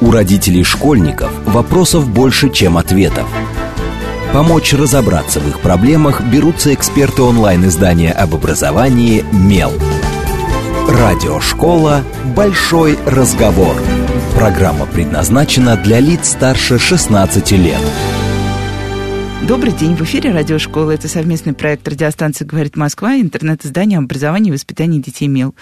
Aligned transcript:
У 0.00 0.10
родителей 0.10 0.64
школьников 0.64 1.30
вопросов 1.46 2.08
больше, 2.08 2.50
чем 2.50 2.76
ответов. 2.76 3.26
Помочь 4.32 4.72
разобраться 4.72 5.40
в 5.40 5.48
их 5.48 5.60
проблемах 5.60 6.20
берутся 6.22 6.74
эксперты 6.74 7.22
онлайн-издания 7.22 8.12
об 8.12 8.34
образовании 8.34 9.24
«Мел». 9.32 9.72
Радиошкола 10.88 12.02
«Большой 12.36 12.98
разговор». 13.06 13.76
Программа 14.34 14.86
предназначена 14.86 15.76
для 15.76 16.00
лиц 16.00 16.30
старше 16.30 16.78
16 16.78 17.52
лет. 17.52 17.80
Добрый 19.46 19.72
день, 19.72 19.94
в 19.94 20.02
эфире 20.02 20.32
радиошкола. 20.32 20.92
Это 20.92 21.06
совместный 21.06 21.52
проект 21.52 21.86
радиостанции 21.86 22.44
«Говорит 22.44 22.76
Москва» 22.76 23.14
и 23.14 23.22
интернет-издание 23.22 23.98
образования 23.98 24.48
и 24.48 24.52
воспитания 24.52 24.98
детей 24.98 25.28
«Мел». 25.28 25.54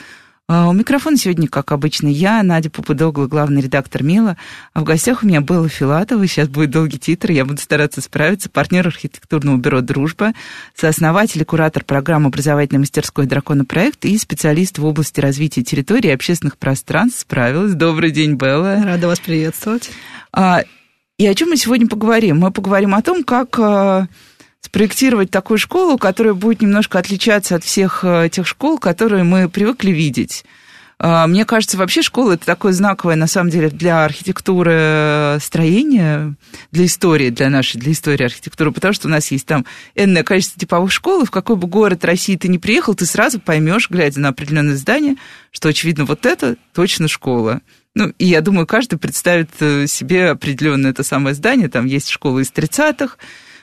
А 0.55 0.69
у 0.69 0.75
микрофона 0.75 1.17
сегодня, 1.17 1.49
как 1.49 1.73
обычно, 1.73 2.09
я, 2.09 2.43
Надя 2.43 2.69
Попудогла, 2.69 3.27
главный 3.27 3.63
редактор 3.63 4.03
«Мела». 4.03 4.37
А 4.75 4.83
в 4.83 4.85
гостях 4.85 5.23
у 5.23 5.27
меня 5.27 5.41
Белла 5.41 5.71
Филатова. 5.71 6.27
Сейчас 6.27 6.49
будет 6.49 6.69
долгий 6.69 6.99
титр, 6.99 7.31
я 7.31 7.47
буду 7.47 7.59
стараться 7.59 8.03
справиться. 8.03 8.51
Партнер 8.51 8.87
архитектурного 8.87 9.57
бюро 9.57 9.81
«Дружба», 9.81 10.35
сооснователь 10.77 11.41
и 11.41 11.47
куратор 11.47 11.85
программы 11.85 12.27
образовательной 12.27 12.81
мастерской 12.81 13.25
«Драконопроект» 13.25 14.05
и 14.05 14.19
специалист 14.19 14.77
в 14.77 14.85
области 14.85 15.21
развития 15.21 15.63
территории 15.63 16.09
и 16.09 16.13
общественных 16.15 16.59
пространств. 16.59 17.21
Справилась. 17.21 17.73
Добрый 17.73 18.11
день, 18.11 18.35
Белла. 18.35 18.79
Рада 18.85 19.07
вас 19.07 19.21
приветствовать. 19.21 19.91
А, 20.35 20.65
и 21.17 21.27
о 21.27 21.35
чем 21.35 21.49
мы 21.49 21.57
сегодня 21.57 21.89
поговорим? 21.89 22.41
Мы 22.41 22.51
поговорим 22.51 22.95
о 22.95 23.01
том, 23.01 23.25
как 23.25 23.59
а, 23.59 24.07
спроектировать 24.63 25.31
такую 25.31 25.59
школу, 25.59 25.99
которая 25.99 26.35
будет 26.35 26.63
немножко 26.63 26.99
отличаться 26.99 27.57
от 27.57 27.65
всех 27.65 28.05
э, 28.05 28.29
тех 28.31 28.47
школ, 28.47 28.79
которые 28.79 29.25
мы 29.25 29.49
привыкли 29.49 29.91
видеть. 29.91 30.45
А, 31.05 31.27
мне 31.27 31.45
кажется, 31.45 31.77
вообще 31.77 32.01
школа 32.01 32.35
это 32.35 32.47
такое 32.47 32.73
знаковое, 32.73 33.17
на 33.17 33.27
самом 33.27 33.51
деле, 33.51 33.71
для 33.71 34.05
архитектуры 34.05 34.73
э, 34.73 35.39
строения, 35.43 36.35
для 36.71 36.85
истории, 36.85 37.31
для 37.31 37.51
нашей, 37.51 37.81
для 37.81 37.91
истории 37.91 38.25
архитектуры, 38.25 38.71
потому 38.71 38.95
что 38.95 39.09
у 39.09 39.11
нас 39.11 39.33
есть 39.33 39.45
там 39.45 39.67
энное 39.97 40.23
количество 40.23 40.61
типовых 40.61 40.93
школ, 40.93 41.23
и 41.23 41.27
в 41.27 41.33
какой 41.33 41.57
бы 41.57 41.67
город 41.67 42.05
России 42.05 42.37
ты 42.37 42.47
не 42.47 42.59
приехал, 42.59 42.95
ты 42.95 43.05
сразу 43.05 43.41
поймешь, 43.41 43.91
глядя 43.91 44.21
на 44.21 44.29
определенное 44.29 44.77
здание, 44.77 45.17
что, 45.51 45.69
очевидно, 45.69 46.05
вот 46.05 46.25
это 46.25 46.55
точно 46.73 47.09
школа. 47.09 47.63
Ну, 47.97 48.13
и 48.19 48.25
я 48.25 48.41
думаю, 48.41 48.69
каждый 48.69 49.01
представит 49.01 49.51
э, 49.59 49.89
себе 49.89 50.31
определенное 50.31 50.93
это 50.93 51.03
самое 51.03 51.35
здание. 51.35 51.69
Там 51.69 51.87
есть 51.87 52.11
школы 52.11 52.43
из 52.43 52.53
30-х, 52.53 53.17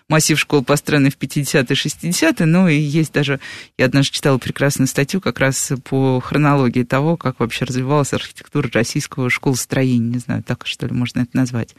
массив 0.10 0.38
школ, 0.40 0.64
построенный 0.64 1.12
в 1.12 1.18
50-е, 1.18 1.64
60-е, 1.64 2.46
ну 2.46 2.68
и 2.68 2.76
есть 2.76 3.14
даже, 3.14 3.40
я 3.78 3.86
однажды 3.86 4.14
читала 4.14 4.38
прекрасную 4.38 4.88
статью 4.88 5.22
как 5.22 5.40
раз 5.40 5.72
по 5.86 6.20
хронологии 6.20 6.84
того, 6.84 7.16
как 7.16 7.40
вообще 7.40 7.66
развивалась 7.66 8.12
архитектура 8.14 8.70
российского 8.74 9.30
школостроения, 9.30 10.14
не 10.14 10.20
знаю, 10.20 10.44
так 10.44 10.66
что 10.66 10.88
ли 10.88 10.94
можно 10.94 11.22
это 11.22 11.38
назвать. 11.38 11.76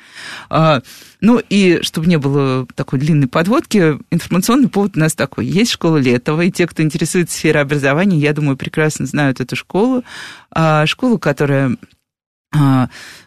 А, 0.49 0.81
ну 1.21 1.43
и 1.51 1.81
чтобы 1.83 2.07
не 2.07 2.17
было 2.17 2.67
такой 2.75 3.01
длинной 3.01 3.29
подводки, 3.29 3.99
информационный 4.11 4.69
повод 4.69 4.97
у 4.97 5.01
нас 5.01 5.15
такой. 5.15 5.47
Есть 5.47 5.73
школа 5.73 5.99
Летова, 5.99 6.43
и 6.43 6.51
те, 6.51 6.67
кто 6.67 6.83
интересуется 6.83 7.37
сферой 7.37 7.63
образования, 7.63 8.19
я 8.19 8.33
думаю, 8.33 8.57
прекрасно 8.57 9.07
знают 9.07 9.41
эту 9.41 9.57
школу. 9.57 10.05
А, 10.53 10.87
школу, 10.87 11.19
которая 11.19 11.77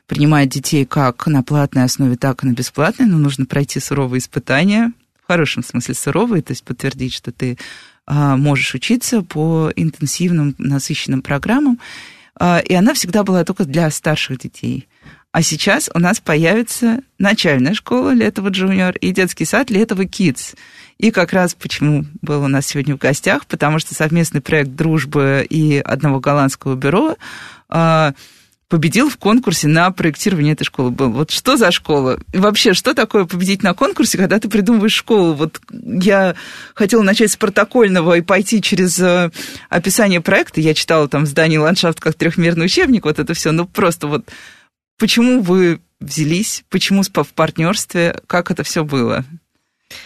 принимает 0.05 0.49
детей 0.49 0.85
как 0.85 1.27
на 1.27 1.43
платной 1.43 1.85
основе, 1.85 2.17
так 2.17 2.43
и 2.43 2.47
на 2.47 2.51
бесплатной, 2.51 3.05
но 3.05 3.17
нужно 3.17 3.45
пройти 3.45 3.79
суровые 3.79 4.19
испытания, 4.19 4.91
в 5.23 5.27
хорошем 5.27 5.63
смысле 5.63 5.95
суровые, 5.95 6.43
то 6.43 6.51
есть 6.51 6.63
подтвердить, 6.63 7.13
что 7.13 7.31
ты 7.31 7.57
а, 8.05 8.35
можешь 8.35 8.73
учиться 8.73 9.21
по 9.21 9.71
интенсивным, 9.75 10.55
насыщенным 10.57 11.21
программам. 11.21 11.79
А, 12.35 12.59
и 12.59 12.73
она 12.73 12.93
всегда 12.93 13.23
была 13.23 13.45
только 13.45 13.65
для 13.65 13.89
старших 13.89 14.39
детей. 14.39 14.87
А 15.31 15.41
сейчас 15.41 15.89
у 15.93 15.99
нас 15.99 16.19
появится 16.19 16.99
начальная 17.17 17.73
школа 17.73 18.13
Летова 18.13 18.49
Джуниор 18.49 18.95
и 18.97 19.11
детский 19.11 19.45
сад 19.45 19.71
Летова 19.71 20.03
Kids. 20.03 20.55
И 20.99 21.09
как 21.09 21.33
раз 21.33 21.55
почему 21.55 22.05
был 22.21 22.43
у 22.43 22.47
нас 22.47 22.67
сегодня 22.67 22.95
в 22.95 22.99
гостях, 22.99 23.47
потому 23.47 23.79
что 23.79 23.95
совместный 23.95 24.41
проект 24.41 24.71
дружбы 24.71 25.45
и 25.49 25.77
одного 25.79 26.19
голландского 26.19 26.75
бюро 26.75 27.15
победил 28.73 29.07
в 29.07 29.17
конкурсе 29.17 29.67
на 29.67 29.91
проектирование 29.91 30.53
этой 30.53 30.63
школы 30.63 30.89
был. 30.89 31.11
Вот 31.11 31.29
что 31.29 31.57
за 31.57 31.69
школа? 31.69 32.19
И 32.33 32.39
вообще, 32.39 32.73
что 32.73 32.95
такое 32.95 33.25
победить 33.25 33.61
на 33.61 33.75
конкурсе, 33.75 34.17
когда 34.17 34.39
ты 34.39 34.49
придумываешь 34.49 34.95
школу? 34.95 35.35
Вот 35.35 35.61
я 35.71 36.33
хотела 36.73 37.03
начать 37.03 37.29
с 37.29 37.35
протокольного 37.35 38.17
и 38.17 38.21
пойти 38.21 38.63
через 38.63 38.99
э, 38.99 39.29
описание 39.69 40.21
проекта. 40.21 40.59
Я 40.59 40.73
читала 40.73 41.07
там 41.07 41.27
здание 41.27 41.59
ландшафт 41.59 41.99
как 41.99 42.15
трехмерный 42.15 42.65
учебник, 42.65 43.05
вот 43.05 43.19
это 43.19 43.35
все. 43.35 43.51
Ну, 43.51 43.67
просто 43.67 44.07
вот 44.07 44.27
почему 44.97 45.41
вы 45.41 45.79
взялись, 45.99 46.63
почему 46.69 47.03
в 47.03 47.33
партнерстве, 47.35 48.19
как 48.25 48.49
это 48.49 48.63
все 48.63 48.83
было? 48.83 49.23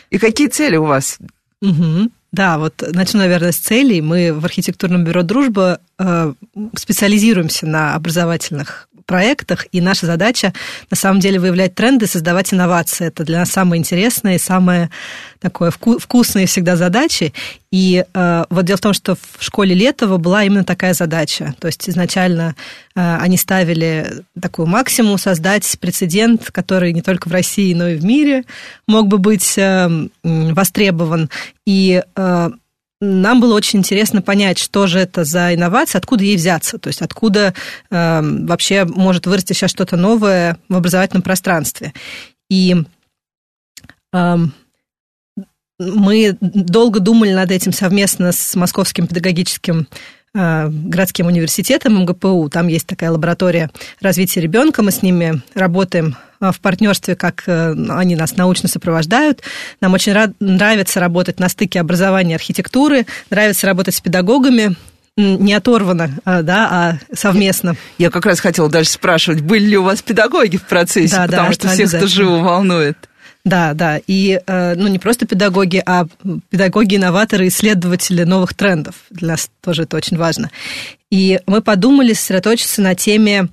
И 0.09 0.17
какие 0.17 0.47
цели 0.47 0.75
у 0.75 0.83
вас? 0.83 1.19
Угу. 1.61 2.11
Да, 2.37 2.59
вот 2.59 2.83
начну, 2.93 3.21
наверное, 3.21 3.51
с 3.51 3.57
целей. 3.57 3.99
Мы 3.99 4.31
в 4.31 4.45
архитектурном 4.45 5.03
бюро 5.03 5.23
«Дружба» 5.23 5.79
э, 5.97 6.33
специализируемся 6.75 7.65
на 7.65 7.95
образовательных 7.95 8.89
проектах, 9.07 9.65
и 9.71 9.81
наша 9.81 10.05
задача 10.05 10.53
на 10.91 10.97
самом 10.97 11.19
деле 11.19 11.39
выявлять 11.39 11.73
тренды, 11.73 12.05
создавать 12.05 12.53
инновации. 12.53 13.07
Это 13.07 13.23
для 13.23 13.39
нас 13.39 13.49
самое 13.49 13.79
интересное 13.79 14.35
и 14.35 14.39
самое 14.39 14.91
такое 15.39 15.71
вку- 15.71 15.99
вкусные 15.99 16.45
всегда 16.45 16.75
задачи. 16.75 17.33
И 17.71 18.05
э, 18.13 18.45
вот 18.49 18.65
дело 18.65 18.77
в 18.77 18.81
том, 18.81 18.93
что 18.93 19.15
в 19.15 19.43
школе 19.43 19.73
Летова 19.73 20.17
была 20.17 20.43
именно 20.43 20.63
такая 20.63 20.93
задача. 20.93 21.55
То 21.59 21.67
есть 21.67 21.89
изначально 21.89 22.55
э, 22.95 23.17
они 23.17 23.37
ставили 23.37 24.23
такую 24.39 24.67
максимум 24.67 25.17
создать 25.17 25.77
прецедент, 25.79 26.51
который 26.51 26.93
не 26.93 27.01
только 27.01 27.29
в 27.29 27.31
России, 27.31 27.73
но 27.73 27.87
и 27.87 27.95
в 27.95 28.05
мире 28.05 28.43
мог 28.87 29.07
бы 29.07 29.17
быть 29.17 29.57
э, 29.57 30.07
востребован. 30.23 31.29
И 31.65 32.03
э, 32.15 32.49
нам 32.99 33.39
было 33.39 33.55
очень 33.55 33.79
интересно 33.79 34.21
понять, 34.21 34.57
что 34.57 34.87
же 34.87 34.99
это 34.99 35.23
за 35.23 35.53
инновация, 35.53 35.99
откуда 35.99 36.23
ей 36.23 36.35
взяться, 36.35 36.79
то 36.79 36.87
есть 36.87 37.01
откуда 37.01 37.53
э, 37.91 38.21
вообще 38.21 38.85
может 38.85 39.27
вырасти 39.27 39.53
сейчас 39.53 39.71
что-то 39.71 39.97
новое 39.97 40.57
в 40.67 40.75
образовательном 40.75 41.21
пространстве. 41.21 41.93
И 42.49 42.75
э, 44.13 44.37
мы 45.79 46.37
долго 46.41 46.99
думали 46.99 47.33
над 47.33 47.51
этим 47.51 47.71
совместно 47.71 48.31
с 48.31 48.55
Московским 48.55 49.05
педагогическим 49.05 49.87
э, 50.33 50.67
городским 50.67 51.27
университетом 51.27 52.01
МГПУ. 52.01 52.49
Там 52.49 52.67
есть 52.67 52.87
такая 52.87 53.11
лаборатория 53.11 53.69
развития 54.01 54.41
ребенка. 54.41 54.81
Мы 54.81 54.91
с 54.91 55.03
ними 55.03 55.43
работаем 55.53 56.17
в 56.39 56.59
партнерстве, 56.59 57.15
как 57.15 57.43
э, 57.47 57.75
они 57.89 58.15
нас 58.15 58.35
научно 58.35 58.69
сопровождают. 58.69 59.41
Нам 59.81 59.93
очень 59.93 60.13
нравится 60.39 60.99
работать 60.99 61.39
на 61.39 61.49
стыке 61.49 61.79
образования 61.79 62.33
и 62.33 62.35
архитектуры, 62.35 63.05
нравится 63.29 63.67
работать 63.67 63.95
с 63.95 64.01
педагогами, 64.01 64.75
не 65.17 65.53
оторвано, 65.53 66.11
а, 66.25 66.43
да, 66.43 66.67
а 66.71 67.15
совместно. 67.15 67.75
Я 67.97 68.11
как 68.11 68.25
раз 68.25 68.39
хотела 68.39 68.69
дальше 68.69 68.91
спрашивать, 68.91 69.41
были 69.41 69.65
ли 69.65 69.77
у 69.77 69.83
вас 69.83 70.01
педагоги 70.01 70.57
в 70.57 70.63
процессе, 70.63 71.15
да, 71.15 71.25
потому 71.25 71.47
да, 71.47 71.53
что 71.53 71.67
всех 71.69 71.93
это 71.93 72.07
живо 72.07 72.37
волнует. 72.37 72.97
Да, 73.43 73.73
да. 73.73 73.99
И 74.07 74.39
э, 74.45 74.75
ну, 74.75 74.87
не 74.87 74.99
просто 74.99 75.25
педагоги, 75.25 75.81
а 75.85 76.05
педагоги, 76.49 76.97
инноваторы, 76.97 77.47
исследователи 77.47 78.23
новых 78.23 78.53
трендов. 78.53 78.95
Для 79.09 79.29
нас 79.29 79.49
тоже 79.61 79.83
это 79.83 79.95
очень 79.95 80.17
важно. 80.17 80.51
И 81.09 81.39
мы 81.47 81.61
подумали 81.61 82.11
сосредоточиться 82.11 82.81
на 82.81 82.93
теме 82.93 83.47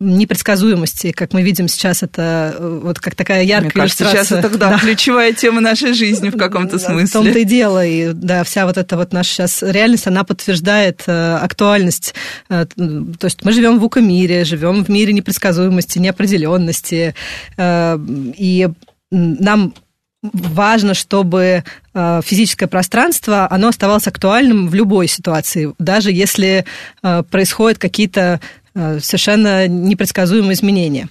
непредсказуемости, 0.00 1.10
как 1.10 1.32
мы 1.32 1.42
видим 1.42 1.66
сейчас, 1.66 2.02
это 2.02 2.54
э, 2.56 2.80
вот 2.84 3.00
как 3.00 3.16
такая 3.16 3.42
яркая 3.42 3.64
Мне 3.64 3.70
кажется, 3.70 4.04
сейчас 4.04 4.30
это 4.30 4.48
да, 4.56 4.70
да. 4.70 4.78
ключевая 4.78 5.32
тема 5.32 5.60
нашей 5.60 5.92
жизни 5.92 6.30
в 6.30 6.36
каком-то 6.36 6.78
смысле. 6.78 7.06
В 7.06 7.12
том-то 7.12 7.38
и 7.38 7.44
дело, 7.44 7.84
и 7.84 8.12
да, 8.12 8.44
вся 8.44 8.66
вот 8.66 8.78
эта 8.78 8.96
вот 8.96 9.12
наша 9.12 9.30
сейчас 9.30 9.62
реальность, 9.62 10.06
она 10.06 10.22
подтверждает 10.22 11.02
э, 11.06 11.34
актуальность. 11.36 12.14
Э, 12.48 12.66
то 12.66 13.24
есть 13.24 13.44
мы 13.44 13.52
живем 13.52 13.80
в 13.80 13.84
укомире, 13.84 14.44
живем 14.44 14.84
в 14.84 14.88
мире 14.88 15.12
непредсказуемости, 15.12 15.98
неопределенности, 15.98 17.14
э, 17.56 17.98
и 18.36 18.68
нам 19.10 19.74
важно, 20.22 20.94
чтобы 20.94 21.62
э, 21.94 22.20
физическое 22.24 22.66
пространство, 22.66 23.46
оно 23.50 23.68
оставалось 23.68 24.06
актуальным 24.06 24.68
в 24.68 24.74
любой 24.74 25.06
ситуации, 25.06 25.74
даже 25.78 26.10
если 26.10 26.64
э, 27.02 27.22
происходят 27.30 27.78
какие-то 27.78 28.40
совершенно 28.74 29.66
непредсказуемые 29.66 30.54
изменения. 30.54 31.08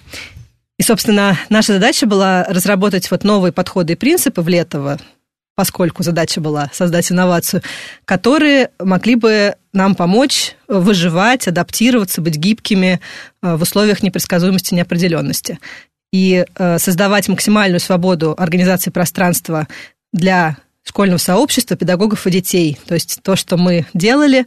И, 0.78 0.82
собственно, 0.82 1.36
наша 1.48 1.74
задача 1.74 2.06
была 2.06 2.44
разработать 2.44 3.10
вот 3.10 3.24
новые 3.24 3.52
подходы 3.52 3.94
и 3.94 3.96
принципы 3.96 4.42
в 4.42 4.48
Летово, 4.48 4.98
поскольку 5.56 6.04
задача 6.04 6.40
была 6.40 6.70
создать 6.72 7.10
инновацию, 7.10 7.62
которые 8.04 8.70
могли 8.78 9.16
бы 9.16 9.56
нам 9.72 9.96
помочь 9.96 10.54
выживать, 10.68 11.48
адаптироваться, 11.48 12.20
быть 12.20 12.36
гибкими 12.36 13.00
э, 13.42 13.56
в 13.56 13.62
условиях 13.62 14.04
непредсказуемости 14.04 14.72
и 14.72 14.76
неопределенности. 14.76 15.58
И 16.12 16.46
э, 16.54 16.78
создавать 16.78 17.28
максимальную 17.28 17.80
свободу 17.80 18.36
организации 18.38 18.90
пространства 18.90 19.66
для 20.12 20.56
школьного 20.84 21.18
сообщества, 21.18 21.76
педагогов 21.76 22.26
и 22.28 22.30
детей. 22.30 22.78
То 22.86 22.94
есть 22.94 23.18
то, 23.24 23.34
что 23.34 23.56
мы 23.56 23.84
делали, 23.94 24.46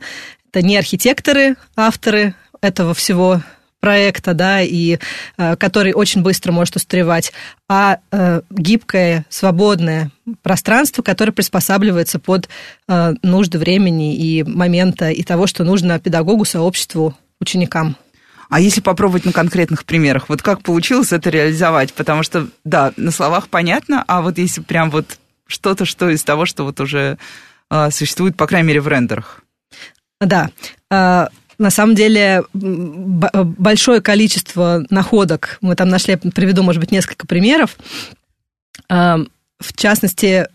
это 0.50 0.66
не 0.66 0.78
архитекторы, 0.78 1.58
авторы 1.76 2.36
этого 2.62 2.94
всего 2.94 3.42
проекта, 3.82 4.34
да, 4.34 4.62
и 4.62 5.00
э, 5.38 5.56
который 5.58 5.94
очень 5.94 6.22
быстро 6.22 6.52
может 6.52 6.76
устаревать, 6.76 7.34
а 7.68 7.98
э, 8.12 8.42
гибкое, 8.52 9.26
свободное 9.30 10.12
пространство, 10.44 11.02
которое 11.02 11.32
приспосабливается 11.32 12.20
под 12.20 12.48
э, 12.88 13.14
нужды 13.24 13.58
времени 13.58 14.16
и 14.16 14.44
момента 14.44 15.10
и 15.10 15.24
того, 15.24 15.48
что 15.48 15.64
нужно 15.64 16.00
педагогу, 16.00 16.46
сообществу, 16.46 17.18
ученикам. 17.40 17.98
А 18.50 18.60
если 18.60 18.82
попробовать 18.82 19.26
на 19.26 19.34
конкретных 19.34 19.84
примерах, 19.86 20.30
вот 20.30 20.44
как 20.44 20.62
получилось 20.62 21.12
это 21.12 21.30
реализовать? 21.30 21.94
Потому 21.94 22.22
что, 22.22 22.48
да, 22.64 22.94
на 22.98 23.10
словах 23.10 23.48
понятно, 23.48 24.04
а 24.08 24.22
вот 24.22 24.38
если 24.38 24.62
прям 24.62 24.92
вот 24.92 25.18
что-то, 25.48 25.86
что 25.86 26.10
из 26.10 26.24
того, 26.24 26.46
что 26.46 26.66
вот 26.66 26.80
уже 26.80 27.18
э, 27.72 27.92
существует, 27.92 28.38
по 28.38 28.46
крайней 28.46 28.68
мере, 28.68 28.82
в 28.82 28.88
рендерах. 28.88 29.42
Да. 30.20 30.52
На 31.62 31.70
самом 31.70 31.94
деле 31.94 32.44
большое 32.54 34.02
количество 34.02 34.84
находок. 34.90 35.60
Мы 35.62 35.76
там 35.76 35.90
нашли, 35.90 36.16
приведу, 36.16 36.64
может 36.64 36.80
быть, 36.80 36.92
несколько 36.92 37.28
примеров. 37.28 37.78
В 38.90 39.28
частности, 39.76 40.48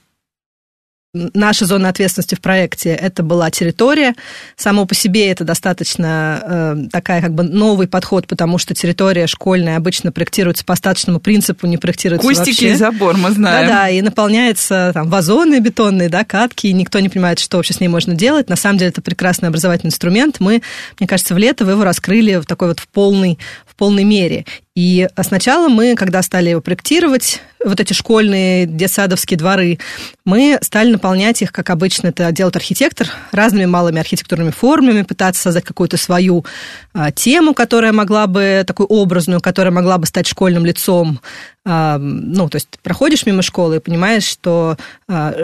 наша 1.35 1.67
зона 1.67 1.89
ответственности 1.89 2.35
в 2.35 2.41
проекте 2.41 2.91
это 2.91 3.23
была 3.23 3.51
территория. 3.51 4.15
Само 4.57 4.87
по 4.87 4.95
себе 4.95 5.31
это 5.31 5.45
достаточно 5.45 6.41
э, 6.43 6.77
такая 6.93 7.21
как 7.21 7.35
бы 7.35 7.43
новый 7.43 7.89
подход, 7.89 8.27
потому 8.27 8.59
что 8.59 8.75
территория 8.75 9.27
школьная 9.27 9.77
обычно 9.77 10.13
проектируется 10.13 10.65
по 10.65 10.75
остаточному 10.75 11.21
принципу, 11.21 11.67
не 11.67 11.79
проектируется 11.79 12.27
Кустики 12.27 12.65
вообще. 12.65 12.73
и 12.73 12.75
забор, 12.75 13.17
мы 13.17 13.31
знаем. 13.31 13.67
Да-да, 13.69 13.89
и 13.89 14.03
наполняется 14.03 14.91
там 14.95 15.09
вазоны 15.09 15.61
бетонные, 15.61 16.09
да, 16.09 16.25
катки, 16.25 16.69
и 16.69 16.73
никто 16.73 17.01
не 17.01 17.09
понимает, 17.09 17.39
что 17.39 17.57
вообще 17.57 17.75
с 17.75 17.81
ней 17.81 17.89
можно 17.89 18.15
делать. 18.15 18.49
На 18.49 18.57
самом 18.57 18.79
деле 18.79 18.91
это 18.91 19.03
прекрасный 19.03 19.49
образовательный 19.49 19.89
инструмент. 19.89 20.37
Мы, 20.41 20.62
мне 20.99 21.07
кажется, 21.07 21.35
в 21.35 21.39
лето 21.39 21.65
вы 21.65 21.73
его 21.73 21.85
раскрыли 21.85 22.37
в 22.37 22.47
такой 22.47 22.69
вот 22.69 22.81
в 22.81 22.89
полной, 22.89 23.39
в 23.66 23.66
полной 23.76 24.05
мере. 24.05 24.44
И 24.75 25.08
сначала 25.23 25.69
мы, 25.69 25.94
когда 25.94 26.23
стали 26.23 26.50
его 26.50 26.61
проектировать, 26.61 27.40
вот 27.64 27.81
эти 27.81 27.94
школьные 27.94 28.67
детсадовские 28.67 29.38
дворы, 29.38 29.78
мы 30.25 30.58
стали 30.61 30.93
наполнять 30.93 31.40
их, 31.43 31.50
как 31.50 31.70
обычно 31.70 32.08
это 32.08 32.31
делает 32.31 32.56
архитектор, 32.56 33.08
разными 33.32 33.64
малыми 33.64 33.99
архитектурными 33.99 34.50
формами, 34.50 35.02
пытаться 35.02 35.43
создать 35.43 35.64
какую-то 35.64 35.96
свою 35.96 36.44
а, 36.93 37.11
тему, 37.11 37.55
которая 37.55 37.93
могла 37.93 38.26
бы, 38.26 38.64
такую 38.67 38.87
образную, 38.87 39.40
которая 39.40 39.73
могла 39.73 39.99
бы 39.99 40.06
стать 40.06 40.26
школьным 40.26 40.67
лицом. 40.67 41.20
А, 41.64 41.99
ну, 41.99 42.49
то 42.49 42.56
есть 42.56 42.69
проходишь 42.82 43.26
мимо 43.26 43.43
школы 43.43 43.76
и 43.76 43.81
понимаешь, 43.81 44.25
что 44.25 44.76
а, 45.08 45.34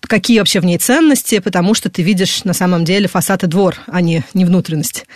какие 0.00 0.40
вообще 0.40 0.60
в 0.60 0.64
ней 0.64 0.78
ценности, 0.78 1.38
потому 1.38 1.74
что 1.74 1.90
ты 1.90 2.02
видишь 2.02 2.44
на 2.44 2.52
самом 2.52 2.84
деле 2.84 3.08
фасад 3.08 3.44
и 3.44 3.46
двор, 3.46 3.76
а 3.86 4.00
не, 4.00 4.24
не 4.34 4.44
внутренность. 4.44 5.06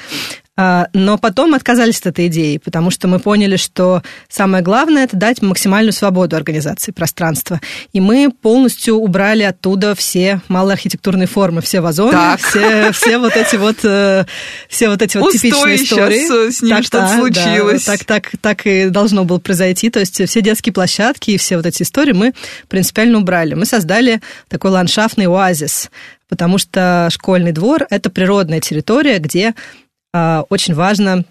А, 0.56 0.86
но 0.92 1.18
потом 1.18 1.54
отказались 1.54 1.98
от 1.98 2.06
этой 2.06 2.28
идеи, 2.28 2.58
потому 2.58 2.92
что 2.92 3.08
мы 3.08 3.18
поняли, 3.18 3.56
что 3.56 4.02
самое 4.28 4.62
главное– 4.62 5.04
это 5.04 5.16
дать 5.16 5.42
максимальную 5.42 5.92
свободу 5.92 6.36
организации 6.36 6.92
пространства. 6.92 7.60
И 7.92 8.00
мы 8.00 8.30
полностью 8.30 8.94
убрали 8.94 9.42
оттуда 9.42 9.96
все 9.96 10.40
малые 10.46 10.74
архитектурные 10.74 11.26
формы, 11.26 11.60
все 11.60 11.80
вазоны, 11.80 12.16
все, 12.38 12.92
все 12.92 13.18
вот 13.18 13.34
эти 13.36 13.56
вот, 13.56 13.78
э, 13.82 14.26
все 14.68 14.90
вот 14.90 15.02
эти 15.02 15.16
вот 15.16 15.32
типичные 15.32 15.74
истории. 15.74 16.50
с 16.50 16.62
ними 16.62 16.82
что-то 16.82 17.08
случилось. 17.08 17.84
Да, 17.84 17.96
так, 17.96 18.04
так, 18.04 18.30
так 18.40 18.66
и 18.66 18.90
должно 18.90 19.24
было 19.24 19.38
произойти. 19.38 19.90
То 19.90 19.98
есть 19.98 20.24
все 20.24 20.40
детские 20.40 20.72
площадки 20.72 21.32
и 21.32 21.36
все 21.36 21.56
вот 21.56 21.66
эти 21.66 21.82
истории 21.82 22.12
мы 22.12 22.32
принципиально 22.68 23.18
убрали. 23.18 23.54
Мы 23.54 23.66
создали 23.66 24.20
такой 24.48 24.70
ландшафтный 24.70 25.26
оазис, 25.26 25.90
потому 26.28 26.58
что 26.58 27.08
школьный 27.10 27.50
двор– 27.50 27.88
это 27.90 28.08
природная 28.08 28.60
территория, 28.60 29.18
где 29.18 29.54
очень 30.48 30.74
важно 30.74 31.24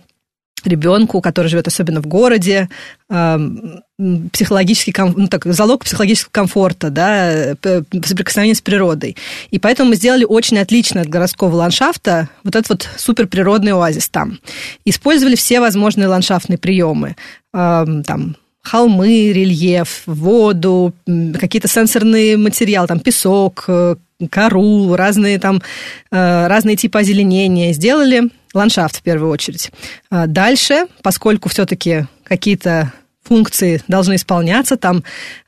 ребенку, 0.65 1.21
который 1.21 1.47
живет 1.47 1.67
особенно 1.67 2.01
в 2.01 2.07
городе, 2.07 2.69
а, 3.09 3.39
психологический, 4.31 4.93
ну, 4.97 5.27
так, 5.27 5.45
залог 5.45 5.83
психологического 5.83 6.31
комфорта, 6.31 6.89
да, 6.89 7.55
соприкосновение 8.05 8.55
с 8.55 8.61
природой. 8.61 9.15
И 9.51 9.59
поэтому 9.59 9.89
мы 9.89 9.95
сделали 9.95 10.23
очень 10.23 10.57
отлично 10.57 11.01
от 11.01 11.09
городского 11.09 11.55
ландшафта 11.55 12.29
вот 12.43 12.55
этот 12.55 12.69
вот 12.69 12.89
суперприродный 12.97 13.73
оазис 13.73 14.09
там. 14.09 14.39
Использовали 14.85 15.35
все 15.35 15.59
возможные 15.59 16.07
ландшафтные 16.07 16.57
приемы. 16.57 17.15
А, 17.53 17.85
там, 18.05 18.35
холмы, 18.61 19.31
рельеф, 19.33 20.03
воду, 20.05 20.93
какие-то 21.05 21.67
сенсорные 21.67 22.37
материалы, 22.37 22.87
там 22.87 22.99
песок, 23.01 23.65
э, 23.67 23.97
кору, 24.31 24.95
разные 24.95 25.37
там, 25.37 25.61
э, 26.11 26.47
разные 26.47 26.77
типы 26.77 26.99
озеленения. 26.99 27.73
Сделали 27.73 28.29
ландшафт 28.53 28.97
в 28.97 29.01
первую 29.01 29.31
очередь. 29.31 29.71
А 30.09 30.27
дальше, 30.27 30.87
поскольку 31.01 31.49
все-таки 31.49 32.05
какие-то 32.23 32.91
функции 33.23 33.81
должны 33.87 34.15
исполняться, 34.15 34.77
там 34.77 35.03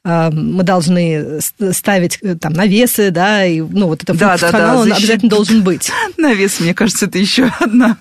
мы 0.06 0.64
должны 0.64 1.40
ставить 1.72 2.20
э, 2.22 2.36
там 2.36 2.54
навесы, 2.54 3.10
да, 3.10 3.44
и 3.44 3.60
ну 3.62 3.88
вот 3.88 4.04
это 4.04 4.14
да, 4.14 4.38
функционал, 4.38 4.62
да, 4.62 4.74
да, 4.74 4.80
он 4.80 4.88
защит... 4.90 5.04
обязательно 5.04 5.30
должен 5.30 5.64
быть. 5.64 5.92
Навес, 6.18 6.60
мне 6.60 6.76
кажется, 6.76 7.08
это 7.08 7.18
еще 7.18 7.52
одна 7.60 7.98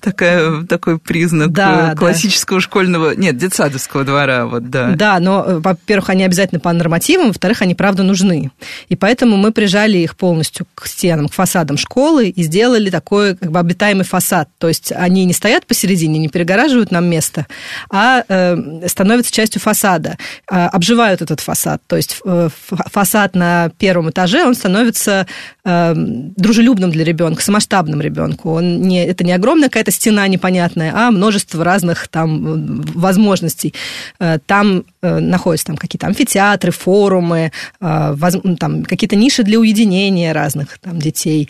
такая, 0.00 0.62
такой 0.64 0.98
признак 0.98 1.52
да, 1.52 1.94
классического 1.96 2.60
да. 2.60 2.64
школьного, 2.64 3.14
нет, 3.16 3.36
детсадовского 3.36 4.04
двора, 4.04 4.46
вот, 4.46 4.70
да. 4.70 4.92
Да, 4.92 5.18
но, 5.18 5.44
э, 5.44 5.58
во-первых, 5.58 6.10
они 6.10 6.24
обязательно 6.24 6.60
по 6.60 6.72
нормативам, 6.72 7.28
во-вторых, 7.28 7.62
они 7.62 7.74
правда 7.74 8.02
нужны. 8.02 8.50
И 8.88 8.96
поэтому 8.96 9.36
мы 9.36 9.52
прижали 9.52 9.98
их 9.98 10.16
полностью 10.16 10.66
к 10.74 10.86
стенам, 10.86 11.28
к 11.28 11.32
фасадам 11.32 11.76
школы 11.76 12.28
и 12.28 12.42
сделали 12.42 12.90
такой 12.90 13.36
как 13.36 13.50
бы 13.50 13.58
обитаемый 13.58 14.04
фасад. 14.04 14.48
То 14.58 14.68
есть 14.68 14.92
они 14.92 15.24
не 15.24 15.32
стоят 15.32 15.66
посередине, 15.66 16.18
не 16.18 16.28
перегораживают 16.28 16.90
нам 16.90 17.06
место, 17.06 17.46
а 17.90 18.24
э, 18.28 18.86
становятся 18.86 19.32
частью 19.32 19.60
фасада, 19.60 20.18
а, 20.48 20.68
обживают 20.68 21.20
этот 21.32 21.40
фасад. 21.40 21.82
То 21.86 21.96
есть 21.96 22.20
э, 22.24 22.48
фасад 22.68 23.34
на 23.34 23.70
первом 23.78 24.10
этаже, 24.10 24.44
он 24.44 24.54
становится 24.54 25.26
э, 25.64 25.92
дружелюбным 25.96 26.90
для 26.90 27.04
ребенка, 27.04 27.42
самоштабным 27.42 28.00
ребенку. 28.00 28.52
Он 28.52 28.82
не, 28.82 29.04
это 29.04 29.24
не 29.24 29.32
огромная 29.32 29.68
какая-то 29.68 29.90
стена 29.90 30.28
непонятная, 30.28 30.92
а 30.94 31.10
множество 31.10 31.64
разных 31.64 32.08
там 32.08 32.82
возможностей. 32.82 33.74
Э, 34.18 34.38
там 34.44 34.84
находятся 35.02 35.66
там 35.66 35.76
какие-то 35.76 36.06
амфитеатры, 36.06 36.70
форумы, 36.70 37.50
там 37.80 38.84
какие-то 38.84 39.16
ниши 39.16 39.42
для 39.42 39.58
уединения 39.58 40.32
разных 40.32 40.78
там 40.78 41.00
детей, 41.00 41.48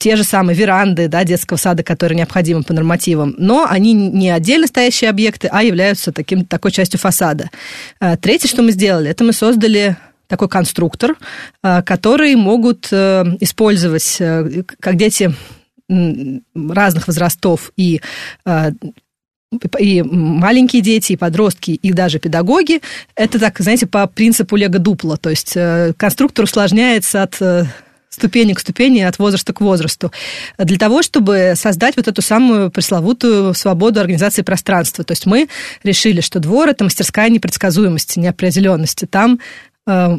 те 0.00 0.16
же 0.16 0.24
самые 0.24 0.56
веранды 0.56 1.08
да, 1.08 1.24
детского 1.24 1.58
сада, 1.58 1.82
которые 1.82 2.16
необходимы 2.16 2.62
по 2.62 2.72
нормативам, 2.72 3.34
но 3.36 3.66
они 3.68 3.92
не 3.92 4.30
отдельно 4.30 4.66
стоящие 4.66 5.10
объекты, 5.10 5.48
а 5.52 5.62
являются 5.62 6.10
таким, 6.10 6.44
такой 6.46 6.72
частью 6.72 6.98
фасада. 6.98 7.50
А, 8.00 8.16
третье, 8.40 8.54
что 8.54 8.62
мы 8.62 8.72
сделали, 8.72 9.10
это 9.10 9.22
мы 9.22 9.34
создали 9.34 9.96
такой 10.26 10.48
конструктор, 10.48 11.16
а, 11.62 11.82
который 11.82 12.34
могут 12.36 12.88
э, 12.90 13.24
использовать 13.40 14.16
э, 14.18 14.62
как 14.78 14.96
дети 14.96 15.34
разных 16.54 17.08
возрастов 17.08 17.72
и 17.76 18.00
и 19.80 20.02
маленькие 20.02 20.80
дети, 20.80 21.14
и 21.14 21.16
подростки, 21.16 21.72
и 21.72 21.92
даже 21.92 22.20
педагоги. 22.20 22.80
Это 23.16 23.40
так, 23.40 23.58
знаете, 23.58 23.88
по 23.88 24.06
принципу 24.06 24.54
лего-дупла. 24.54 25.16
То 25.16 25.30
есть 25.30 25.56
э, 25.56 25.92
конструктор 25.96 26.44
усложняется 26.44 27.24
от 27.24 27.42
ступени 28.10 28.52
к 28.52 28.60
ступени, 28.60 29.00
от 29.00 29.18
возраста 29.18 29.52
к 29.52 29.60
возрасту, 29.60 30.12
для 30.58 30.78
того, 30.78 31.02
чтобы 31.02 31.54
создать 31.56 31.96
вот 31.96 32.08
эту 32.08 32.20
самую 32.22 32.70
пресловутую 32.70 33.54
свободу 33.54 34.00
организации 34.00 34.42
пространства. 34.42 35.04
То 35.04 35.12
есть 35.12 35.26
мы 35.26 35.48
решили, 35.84 36.20
что 36.20 36.40
двор– 36.40 36.68
это 36.70 36.84
мастерская 36.84 37.28
непредсказуемости, 37.28 38.18
неопределенности. 38.18 39.06
Там 39.06 39.38
э, 39.86 40.18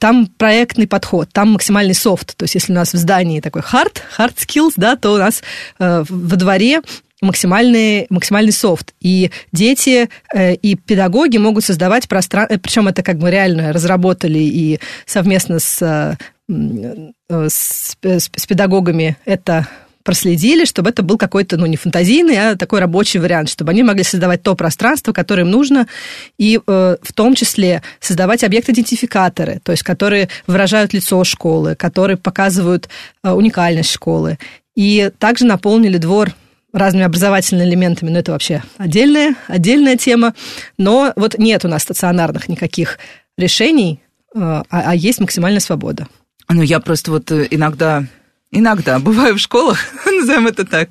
там 0.00 0.26
проектный 0.26 0.88
подход, 0.88 1.28
там 1.32 1.52
максимальный 1.52 1.94
софт. 1.94 2.36
То 2.36 2.44
есть, 2.44 2.56
если 2.56 2.72
у 2.72 2.74
нас 2.74 2.92
в 2.92 2.96
здании 2.96 3.40
такой 3.40 3.62
hard, 3.62 3.98
hard 4.18 4.34
skills, 4.36 4.72
да, 4.76 4.96
то 4.96 5.14
у 5.14 5.18
нас 5.18 5.44
э, 5.78 6.04
во 6.08 6.36
дворе 6.36 6.80
максимальный, 7.20 8.06
максимальный 8.10 8.50
софт. 8.50 8.92
И 9.00 9.30
дети 9.52 10.08
э, 10.34 10.54
и 10.54 10.74
педагоги 10.74 11.36
могут 11.36 11.64
создавать 11.64 12.08
пространство, 12.08 12.58
причем 12.58 12.88
это 12.88 13.04
как 13.04 13.18
бы 13.18 13.30
реально 13.30 13.72
разработали 13.72 14.40
и 14.40 14.80
совместно 15.06 15.60
с 15.60 15.80
Э, 15.80 16.16
с, 16.48 17.96
с, 18.02 18.30
с 18.34 18.46
педагогами 18.46 19.16
это 19.24 19.68
проследили, 20.04 20.66
чтобы 20.66 20.90
это 20.90 21.02
был 21.02 21.16
какой-то, 21.16 21.56
ну, 21.56 21.66
не 21.66 21.76
фантазийный, 21.76 22.36
а 22.36 22.56
такой 22.56 22.80
рабочий 22.80 23.18
вариант, 23.18 23.48
чтобы 23.48 23.70
они 23.72 23.82
могли 23.82 24.04
создавать 24.04 24.42
то 24.42 24.54
пространство, 24.54 25.12
которое 25.12 25.42
им 25.42 25.50
нужно, 25.50 25.88
и 26.38 26.60
э, 26.64 26.96
в 27.02 27.12
том 27.14 27.34
числе 27.34 27.82
создавать 28.00 28.44
объект-идентификаторы, 28.44 29.60
то 29.64 29.72
есть 29.72 29.82
которые 29.82 30.28
выражают 30.46 30.92
лицо 30.92 31.24
школы, 31.24 31.74
которые 31.74 32.18
показывают 32.18 32.88
э, 33.22 33.30
уникальность 33.30 33.90
школы. 33.90 34.38
И 34.76 35.10
также 35.18 35.46
наполнили 35.46 35.96
двор 35.96 36.34
разными 36.74 37.04
образовательными 37.04 37.68
элементами, 37.68 38.10
но 38.10 38.18
это 38.18 38.32
вообще 38.32 38.62
отдельная, 38.76 39.36
отдельная 39.48 39.96
тема. 39.96 40.34
Но 40.76 41.12
вот 41.16 41.38
нет 41.38 41.64
у 41.64 41.68
нас 41.68 41.82
стационарных 41.82 42.48
никаких 42.48 42.98
решений, 43.38 44.00
э, 44.34 44.38
а, 44.38 44.64
а 44.68 44.94
есть 44.94 45.20
максимальная 45.20 45.60
свобода. 45.60 46.08
Ну, 46.48 46.62
я 46.62 46.80
просто 46.80 47.10
вот 47.10 47.30
э, 47.30 47.46
иногда 47.50 48.04
Иногда. 48.54 48.98
Бываю 49.00 49.34
в 49.34 49.40
школах, 49.40 49.78
назовем 50.06 50.46
это 50.46 50.64
так, 50.64 50.90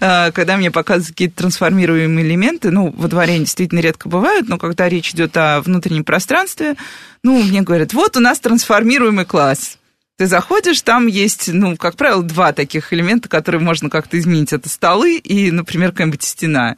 а, 0.00 0.32
когда 0.32 0.56
мне 0.56 0.70
показывают 0.70 1.10
какие-то 1.10 1.36
трансформируемые 1.36 2.26
элементы. 2.26 2.70
Ну, 2.70 2.92
во 2.96 3.08
дворе 3.08 3.38
действительно 3.38 3.78
редко 3.78 4.08
бывают, 4.08 4.48
но 4.48 4.58
когда 4.58 4.88
речь 4.88 5.12
идет 5.12 5.36
о 5.36 5.60
внутреннем 5.60 6.04
пространстве, 6.04 6.74
ну, 7.22 7.40
мне 7.42 7.62
говорят, 7.62 7.92
вот 7.94 8.16
у 8.16 8.20
нас 8.20 8.40
трансформируемый 8.40 9.24
класс. 9.24 9.78
Ты 10.18 10.26
заходишь, 10.26 10.80
там 10.82 11.06
есть, 11.06 11.52
ну, 11.52 11.76
как 11.76 11.96
правило, 11.96 12.22
два 12.22 12.52
таких 12.52 12.92
элемента, 12.92 13.28
которые 13.28 13.60
можно 13.60 13.88
как-то 13.88 14.18
изменить. 14.18 14.52
Это 14.52 14.68
столы 14.68 15.18
и, 15.18 15.50
например, 15.50 15.92
какая-нибудь 15.92 16.22
стена. 16.22 16.76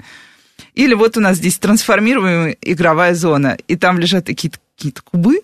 Или 0.74 0.94
вот 0.94 1.16
у 1.16 1.20
нас 1.20 1.38
здесь 1.38 1.56
трансформируемая 1.58 2.56
игровая 2.60 3.14
зона, 3.14 3.56
и 3.68 3.76
там 3.76 3.98
лежат 3.98 4.26
какие-то 4.26 4.58
какие 4.76 4.92
кубы, 4.92 5.40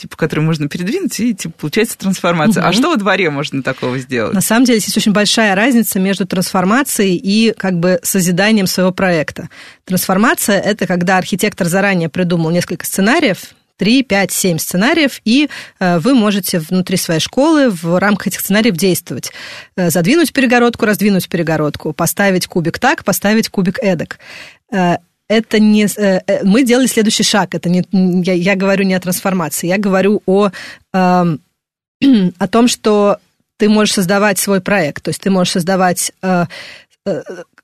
типа, 0.00 0.16
которые 0.16 0.44
можно 0.44 0.68
передвинуть, 0.68 1.18
и 1.20 1.34
типа, 1.34 1.54
получается 1.58 1.98
трансформация. 1.98 2.62
Угу. 2.62 2.70
А 2.70 2.72
что 2.72 2.90
во 2.90 2.96
дворе 2.96 3.30
можно 3.30 3.62
такого 3.62 3.98
сделать? 3.98 4.34
На 4.34 4.40
самом 4.40 4.64
деле 4.64 4.80
здесь 4.80 4.96
очень 4.96 5.12
большая 5.12 5.54
разница 5.54 5.98
между 6.00 6.26
трансформацией 6.26 7.16
и 7.16 7.52
как 7.56 7.78
бы 7.78 8.00
созиданием 8.02 8.66
своего 8.66 8.92
проекта. 8.92 9.48
Трансформация– 9.84 10.60
это 10.60 10.86
когда 10.86 11.18
архитектор 11.18 11.66
заранее 11.66 12.08
придумал 12.08 12.50
несколько 12.50 12.86
сценариев, 12.86 13.38
3, 13.80 14.02
5, 14.02 14.30
7 14.30 14.58
сценариев, 14.58 15.20
и 15.24 15.48
э, 15.78 15.98
вы 16.00 16.14
можете 16.14 16.58
внутри 16.58 16.98
своей 16.98 17.20
школы 17.20 17.70
в 17.70 17.98
рамках 17.98 18.26
этих 18.26 18.40
сценариев 18.40 18.76
действовать. 18.76 19.32
Э, 19.74 19.88
задвинуть 19.88 20.34
перегородку, 20.34 20.84
раздвинуть 20.84 21.30
перегородку, 21.30 21.94
поставить 21.94 22.46
кубик 22.46 22.78
так, 22.78 23.04
поставить 23.04 23.48
кубик 23.48 23.78
эдак 23.82 24.18
э, 24.70 24.96
это 25.30 25.60
не... 25.60 25.86
Э, 25.96 26.20
э, 26.26 26.44
мы 26.44 26.64
делали 26.64 26.86
следующий 26.86 27.22
шаг. 27.22 27.54
Это 27.54 27.70
не, 27.70 27.84
я, 27.92 28.32
я 28.32 28.56
говорю 28.56 28.84
не 28.84 28.94
о 28.94 29.00
трансформации, 29.00 29.68
я 29.68 29.78
говорю 29.78 30.22
о, 30.26 30.48
э, 30.48 31.36
о 32.38 32.48
том, 32.48 32.68
что 32.68 33.18
ты 33.56 33.68
можешь 33.68 33.94
создавать 33.94 34.38
свой 34.38 34.60
проект. 34.60 35.04
То 35.04 35.10
есть 35.10 35.20
ты 35.20 35.30
можешь 35.30 35.52
создавать 35.52 36.12
э, 36.22 36.46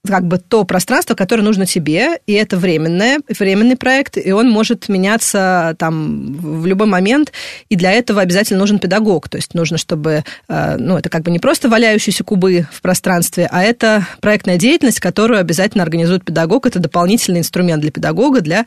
как 0.06 0.26
бы 0.26 0.38
то 0.38 0.64
пространство, 0.64 1.14
которое 1.14 1.42
нужно 1.42 1.66
тебе, 1.66 2.18
и 2.26 2.32
это 2.32 2.56
временное, 2.56 3.20
временный 3.38 3.76
проект, 3.76 4.16
и 4.16 4.32
он 4.32 4.50
может 4.50 4.88
меняться 4.88 5.74
там 5.78 6.34
в 6.34 6.66
любой 6.66 6.86
момент, 6.86 7.32
и 7.68 7.76
для 7.76 7.92
этого 7.92 8.20
обязательно 8.20 8.60
нужен 8.60 8.78
педагог, 8.78 9.28
то 9.28 9.36
есть 9.36 9.54
нужно, 9.54 9.78
чтобы, 9.78 10.24
э, 10.48 10.76
ну, 10.78 10.96
это 10.96 11.08
как 11.08 11.22
бы 11.22 11.30
не 11.30 11.38
просто 11.38 11.68
валяющиеся 11.68 12.24
кубы 12.24 12.66
в 12.72 12.82
пространстве, 12.82 13.48
а 13.50 13.62
это 13.62 14.06
проектная 14.20 14.56
деятельность, 14.56 15.00
которую 15.00 15.40
обязательно 15.40 15.82
организует 15.82 16.24
педагог, 16.24 16.66
это 16.66 16.78
дополнительный 16.78 17.40
инструмент 17.40 17.82
для 17.82 17.90
педагога 17.90 18.40
для 18.40 18.64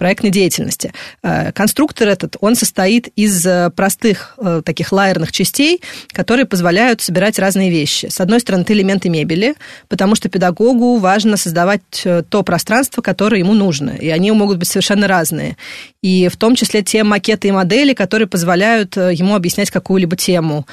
проектной 0.00 0.30
деятельности. 0.30 0.94
Э, 1.22 1.52
конструктор 1.52 2.08
этот, 2.08 2.36
он 2.40 2.56
состоит 2.56 3.08
из 3.16 3.44
э, 3.44 3.68
простых 3.76 4.34
э, 4.38 4.62
таких 4.64 4.92
лайерных 4.92 5.30
частей, 5.30 5.82
которые 6.08 6.46
позволяют 6.46 7.02
собирать 7.02 7.38
разные 7.38 7.70
вещи. 7.70 8.06
С 8.06 8.18
одной 8.18 8.40
стороны, 8.40 8.62
это 8.62 8.72
элементы 8.72 9.10
мебели, 9.10 9.56
потому 9.88 10.14
что 10.14 10.30
педагогу 10.30 10.96
важно 10.96 11.36
создавать 11.36 11.82
то 12.30 12.42
пространство, 12.42 13.02
которое 13.02 13.40
ему 13.40 13.52
нужно, 13.52 13.90
и 13.90 14.08
они 14.08 14.32
могут 14.32 14.56
быть 14.56 14.68
совершенно 14.68 15.06
разные. 15.06 15.58
И 16.00 16.28
в 16.28 16.36
том 16.38 16.54
числе 16.54 16.82
те 16.82 17.04
макеты 17.04 17.48
и 17.48 17.52
модели, 17.52 17.92
которые 17.92 18.26
позволяют 18.26 18.96
ему 18.96 19.34
объяснять 19.34 19.70
какую-либо 19.70 20.16
тему. 20.16 20.66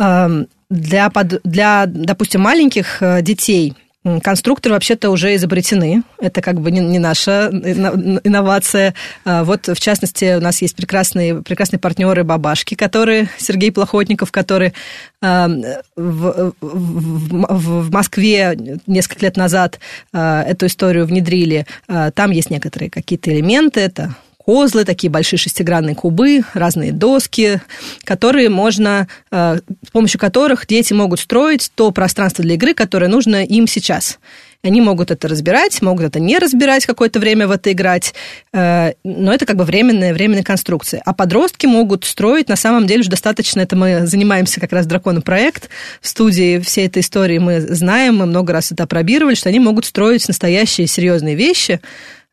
Эм, 0.00 0.48
для, 0.68 1.12
для, 1.44 1.84
допустим, 1.86 2.40
маленьких 2.40 3.00
детей– 3.22 3.74
Конструкторы 4.22 4.74
вообще-то 4.74 5.10
уже 5.10 5.34
изобретены. 5.36 6.02
Это 6.18 6.42
как 6.42 6.60
бы 6.60 6.72
не, 6.72 6.80
не 6.80 6.98
наша 6.98 7.50
инновация. 7.52 8.94
А 9.24 9.44
вот, 9.44 9.68
в 9.68 9.78
частности, 9.78 10.36
у 10.36 10.40
нас 10.40 10.60
есть 10.60 10.74
прекрасные, 10.74 11.42
прекрасные 11.42 11.78
партнеры 11.78 12.24
бабашки, 12.24 12.74
которые, 12.74 13.28
Сергей 13.38 13.70
Плохотников, 13.70 14.32
который 14.32 14.72
а, 15.20 15.48
в, 15.94 16.52
в, 16.60 17.80
в 17.80 17.92
Москве 17.92 18.58
несколько 18.88 19.24
лет 19.24 19.36
назад 19.36 19.78
а, 20.12 20.42
эту 20.42 20.66
историю 20.66 21.06
внедрили. 21.06 21.66
Там 22.14 22.32
есть 22.32 22.50
некоторые 22.50 22.90
какие-то 22.90 23.30
элементы. 23.30 23.80
Это 23.80 24.16
козлы, 24.44 24.84
такие 24.84 25.10
большие 25.10 25.38
шестигранные 25.38 25.94
кубы, 25.94 26.42
разные 26.54 26.92
доски, 26.92 27.60
которые 28.04 28.48
можно, 28.48 29.08
э, 29.30 29.60
с 29.86 29.90
помощью 29.90 30.20
которых 30.20 30.66
дети 30.66 30.92
могут 30.92 31.20
строить 31.20 31.70
то 31.74 31.90
пространство 31.90 32.42
для 32.42 32.54
игры, 32.54 32.74
которое 32.74 33.08
нужно 33.08 33.44
им 33.44 33.66
сейчас. 33.66 34.18
Они 34.64 34.80
могут 34.80 35.10
это 35.10 35.26
разбирать, 35.26 35.82
могут 35.82 36.04
это 36.04 36.20
не 36.20 36.38
разбирать, 36.38 36.86
какое-то 36.86 37.18
время 37.18 37.48
в 37.48 37.50
это 37.50 37.72
играть, 37.72 38.14
э, 38.52 38.92
но 39.02 39.34
это 39.34 39.44
как 39.44 39.56
бы 39.56 39.64
временная, 39.64 40.14
временная 40.14 40.44
конструкция. 40.44 41.02
А 41.04 41.12
подростки 41.12 41.66
могут 41.66 42.04
строить, 42.04 42.48
на 42.48 42.54
самом 42.54 42.86
деле, 42.86 43.00
уже 43.00 43.10
достаточно, 43.10 43.60
это 43.60 43.74
мы 43.74 44.06
занимаемся 44.06 44.60
как 44.60 44.72
раз 44.72 44.86
драконом 44.86 45.22
проект 45.22 45.68
в 46.00 46.06
студии 46.06 46.60
всей 46.60 46.86
этой 46.86 47.00
истории 47.00 47.38
мы 47.38 47.60
знаем, 47.60 48.18
мы 48.18 48.26
много 48.26 48.52
раз 48.52 48.70
это 48.70 48.84
опробировали, 48.84 49.34
что 49.34 49.48
они 49.48 49.58
могут 49.58 49.84
строить 49.84 50.28
настоящие 50.28 50.86
серьезные 50.86 51.34
вещи, 51.34 51.80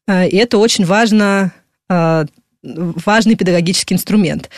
э, 0.07 0.27
и 0.27 0.37
это 0.37 0.59
очень 0.59 0.85
важно 0.85 1.51
важный 2.62 3.36
педагогический 3.36 3.96
инструмент. 3.96 4.50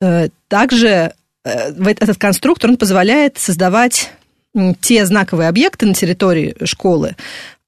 Э, 0.00 0.28
также 0.48 1.14
э, 1.44 1.72
этот 1.84 2.18
конструктор 2.18 2.70
он 2.70 2.76
позволяет 2.76 3.38
создавать 3.38 4.10
те 4.80 5.04
знаковые 5.04 5.48
объекты 5.48 5.84
на 5.84 5.94
территории 5.94 6.54
школы, 6.64 7.16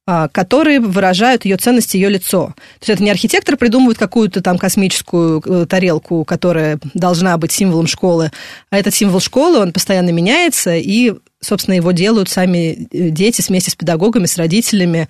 которые 0.05 0.79
выражают 0.79 1.43
ее 1.43 1.57
ценность, 1.57 1.95
ее 1.95 2.07
лицо. 2.07 2.53
То 2.55 2.83
есть 2.83 2.89
это 2.91 3.03
не 3.03 3.11
архитектор 3.11 3.57
придумывает 3.57 3.97
какую-то 3.97 4.41
там 4.41 4.57
космическую 4.57 5.67
тарелку, 5.67 6.23
которая 6.23 6.79
должна 6.93 7.37
быть 7.37 7.51
символом 7.51 7.87
школы, 7.87 8.31
а 8.69 8.77
этот 8.77 8.95
символ 8.95 9.19
школы, 9.19 9.59
он 9.59 9.73
постоянно 9.73 10.11
меняется, 10.11 10.77
и, 10.77 11.13
собственно, 11.41 11.75
его 11.75 11.91
делают 11.91 12.29
сами 12.29 12.87
дети 12.89 13.43
вместе 13.45 13.71
с 13.71 13.75
педагогами, 13.75 14.27
с 14.27 14.37
родителями, 14.37 15.09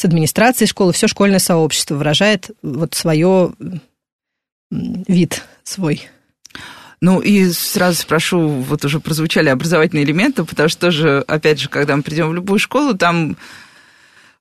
с 0.00 0.04
администрацией 0.06 0.66
школы, 0.66 0.94
все 0.94 1.08
школьное 1.08 1.38
сообщество 1.38 1.94
выражает 1.94 2.50
вот 2.62 2.94
свое 2.94 3.52
вид 4.70 5.42
свой. 5.62 6.08
Ну 7.02 7.20
и 7.20 7.50
сразу 7.50 8.00
спрошу, 8.00 8.48
вот 8.48 8.82
уже 8.84 8.98
прозвучали 8.98 9.50
образовательные 9.50 10.04
элементы, 10.04 10.44
потому 10.44 10.70
что 10.70 10.80
тоже, 10.80 11.22
опять 11.28 11.60
же, 11.60 11.68
когда 11.68 11.96
мы 11.96 12.02
придем 12.02 12.30
в 12.30 12.34
любую 12.34 12.58
школу, 12.58 12.96
там 12.96 13.36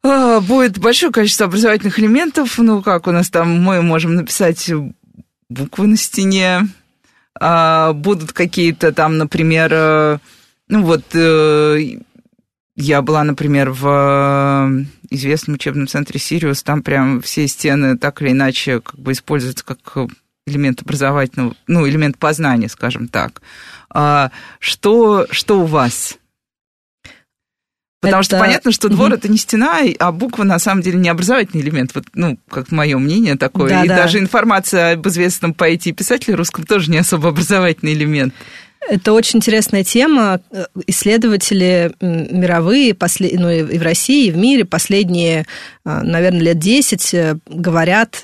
а, 0.01 0.39
будет 0.39 0.77
большое 0.77 1.11
количество 1.11 1.47
образовательных 1.47 1.99
элементов. 1.99 2.57
Ну, 2.57 2.81
как 2.81 3.07
у 3.07 3.11
нас 3.11 3.29
там, 3.29 3.61
мы 3.61 3.81
можем 3.81 4.15
написать 4.15 4.71
буквы 5.49 5.87
на 5.87 5.97
стене, 5.97 6.69
а, 7.37 7.91
будут 7.91 8.31
какие-то 8.31 8.93
там, 8.93 9.17
например, 9.17 9.71
э, 9.73 10.19
ну 10.69 10.83
вот 10.83 11.03
э, 11.13 11.99
я 12.81 13.01
была, 13.01 13.25
например, 13.25 13.71
в 13.71 13.85
э, 13.85 14.85
известном 15.09 15.55
учебном 15.55 15.87
центре 15.87 16.17
«Сириус», 16.17 16.63
там 16.63 16.81
прям 16.81 17.21
все 17.21 17.45
стены 17.47 17.97
так 17.97 18.21
или 18.21 18.31
иначе 18.31 18.79
как 18.79 18.97
бы 18.97 19.11
используются 19.11 19.65
как 19.65 19.79
элемент 20.47 20.81
образовательного, 20.81 21.55
ну, 21.67 21.87
элемент 21.87 22.17
познания, 22.17 22.69
скажем 22.69 23.09
так. 23.09 23.41
А 23.89 24.31
что, 24.59 25.27
что 25.29 25.59
у 25.59 25.65
вас? 25.65 26.17
Потому 27.99 28.21
это... 28.21 28.23
что 28.23 28.39
понятно, 28.39 28.71
что 28.71 28.87
двор 28.87 29.11
это 29.11 29.27
не 29.27 29.37
стена, 29.37 29.79
а 29.99 30.11
буква 30.13 30.45
на 30.45 30.57
самом 30.57 30.81
деле 30.81 30.97
не 30.97 31.09
образовательный 31.09 31.61
элемент. 31.61 31.93
Вот, 31.93 32.05
ну, 32.13 32.39
как 32.49 32.71
мое 32.71 32.97
мнение 32.97 33.35
такое. 33.35 33.69
Да, 33.71 33.83
и 33.83 33.89
да. 33.89 33.97
даже 33.97 34.19
информация 34.19 34.93
об 34.93 35.05
известном 35.09 35.53
поэте 35.53 35.89
и 35.89 35.93
писателе 35.93 36.35
русском 36.35 36.65
тоже 36.65 36.89
не 36.91 36.97
особо 36.97 37.27
образовательный 37.27 37.91
элемент. 37.91 38.33
Это 38.87 39.13
очень 39.13 39.37
интересная 39.37 39.83
тема. 39.83 40.39
Исследователи 40.87 41.91
мировые, 41.99 42.95
ну 43.37 43.49
и 43.49 43.77
в 43.77 43.81
России, 43.81 44.27
и 44.27 44.31
в 44.31 44.37
мире 44.37 44.65
последние, 44.65 45.45
а, 45.83 46.01
наверное, 46.01 46.41
лет 46.41 46.59
10 46.59 47.13
э, 47.13 47.37
говорят 47.47 48.23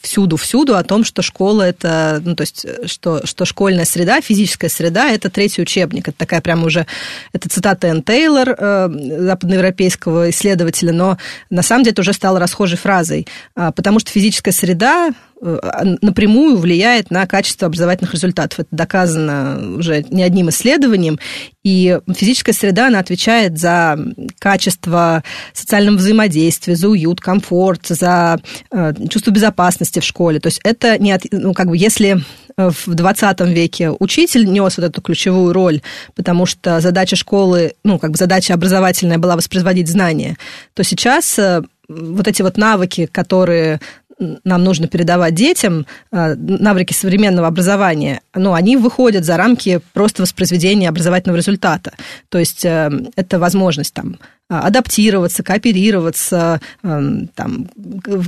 всюду-всюду 0.00 0.76
о 0.76 0.84
том, 0.84 1.04
что 1.04 1.22
школа 1.22 1.62
это, 1.62 2.22
ну, 2.24 2.36
то 2.36 2.42
есть, 2.42 2.66
что, 2.86 3.26
что 3.26 3.44
школьная 3.44 3.84
среда, 3.84 4.20
физическая 4.20 4.70
среда– 4.70 5.10
это 5.10 5.28
третий 5.28 5.60
учебник. 5.60 6.08
Это 6.08 6.18
такая 6.18 6.40
прямо 6.40 6.66
уже, 6.66 6.86
это 7.32 7.48
цитата 7.48 7.88
Энн 7.88 8.02
Тейлор, 8.02 8.50
э, 8.56 8.88
западноевропейского 9.20 10.30
исследователя, 10.30 10.92
но 10.92 11.18
на 11.50 11.62
самом 11.62 11.82
деле 11.82 11.92
это 11.92 12.02
уже 12.02 12.12
стало 12.12 12.38
расхожей 12.38 12.78
фразой, 12.78 13.26
а, 13.56 13.72
потому 13.72 13.98
что 13.98 14.12
физическая 14.12 14.54
среда 14.54 15.12
Э, 15.35 15.35
напрямую 15.40 16.56
влияет 16.56 17.10
на 17.10 17.26
качество 17.26 17.66
образовательных 17.66 18.14
результатов. 18.14 18.60
Это 18.60 18.68
доказано 18.70 19.76
уже 19.78 20.04
не 20.10 20.22
одним 20.22 20.48
исследованием. 20.48 21.18
И 21.62 21.98
физическая 22.14 22.54
среда, 22.54 22.86
она 22.86 23.00
отвечает 23.00 23.58
за 23.58 23.98
качество 24.38 25.22
социального 25.52 25.96
взаимодействия, 25.96 26.76
за 26.76 26.88
уют, 26.88 27.20
комфорт, 27.20 27.86
за 27.86 28.40
э, 28.70 28.94
чувство 29.10 29.30
безопасности 29.30 30.00
в 30.00 30.04
школе. 30.04 30.40
То 30.40 30.46
есть 30.46 30.60
это 30.64 30.98
не 30.98 31.12
от, 31.12 31.22
ну, 31.30 31.52
как 31.52 31.68
бы 31.68 31.76
если 31.76 32.22
в 32.56 32.94
20 32.94 33.40
веке 33.42 33.90
учитель 33.90 34.46
нес 34.46 34.78
вот 34.78 34.86
эту 34.86 35.02
ключевую 35.02 35.52
роль, 35.52 35.82
потому 36.14 36.46
что 36.46 36.80
задача 36.80 37.16
школы, 37.16 37.74
ну, 37.84 37.98
как 37.98 38.12
бы 38.12 38.16
задача 38.16 38.54
образовательная 38.54 39.18
была 39.18 39.36
воспроизводить 39.36 39.88
знания, 39.88 40.38
то 40.72 40.82
сейчас 40.82 41.38
э, 41.38 41.62
вот 41.88 42.26
эти 42.26 42.42
вот 42.42 42.56
навыки, 42.56 43.06
которые 43.06 43.80
нам 44.18 44.64
нужно 44.64 44.88
передавать 44.88 45.34
детям, 45.34 45.86
навыки 46.10 46.92
современного 46.92 47.48
образования, 47.48 48.22
ну, 48.34 48.54
они 48.54 48.76
выходят 48.76 49.24
за 49.24 49.36
рамки 49.36 49.80
просто 49.92 50.22
воспроизведения 50.22 50.88
образовательного 50.88 51.36
результата. 51.36 51.92
То 52.28 52.38
есть 52.38 52.64
это 52.64 53.38
возможность 53.38 53.92
там 53.92 54.18
адаптироваться, 54.48 55.42
кооперироваться, 55.42 56.60
там, 56.82 57.68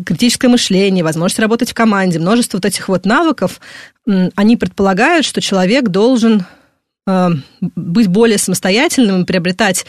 критическое 0.04 0.48
мышление, 0.48 1.04
возможность 1.04 1.38
работать 1.38 1.70
в 1.70 1.74
команде, 1.74 2.18
множество 2.18 2.58
вот 2.58 2.64
этих 2.66 2.88
вот 2.88 3.06
навыков, 3.06 3.60
они 4.04 4.56
предполагают, 4.56 5.24
что 5.24 5.40
человек 5.40 5.88
должен 5.88 6.44
Э, 7.08 7.30
быть 7.60 8.08
более 8.08 8.36
самостоятельным 8.36 9.22
и 9.22 9.24
приобретать 9.24 9.86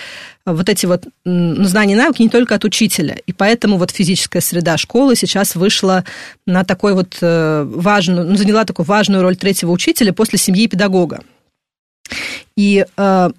вот 0.54 0.70
эти 0.70 0.86
вот 0.86 1.06
ну, 1.26 1.64
знания 1.64 1.94
и 1.94 1.98
навыки 1.98 2.22
не 2.22 2.30
только 2.30 2.56
от 2.56 2.66
учителя. 2.66 3.18
И 3.26 3.34
поэтому 3.34 3.78
вот 3.78 3.92
физическая 3.92 4.42
среда 4.42 4.78
школы 4.78 5.16
сейчас 5.16 5.56
вышла 5.56 6.04
на 6.46 6.64
такой 6.64 6.94
вот 6.94 7.18
э, 7.22 7.64
важную, 7.68 8.28
ну, 8.28 8.36
заняла 8.36 8.66
такую 8.66 8.86
важную 8.86 9.22
роль 9.22 9.36
третьего 9.36 9.72
учителя 9.72 10.14
после 10.14 10.38
семьи 10.40 10.68
педагога. 10.68 11.22
И 12.56 12.86
э, 12.98 13.30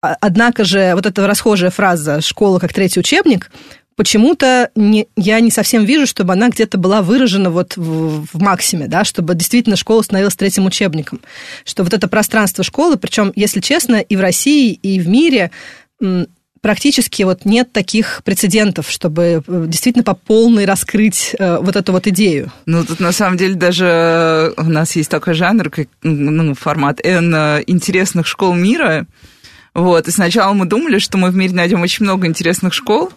Однако 0.00 0.64
же 0.64 0.92
вот 0.94 1.06
эта 1.06 1.26
расхожая 1.26 1.70
фраза 1.70 2.20
«школа 2.20 2.58
как 2.58 2.72
третий 2.72 3.00
учебник» 3.00 3.50
почему-то 3.96 4.70
не, 4.76 5.08
я 5.16 5.40
не 5.40 5.50
совсем 5.50 5.84
вижу, 5.84 6.06
чтобы 6.06 6.32
она 6.32 6.50
где-то 6.50 6.78
была 6.78 7.02
выражена 7.02 7.50
вот 7.50 7.76
в, 7.76 8.26
в 8.32 8.40
максиме, 8.40 8.86
да, 8.86 9.02
чтобы 9.02 9.34
действительно 9.34 9.74
школа 9.74 10.02
становилась 10.02 10.36
третьим 10.36 10.66
учебником. 10.66 11.20
Что 11.64 11.82
вот 11.82 11.92
это 11.92 12.06
пространство 12.06 12.62
школы, 12.62 12.96
причем, 12.96 13.32
если 13.34 13.58
честно, 13.58 13.96
и 13.96 14.14
в 14.14 14.20
России, 14.20 14.72
и 14.72 15.00
в 15.00 15.08
мире 15.08 15.50
практически 16.60 17.22
вот 17.22 17.44
нет 17.44 17.72
таких 17.72 18.22
прецедентов, 18.24 18.90
чтобы 18.90 19.42
э, 19.46 19.64
действительно 19.66 20.04
по 20.04 20.14
полной 20.14 20.64
раскрыть 20.64 21.34
э, 21.38 21.58
вот 21.58 21.76
эту 21.76 21.92
вот 21.92 22.06
идею. 22.08 22.52
Ну, 22.66 22.84
тут 22.84 23.00
на 23.00 23.12
самом 23.12 23.36
деле 23.36 23.54
даже 23.54 24.52
у 24.56 24.64
нас 24.64 24.96
есть 24.96 25.10
такой 25.10 25.34
жанр, 25.34 25.70
как 25.70 25.88
ну, 26.02 26.54
формат 26.54 27.00
N 27.04 27.34
э, 27.34 27.64
интересных 27.66 28.26
школ 28.26 28.54
мира. 28.54 29.06
Вот, 29.74 30.08
и 30.08 30.10
сначала 30.10 30.52
мы 30.54 30.66
думали, 30.66 30.98
что 30.98 31.18
мы 31.18 31.30
в 31.30 31.36
мире 31.36 31.54
найдем 31.54 31.82
очень 31.82 32.04
много 32.04 32.26
интересных 32.26 32.74
школ, 32.74 33.12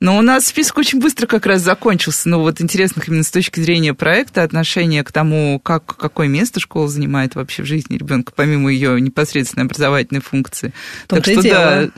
но 0.00 0.18
у 0.18 0.22
нас 0.22 0.46
список 0.46 0.78
очень 0.78 1.00
быстро 1.00 1.26
как 1.26 1.46
раз 1.46 1.62
закончился. 1.62 2.28
Ну, 2.28 2.40
вот 2.40 2.60
интересных 2.60 3.08
именно 3.08 3.22
с 3.22 3.30
точки 3.30 3.60
зрения 3.60 3.94
проекта, 3.94 4.42
отношения 4.42 5.02
к 5.04 5.12
тому, 5.12 5.60
как, 5.60 5.96
какое 5.96 6.28
место 6.28 6.60
школа 6.60 6.88
занимает 6.88 7.34
вообще 7.34 7.62
в 7.62 7.66
жизни 7.66 7.96
ребенка, 7.96 8.32
помимо 8.34 8.70
ее 8.70 9.00
непосредственной 9.00 9.66
образовательной 9.66 10.20
функции. 10.20 10.72
Так 11.06 11.24
что, 11.24 11.42
да, 11.42 11.88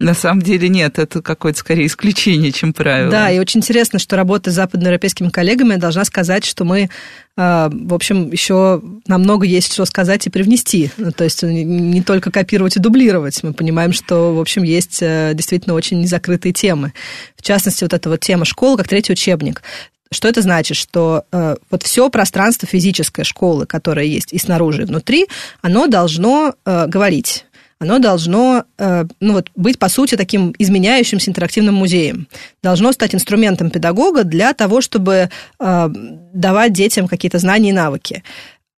на 0.00 0.14
самом 0.14 0.42
деле 0.42 0.68
нет, 0.68 1.00
это 1.00 1.20
какое-то 1.22 1.58
скорее 1.58 1.86
исключение, 1.86 2.52
чем 2.52 2.72
правило. 2.72 3.10
Да, 3.10 3.30
и 3.32 3.40
очень 3.40 3.58
интересно, 3.58 3.98
что 3.98 4.14
работа 4.14 4.52
с 4.52 4.54
западноевропейскими 4.54 5.28
коллегами 5.28 5.74
должна 5.74 6.04
сказать, 6.04 6.44
что 6.44 6.64
мы, 6.64 6.88
а, 7.36 7.68
в 7.72 7.92
общем, 7.92 8.30
еще 8.30 8.80
намного 9.08 9.44
есть 9.44 9.72
что 9.72 9.84
сказать 9.86 10.24
и 10.26 10.30
привнести. 10.30 10.92
Ну, 10.98 11.10
то 11.10 11.24
есть 11.24 11.42
не 11.42 12.00
только 12.02 12.30
копировать 12.30 12.76
и 12.76 12.80
дублировать. 12.80 13.42
Мы 13.42 13.52
понимаем, 13.52 13.92
что, 13.92 14.34
в 14.34 14.40
общем, 14.40 14.62
есть 14.62 14.98
э, 15.02 15.32
действительно 15.34 15.74
очень 15.74 16.00
незакрытые 16.00 16.52
темы. 16.52 16.92
В 17.36 17.42
частности, 17.42 17.82
вот 17.82 17.92
эта 17.92 18.08
вот 18.08 18.20
тема 18.20 18.44
школы 18.44 18.76
как 18.76 18.86
третий 18.86 19.12
учебник. 19.12 19.62
Что 20.10 20.28
это 20.28 20.42
значит? 20.42 20.76
Что 20.76 21.24
э, 21.32 21.56
вот 21.70 21.82
все 21.82 22.08
пространство 22.08 22.66
физической 22.66 23.24
школы, 23.24 23.66
которое 23.66 24.06
есть 24.06 24.32
и 24.32 24.38
снаружи, 24.38 24.82
и 24.82 24.84
внутри, 24.86 25.26
оно 25.60 25.86
должно 25.86 26.54
э, 26.64 26.86
говорить 26.86 27.46
оно 27.80 27.98
должно 27.98 28.64
э, 28.78 29.04
ну, 29.20 29.34
вот, 29.34 29.50
быть, 29.54 29.78
по 29.78 29.88
сути, 29.88 30.16
таким 30.16 30.54
изменяющимся 30.58 31.30
интерактивным 31.30 31.74
музеем. 31.74 32.26
Должно 32.62 32.92
стать 32.92 33.14
инструментом 33.14 33.70
педагога 33.70 34.24
для 34.24 34.52
того, 34.52 34.80
чтобы 34.80 35.30
э, 35.60 35.88
давать 36.32 36.72
детям 36.72 37.06
какие-то 37.06 37.38
знания 37.38 37.70
и 37.70 37.72
навыки. 37.72 38.24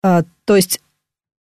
Э, 0.03 0.23
то 0.45 0.55
есть 0.55 0.81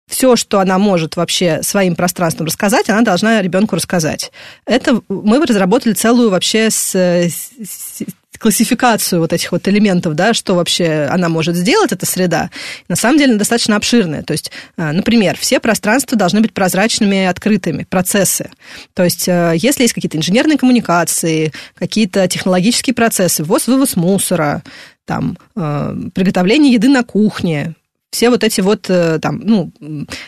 все, 0.08 0.36
что 0.36 0.60
она 0.60 0.80
может 0.80 1.16
вообще 1.16 1.62
своим 1.62 1.96
пространством 1.96 2.48
рассказать, 2.48 2.90
она 2.90 3.02
должна 3.02 3.42
ребенку 3.42 3.76
рассказать. 3.76 4.32
Это 4.66 5.02
мы 5.08 5.46
разработали 5.46 5.94
целую 5.94 6.32
вообще 6.32 6.70
с, 6.72 6.96
с, 6.96 8.04
классификацию 8.40 9.20
вот 9.20 9.34
этих 9.34 9.52
вот 9.52 9.68
элементов, 9.68 10.16
да, 10.16 10.34
что 10.34 10.56
вообще 10.56 11.08
она 11.12 11.30
может 11.30 11.56
сделать, 11.56 11.92
эта 11.92 12.06
среда, 12.06 12.50
на 12.88 12.96
самом 12.96 13.20
деле 13.20 13.36
достаточно 13.36 13.76
обширная. 13.76 14.24
То 14.24 14.32
есть, 14.32 14.52
э, 14.78 14.92
например, 14.92 15.38
все 15.38 15.60
пространства 15.60 16.18
должны 16.18 16.42
быть 16.42 16.54
прозрачными 16.54 17.24
и 17.24 17.26
открытыми, 17.26 17.84
процессы. 17.84 18.50
То 18.94 19.04
есть, 19.04 19.28
э, 19.28 19.54
если 19.56 19.84
есть 19.84 19.94
какие-то 19.94 20.18
инженерные 20.18 20.58
коммуникации, 20.58 21.52
какие-то 21.76 22.28
технологические 22.28 22.94
процессы, 22.94 23.44
ввоз-вывоз 23.44 23.96
мусора, 23.96 24.64
там, 25.06 25.38
э, 25.56 25.96
приготовление 26.14 26.74
еды 26.74 26.88
на 26.88 27.04
кухне, 27.04 27.76
все 28.12 28.30
вот 28.30 28.44
эти 28.44 28.62
вот, 28.62 28.90
э, 28.90 29.20
там, 29.22 29.40
ну, 29.44 29.72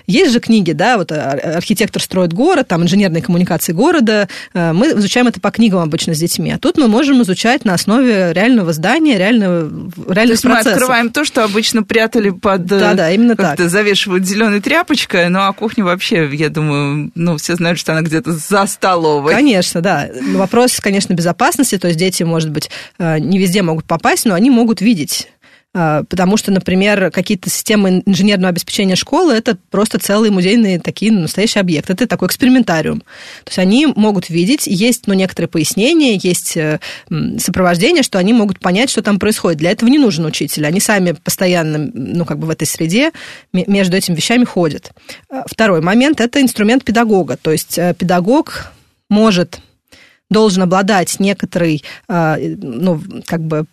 есть 0.06 0.32
же 0.32 0.39
книги, 0.39 0.72
да, 0.72 0.98
вот 0.98 1.12
э, 1.12 1.15
архитектор 1.15 2.02
строит 2.02 2.32
город, 2.32 2.67
там, 2.67 2.84
инженерные 2.84 3.24
коммуникации 3.24 3.74
города, 3.74 4.28
э, 4.54 4.72
мы 4.72 4.89
изучаем 4.89 5.28
это 5.28 5.39
по 5.39 5.50
книгам 5.50 5.80
обычно 5.80 6.13
с 6.13 6.20
детьми, 6.20 6.52
а 6.52 6.60
тут 6.60 6.78
мы 6.78 6.88
можем 6.88 7.22
изучать 7.24 7.65
на 7.65 7.74
основе 7.74 8.34
реального 8.34 8.72
здания, 8.74 9.17
реального, 9.17 9.91
реальных 10.08 10.41
то 10.41 10.48
процессов. 10.48 10.65
мы 10.65 10.72
открываем 10.72 11.10
то, 11.10 11.26
что 11.26 11.44
обычно 11.44 11.82
прятали 11.82 12.30
под... 12.30 12.65
Да, 12.65 12.94
да, 12.94 13.12
именно 13.12 13.36
так. 13.36 13.60
завешивают 13.60 14.28
зеленой 14.28 14.62
тряпочкой, 14.62 15.30
ну, 15.30 15.39
а 15.39 15.52
кухня 15.52 15.84
вообще, 15.84 16.30
я 16.34 16.50
думаю, 16.50 17.12
ну, 17.15 17.38
все 17.38 17.56
знают, 17.56 17.80
что 17.80 17.94
она 17.94 18.02
где-то 18.02 18.32
за 18.32 18.67
столовой. 18.67 19.34
Конечно, 19.34 19.82
да. 19.82 20.08
Вопрос, 20.34 20.80
конечно, 20.80 21.13
безопасности, 21.13 21.80
то 21.80 21.88
есть 21.88 22.00
дети, 22.00 22.22
может 22.22 22.52
быть, 22.52 22.70
не 23.00 23.39
везде 23.39 23.63
могут 23.63 23.86
попасть, 23.86 24.26
но 24.26 24.36
они 24.36 24.52
могут 24.52 24.82
видеть 24.82 25.28
потому 25.74 26.36
что, 26.36 26.52
например, 26.52 27.12
какие-то 27.12 27.50
системы 27.50 28.04
инженерного 28.06 28.50
обеспечения 28.50 28.96
школы– 28.96 29.34
это 29.36 29.58
просто 29.70 30.00
целые 30.00 30.32
музейные 30.32 30.80
такие 30.80 31.12
настоящие 31.12 31.62
объекты. 31.62 31.94
Это 31.94 32.08
такой 32.08 32.28
экспериментариум. 32.28 33.00
То 33.00 33.50
есть 33.50 33.60
они 33.60 33.86
могут 33.86 34.30
видеть, 34.30 34.68
есть 34.68 35.08
ну, 35.08 35.14
некоторые 35.14 35.48
пояснения, 35.48 36.20
есть 36.22 36.58
э, 36.58 36.80
сопровождение, 37.38 38.04
что 38.04 38.20
они 38.20 38.34
могут 38.34 38.60
понять, 38.60 38.90
что 38.90 39.02
там 39.02 39.18
происходит. 39.18 39.60
Для 39.60 39.72
этого 39.72 39.90
не 39.90 39.98
нужен 39.98 40.26
учитель. 40.26 40.66
Они 40.66 40.80
сами 40.80 41.14
постоянно 41.14 41.90
ну, 41.94 42.26
как 42.26 42.40
бы 42.40 42.48
в 42.48 42.50
этой 42.50 42.68
среде 42.68 43.12
между 43.54 43.96
этими 43.96 44.16
вещами 44.16 44.44
ходят. 44.44 44.92
А, 45.30 45.44
второй 45.48 45.82
момент– 45.82 46.20
это 46.22 46.42
инструмент 46.42 46.84
педагога. 46.84 47.38
То 47.38 47.52
есть 47.52 47.78
э, 47.78 47.96
педагог 47.98 48.74
может 49.10 49.60
должен 50.30 50.64
обладать 50.64 51.20
некоторой, 51.20 51.84
а, 52.08 52.38
ну, 52.40 53.02
как 53.26 53.42
бы 53.42 53.66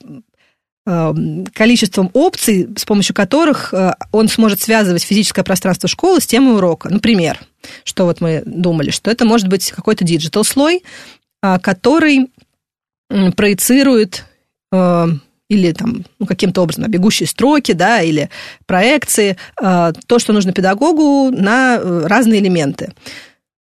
количеством 1.55 2.11
опций, 2.15 2.69
с 2.77 2.85
помощью 2.85 3.15
которых 3.15 3.75
э, 3.75 3.95
он 4.11 4.29
сможет 4.29 4.61
связывать 4.61 5.03
физическое 5.03 5.43
пространство 5.43 5.89
школы 5.89 6.21
с 6.21 6.27
темой 6.27 6.57
урока. 6.57 6.89
Например, 6.89 7.39
что 7.85 8.05
вот 8.05 8.21
мы 8.21 8.43
думали, 8.47 8.91
что 8.91 9.11
это 9.11 9.27
может 9.27 9.49
быть 9.49 9.71
какой-то 9.71 10.05
digital 10.05 10.45
слой, 10.45 10.83
а, 11.43 11.59
который 11.59 12.31
проецирует 13.37 14.25
э, 14.73 15.07
или 15.49 15.73
там 15.73 16.05
ну, 16.19 16.27
каким-то 16.27 16.63
образом 16.63 16.91
бегущие 16.91 17.27
строки, 17.27 17.73
да, 17.73 18.03
или 18.03 18.31
проекции, 18.67 19.37
э, 19.61 19.93
то, 20.07 20.19
что 20.19 20.33
нужно 20.33 20.53
педагогу 20.53 21.31
на 21.31 21.81
разные 22.07 22.41
элементы. 22.41 22.93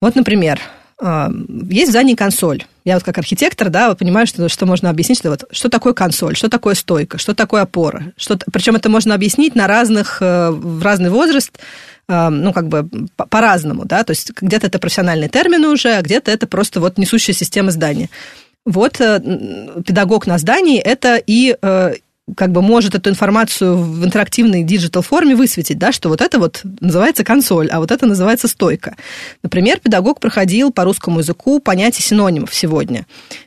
Вот, 0.01 0.15
например, 0.15 0.59
есть 1.01 1.87
в 1.87 1.91
здании 1.91 2.15
консоль 2.15 2.65
я 2.83 2.95
вот 2.95 3.03
как 3.03 3.17
архитектор, 3.17 3.69
да, 3.69 3.93
понимаю, 3.95 4.25
что, 4.25 4.49
что 4.49 4.65
можно 4.65 4.89
объяснить, 4.89 5.19
что 5.19 5.29
вот 5.29 5.43
что 5.51 5.69
такое 5.69 5.93
консоль, 5.93 6.35
что 6.35 6.49
такое 6.49 6.73
стойка, 6.73 7.17
что 7.17 7.35
такое 7.35 7.61
опора. 7.61 8.13
Что, 8.17 8.37
причем 8.51 8.75
это 8.75 8.89
можно 8.89 9.13
объяснить 9.13 9.55
на 9.55 9.67
разных, 9.67 10.17
э, 10.21 10.49
в 10.49 10.81
разный 10.83 11.09
возраст, 11.09 11.59
э, 12.07 12.29
ну, 12.29 12.53
как 12.53 12.67
бы 12.67 12.89
по-разному, 13.15 13.85
да, 13.85 14.03
то 14.03 14.11
есть 14.11 14.31
где-то 14.39 14.67
это 14.67 14.79
профессиональные 14.79 15.29
термины 15.29 15.67
уже, 15.67 15.93
а 15.93 16.01
где-то 16.01 16.31
это 16.31 16.47
просто 16.47 16.79
вот 16.79 16.97
несущая 16.97 17.35
система 17.35 17.71
здания. 17.71 18.09
Вот 18.65 18.99
э, 18.99 19.19
педагог 19.85 20.25
на 20.25 20.37
здании– 20.39 20.79
это 20.79 21.21
и 21.25 21.55
как 22.35 22.51
бы 22.51 22.61
может 22.61 22.95
эту 22.95 23.09
информацию 23.09 23.77
в 23.77 24.05
интерактивной 24.05 24.63
digital 24.63 25.01
форме 25.01 25.35
высветить, 25.35 25.77
да, 25.77 25.91
что 25.91 26.09
вот 26.09 26.21
это 26.21 26.39
вот 26.39 26.61
называется 26.79 27.23
консоль, 27.23 27.69
а 27.69 27.79
вот 27.79 27.91
это 27.91 28.05
называется 28.05 28.47
стойка. 28.47 28.95
Например, 29.43 29.79
педагог 29.79 30.19
проходил 30.19 30.71
по 30.71 30.83
русскому 30.83 31.19
языку 31.19 31.59
понятие 31.59 32.03
синонимов 32.03 32.53
сегодня. 32.53 33.05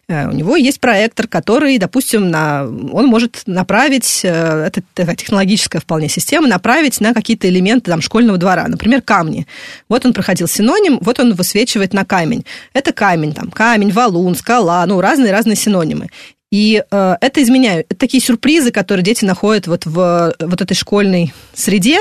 Э, 0.09 0.29
у 0.29 0.33
него 0.33 0.57
есть 0.57 0.81
проектор, 0.81 1.27
который, 1.27 1.79
допустим, 1.79 2.31
на, 2.31 2.65
он 2.65 3.07
может 3.07 3.43
направить, 3.47 4.21
э, 4.23 4.67
это 4.67 4.83
такая 4.95 5.17
технологическая 5.17 5.81
вполне 5.81 6.09
система, 6.09 6.47
направить 6.47 7.01
на 7.01 7.15
какие-то 7.15 7.49
элементы 7.49 7.91
там, 7.91 8.01
школьного 8.01 8.39
двора, 8.39 8.69
например, 8.69 9.03
камни. 9.03 9.47
Вот 9.89 10.05
он 10.05 10.13
проходил 10.13 10.49
синоним, 10.49 10.99
вот 11.01 11.21
он 11.21 11.35
высвечивает 11.35 11.93
на 11.93 12.05
камень. 12.05 12.45
Это 12.73 12.93
камень, 12.93 13.33
там, 13.33 13.51
камень, 13.51 13.93
валун, 13.93 14.35
скала, 14.35 14.85
ну, 14.87 15.01
разные-разные 15.01 15.57
синонимы. 15.57 16.11
И 16.55 16.85
э, 16.89 17.17
это 17.21 17.43
изменяют. 17.43 17.87
Это 17.89 17.99
такие 17.99 18.23
сюрпризы, 18.23 18.71
которые 18.71 19.03
дети 19.03 19.25
находят 19.25 19.67
вот 19.67 19.87
в 19.87 20.37
вот 20.39 20.63
этой 20.63 20.75
школьной 20.75 21.35
среде. 21.53 21.99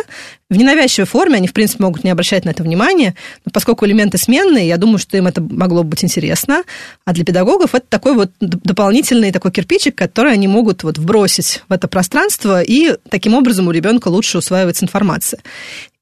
В 0.48 0.56
ненавязчивой 0.56 1.08
форме 1.08 1.38
они, 1.38 1.48
в 1.48 1.54
принципе, 1.54 1.82
могут 1.82 2.04
не 2.04 2.12
обращать 2.12 2.46
на 2.46 2.52
это 2.52 2.62
внимания, 2.62 3.16
но 3.46 3.52
поскольку 3.52 3.88
элементы 3.88 4.20
сменные, 4.20 4.68
я 4.68 4.78
думаю, 4.78 5.00
что 5.00 5.18
им 5.18 5.26
это 5.26 5.42
могло 5.42 5.82
быть 5.82 6.04
интересно. 6.04 6.62
А 7.04 7.14
для 7.14 7.26
педагогов 7.26 7.74
это 7.74 7.88
такой 7.90 8.14
вот 8.14 8.30
дополнительный 8.40 9.32
такой 9.32 9.50
кирпичик, 9.50 9.96
который 9.96 10.34
они 10.34 10.48
могут 10.48 10.84
вот 10.84 11.00
вбросить 11.00 11.64
в 11.68 11.74
это 11.74 11.88
пространство, 11.88 12.62
и 12.62 12.96
таким 13.10 13.34
образом 13.34 13.70
у 13.70 13.72
ребенка 13.72 14.10
лучше 14.10 14.38
усваивается 14.38 14.86
информация. 14.86 15.40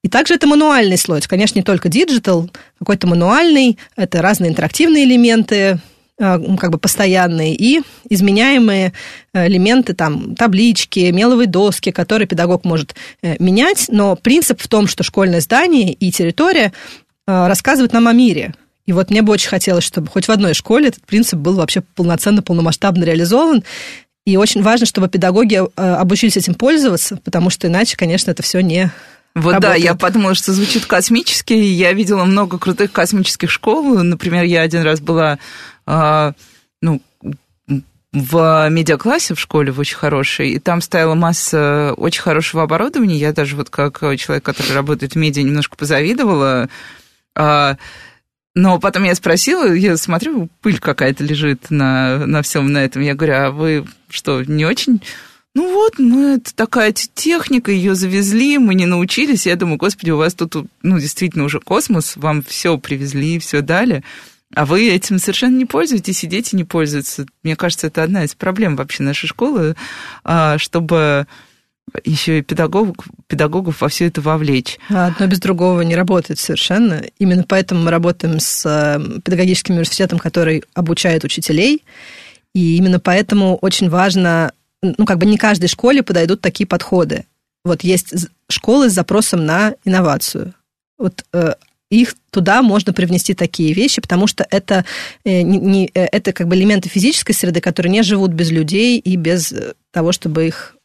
И 0.04 0.10
также 0.10 0.34
это 0.34 0.46
мануальный 0.46 0.98
слой. 0.98 1.20
Это, 1.20 1.30
конечно, 1.30 1.58
не 1.58 1.64
только 1.64 1.88
digital, 1.88 2.50
какой-то 2.80 3.08
мануальный, 3.08 3.78
это 3.96 4.22
разные 4.22 4.52
интерактивные 4.52 5.06
элементы, 5.06 5.80
как 6.22 6.72
бы 6.72 6.78
постоянные 6.78 7.56
и 7.56 7.82
изменяемые 8.10 8.94
э, 9.34 9.48
элементы, 9.48 9.94
там, 9.94 10.36
таблички, 10.36 11.12
меловые 11.12 11.48
доски, 11.48 11.92
которые 11.92 12.28
педагог 12.28 12.64
может 12.64 12.96
э, 13.24 13.36
менять, 13.40 13.88
но 13.90 14.16
принцип 14.16 14.62
в 14.62 14.68
том, 14.68 14.88
что 14.88 15.04
школьное 15.04 15.42
здание 15.42 15.94
и 15.94 16.12
территория 16.12 16.74
рассказывают 17.28 17.94
нам 17.94 18.08
о 18.08 18.14
мире. 18.14 18.54
И 18.86 18.94
вот 18.94 19.10
мне 19.10 19.22
бы 19.22 19.32
очень 19.32 19.50
хотелось, 19.50 19.84
чтобы 19.84 20.08
хоть 20.08 20.28
в 20.28 20.32
одной 20.32 20.54
школе 20.54 20.88
этот 20.90 21.06
принцип 21.06 21.40
был 21.40 21.54
вообще 21.54 21.82
полноценно, 21.82 22.42
полномасштабно 22.42 23.04
реализован, 23.04 23.64
и 24.26 24.38
очень 24.38 24.62
важно, 24.64 24.86
чтобы 24.86 25.08
педагоги 25.08 25.62
обучились 25.76 26.38
этим 26.38 26.56
пользоваться, 26.56 27.18
потому 27.18 27.50
что 27.50 27.68
иначе, 27.68 27.96
конечно, 27.96 28.32
это 28.32 28.44
все 28.44 28.60
не 28.62 28.92
вот 29.34 29.54
работает. 29.54 29.82
да, 29.82 29.84
я 29.84 29.96
подумала, 29.96 30.36
что 30.36 30.52
звучит 30.52 30.86
космически. 30.86 31.54
Я 31.54 31.94
видела 31.94 32.26
много 32.26 32.58
крутых 32.58 32.92
космических 32.92 33.50
школ. 33.50 34.04
Например, 34.04 34.44
я 34.44 34.62
один 34.62 34.82
раз 34.82 35.00
была 35.00 35.40
ну, 35.86 37.02
в 38.14 38.70
медиаклассе 38.70 39.36
в 39.36 39.40
школе 39.40 39.72
в 39.72 39.80
очень 39.80 39.96
хорошей, 39.96 40.52
и 40.52 40.60
там 40.60 40.82
стояла 40.82 41.16
масса 41.16 41.94
очень 41.96 42.22
хорошего 42.22 42.64
оборудования. 42.64 43.18
Я 43.18 43.32
даже 43.32 43.56
вот 43.56 43.70
как 43.70 44.00
человек, 44.18 44.44
который 44.44 44.74
работает 44.74 45.14
в 45.14 45.16
медиа, 45.16 45.44
немножко 45.44 45.78
позавидовала. 45.78 46.70
А, 47.36 47.78
но 48.54 48.80
потом 48.80 49.04
я 49.04 49.16
спросила, 49.16 49.72
я 49.74 49.96
смотрю, 49.96 50.50
пыль 50.62 50.80
какая-то 50.80 51.24
лежит 51.24 51.72
на, 51.72 52.26
на 52.26 52.42
всем 52.42 52.72
на 52.72 52.84
этом. 52.84 53.02
Я 53.02 53.16
говорю, 53.16 53.34
а 53.36 53.52
вы 53.52 53.86
что, 54.10 54.44
не 54.44 54.66
очень... 54.66 55.02
Ну 55.54 55.74
вот, 55.74 56.00
мы, 56.00 56.36
это 56.36 56.56
такая 56.56 56.94
техника, 56.94 57.74
ее 57.74 57.94
завезли, 57.94 58.58
мы 58.58 58.74
не 58.74 58.86
научились. 58.86 59.46
Я 59.46 59.58
думаю, 59.58 59.78
господи, 59.78 60.10
у 60.10 60.16
вас 60.16 60.34
тут, 60.34 60.56
ну, 60.82 60.98
действительно 60.98 61.44
уже 61.44 61.60
космос, 61.60 62.16
вам 62.16 62.42
все 62.42 62.78
привезли, 62.78 63.38
все 63.38 63.60
дали. 63.62 64.02
А 64.54 64.66
вы 64.66 64.90
этим 64.90 65.18
совершенно 65.20 65.58
не 65.58 65.66
пользуетесь, 65.66 66.24
и 66.24 66.28
дети 66.28 66.56
не 66.56 66.64
пользуются. 66.64 67.26
Мне 67.44 67.56
кажется, 67.56 67.88
это 67.88 68.04
одна 68.04 68.24
из 68.24 68.36
проблем 68.36 68.76
вообще 68.76 69.04
нашей 69.04 69.28
школы, 69.28 69.76
а, 70.24 70.58
чтобы 70.58 71.28
еще 72.04 72.40
и 72.40 72.42
педагогов, 72.42 72.96
педагогов 73.28 73.82
во 73.82 73.90
все 73.90 74.08
это 74.08 74.22
вовлечь. 74.22 74.78
Одно 74.90 75.28
без 75.28 75.40
другого 75.40 75.82
не 75.82 75.96
работает 75.96 76.40
совершенно. 76.40 77.04
Именно 77.20 77.44
поэтому 77.48 77.84
мы 77.84 77.92
работаем 77.92 78.40
с 78.40 78.66
э, 78.66 79.20
педагогическим 79.22 79.76
университетом, 79.76 80.20
который 80.20 80.64
обучает 80.74 81.24
учителей. 81.24 81.84
И 82.54 82.78
именно 82.78 83.00
поэтому 83.00 83.58
очень 83.58 83.90
важно, 83.90 84.54
ну, 84.82 85.06
как 85.06 85.18
бы 85.18 85.26
не 85.26 85.38
каждой 85.38 85.68
школе 85.68 86.04
подойдут 86.04 86.42
такие 86.42 86.68
подходы. 86.68 87.26
Вот 87.64 87.84
есть 87.84 88.14
школы 88.50 88.90
с 88.90 88.94
запросом 88.94 89.46
на 89.46 89.76
инновацию. 89.86 90.54
Вот 90.98 91.26
э, 91.34 91.56
их 91.92 92.16
туда 92.32 92.62
можно 92.62 92.94
привнести 92.94 93.34
такие 93.34 93.74
вещи, 93.74 94.02
потому 94.02 94.26
что 94.26 94.48
это, 94.50 94.86
э, 95.26 95.42
не, 95.42 95.60
не, 95.60 95.86
э, 95.94 96.06
это 96.12 96.34
как 96.34 96.48
бы 96.48 96.56
элементы 96.56 96.90
физической 96.90 97.34
среды, 97.34 97.62
которые 97.62 97.92
не 97.92 98.02
живут 98.02 98.32
без 98.32 98.50
людей 98.50 98.98
и 98.98 99.16
без 99.18 99.52
э, 99.52 99.74
того, 99.92 100.12
чтобы 100.12 100.48
их 100.48 100.76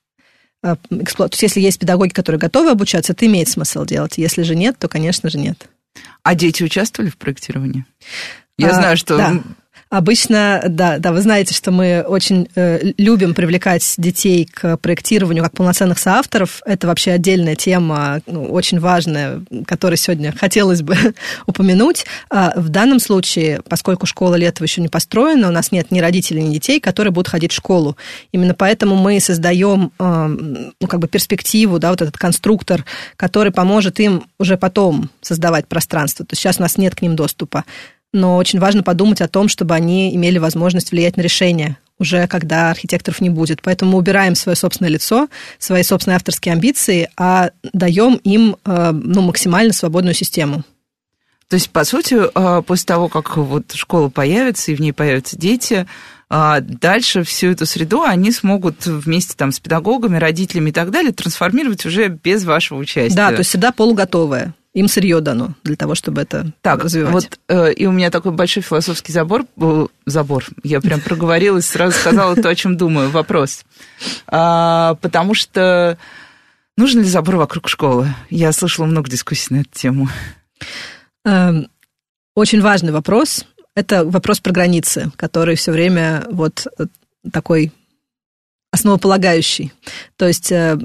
эксплуатировать. 0.63 1.31
То 1.31 1.35
есть 1.35 1.43
если 1.43 1.61
есть 1.61 1.79
педагоги, 1.79 2.11
которые 2.11 2.41
готовы 2.41 2.71
обучаться, 2.71 3.13
это 3.13 3.25
имеет 3.27 3.49
смысл 3.49 3.85
делать. 3.85 4.19
Если 4.19 4.43
же 4.43 4.57
нет, 4.57 4.77
то, 4.79 4.89
конечно 4.89 5.31
же, 5.31 5.39
нет. 5.39 5.69
А 6.25 6.35
дети 6.35 6.65
участвовали 6.65 7.09
в 7.09 7.17
проектировании? 7.17 7.85
Я 8.59 8.71
а, 8.71 8.75
знаю, 8.75 8.97
что 8.97 9.17
да. 9.17 9.43
Обычно, 9.89 10.65
да, 10.69 10.99
да, 10.99 11.13
вы 11.13 11.21
знаете, 11.21 11.55
что 11.55 11.71
мы 11.71 12.03
очень 12.03 12.49
э, 12.57 12.93
любим 12.99 13.35
привлекать 13.35 13.95
детей 13.99 14.45
к 14.45 14.79
проектированию 14.79 15.45
как 15.45 15.53
полноценных 15.53 16.01
соавторов. 16.01 16.61
Это 16.67 16.89
вообще 16.89 17.13
отдельная 17.13 17.55
тема, 17.55 18.21
ну, 18.27 18.47
очень 18.47 18.81
важная, 18.81 19.43
которую 19.65 19.97
сегодня 19.97 20.35
хотелось 20.37 20.83
бы 20.83 20.97
упомянуть. 21.47 22.05
А 22.31 22.53
в 22.57 22.69
данном 22.69 22.99
случае, 22.99 23.63
поскольку 23.69 24.07
школа 24.07 24.35
летова 24.35 24.65
еще 24.65 24.81
не 24.81 24.89
построена, 24.89 25.47
у 25.47 25.53
нас 25.53 25.71
нет 25.71 25.93
ни 25.93 26.01
родителей, 26.01 26.43
ни 26.43 26.55
детей, 26.55 26.81
которые 26.81 27.13
будут 27.13 27.29
ходить 27.29 27.53
в 27.53 27.57
школу. 27.57 27.97
Именно 28.33 28.55
поэтому 28.55 28.97
мы 28.97 29.21
создаем 29.21 29.93
э, 30.01 30.73
ну, 30.81 30.89
как 30.89 30.99
бы 30.99 31.07
перспективу, 31.07 31.79
да, 31.79 31.91
вот 31.91 32.03
этот 32.03 32.19
конструктор, 32.19 32.85
который 33.15 33.53
поможет 33.53 34.01
им 34.01 34.25
уже 34.41 34.57
потом 34.57 35.11
создавать 35.21 35.69
пространство. 35.69 36.27
То 36.27 36.33
есть 36.33 36.43
сейчас 36.43 36.59
у 36.59 36.63
нас 36.63 36.77
нет 36.77 36.97
к 36.97 37.03
ним 37.03 37.15
доступа 37.15 37.65
но 38.13 38.37
очень 38.37 38.59
важно 38.59 38.83
подумать 38.83 39.21
о 39.21 39.29
том, 39.29 39.49
чтобы 39.49 39.75
они 39.75 40.15
имели 40.15 40.39
возможность 40.39 40.91
влиять 40.91 41.17
на 41.17 41.23
решение 41.23 41.77
уже 41.99 42.27
когда 42.27 42.71
архитекторов 42.71 43.21
не 43.21 43.31
будет. 43.31 43.63
Поэтому 43.63 43.93
мы 43.93 43.99
убираем 43.99 44.35
свое 44.35 44.57
собственное 44.57 44.91
лицо, 44.91 45.29
свои 45.59 45.83
собственные 45.83 46.17
авторские 46.17 46.53
амбиции, 46.53 47.09
а 47.17 47.51
даем 47.73 48.17
им 48.17 48.57
э, 48.65 48.91
ну, 48.93 49.23
максимально 49.23 49.73
свободную 49.73 50.15
систему. 50.15 50.63
То 51.49 51.55
есть, 51.55 51.71
по 51.71 51.85
сути, 51.85 52.17
э, 52.17 52.63
после 52.63 52.87
того, 52.87 53.09
как 53.09 53.37
вот 53.37 53.73
школа 53.73 54.09
появится, 54.09 54.73
и 54.73 54.75
в 54.75 54.81
ней 54.81 54.93
появятся 54.93 55.39
дети, 55.39 55.87
э, 56.29 56.57
дальше 56.61 57.23
всю 57.23 57.53
эту 57.53 57.67
среду 57.67 58.03
они 58.03 58.33
смогут 58.33 58.85
вместе 58.85 59.35
там 59.37 59.53
с 59.53 59.61
педагогами, 59.61 60.19
родителями 60.19 60.71
и 60.71 60.73
так 60.73 60.91
далее 60.91 61.13
трансформировать 61.13 61.87
уже 61.87 62.09
без 62.09 62.45
вашего 62.45 62.79
участия. 62.79 63.17
Да, 63.17 63.31
то 63.31 63.39
есть 63.39 63.51
среда 63.51 63.73
полуготовая 63.73 64.55
им 64.77 64.89
сырье 64.89 65.23
дано 65.23 65.55
для 65.65 65.75
того, 65.75 65.95
чтобы 65.95 66.21
это 66.21 66.53
так, 66.61 66.85
развивать. 66.85 67.13
Вот, 67.15 67.39
э, 67.49 67.73
и 67.73 67.87
у 67.87 67.93
меня 67.93 68.11
такой 68.11 68.33
большой 68.33 68.63
философский 68.63 69.11
забор, 69.11 69.47
э, 69.57 69.87
забор, 70.05 70.45
я 70.65 70.83
прям 70.83 71.01
проговорилась, 71.01 71.65
сразу 71.65 71.97
сказала 71.99 72.37
то, 72.37 72.51
о 72.51 72.55
чем 72.55 72.77
думаю, 72.77 73.09
вопрос. 73.09 73.65
А, 74.27 74.97
потому 75.01 75.33
что 75.33 75.97
нужен 76.77 77.01
ли 77.01 77.09
забор 77.09 77.37
вокруг 77.37 77.71
школы? 77.71 78.15
Я 78.29 78.53
слышала 78.53 78.85
много 78.85 79.09
дискуссий 79.11 79.55
на 79.55 79.61
эту 79.61 79.71
тему. 79.73 80.11
Эм, 81.25 81.71
очень 82.35 82.61
важный 82.61 82.93
вопрос. 82.93 83.47
Это 83.75 84.05
вопрос 84.05 84.41
про 84.41 84.53
границы, 84.53 85.11
который 85.17 85.57
все 85.57 85.73
время 85.73 86.27
вот 86.31 86.67
э, 86.79 86.85
такой 87.33 87.73
основополагающий. 88.73 89.73
То 90.19 90.29
есть 90.29 90.53
э, 90.53 90.79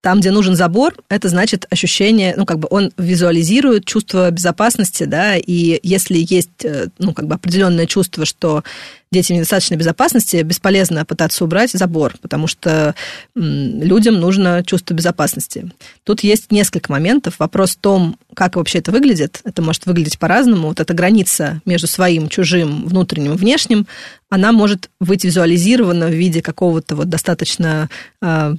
там, 0.00 0.20
где 0.20 0.30
нужен 0.30 0.54
забор, 0.54 0.94
это 1.08 1.28
значит 1.28 1.66
ощущение, 1.70 2.34
ну, 2.36 2.46
как 2.46 2.60
бы 2.60 2.68
он 2.70 2.92
визуализирует 2.96 3.84
чувство 3.84 4.30
безопасности, 4.30 5.04
да, 5.04 5.36
и 5.36 5.80
если 5.82 6.18
есть, 6.18 6.64
э, 6.64 6.88
ну, 6.98 7.12
как 7.12 7.26
бы 7.26 7.34
определенное 7.34 7.86
чувство, 7.86 8.24
что 8.24 8.62
дети 9.10 9.32
в 9.32 9.36
недостаточной 9.36 9.76
безопасности, 9.76 10.42
бесполезно 10.42 11.04
пытаться 11.04 11.44
убрать 11.44 11.72
забор, 11.72 12.14
потому 12.20 12.46
что 12.46 12.94
людям 13.34 14.20
нужно 14.20 14.62
чувство 14.64 14.94
безопасности. 14.94 15.70
Тут 16.04 16.22
есть 16.22 16.52
несколько 16.52 16.92
моментов. 16.92 17.38
Вопрос 17.38 17.72
в 17.72 17.78
том, 17.78 18.18
как 18.34 18.56
вообще 18.56 18.78
это 18.78 18.92
выглядит. 18.92 19.40
Это 19.44 19.62
может 19.62 19.86
выглядеть 19.86 20.18
по-разному. 20.18 20.68
Вот 20.68 20.80
эта 20.80 20.94
граница 20.94 21.60
между 21.64 21.86
своим, 21.86 22.28
чужим, 22.28 22.86
внутренним 22.86 23.32
и 23.32 23.36
внешним, 23.36 23.86
она 24.28 24.52
может 24.52 24.90
быть 25.00 25.24
визуализирована 25.24 26.08
в 26.08 26.12
виде 26.12 26.42
какого-то 26.42 26.94
вот 26.94 27.08
достаточно 27.08 27.88
э, 28.20 28.54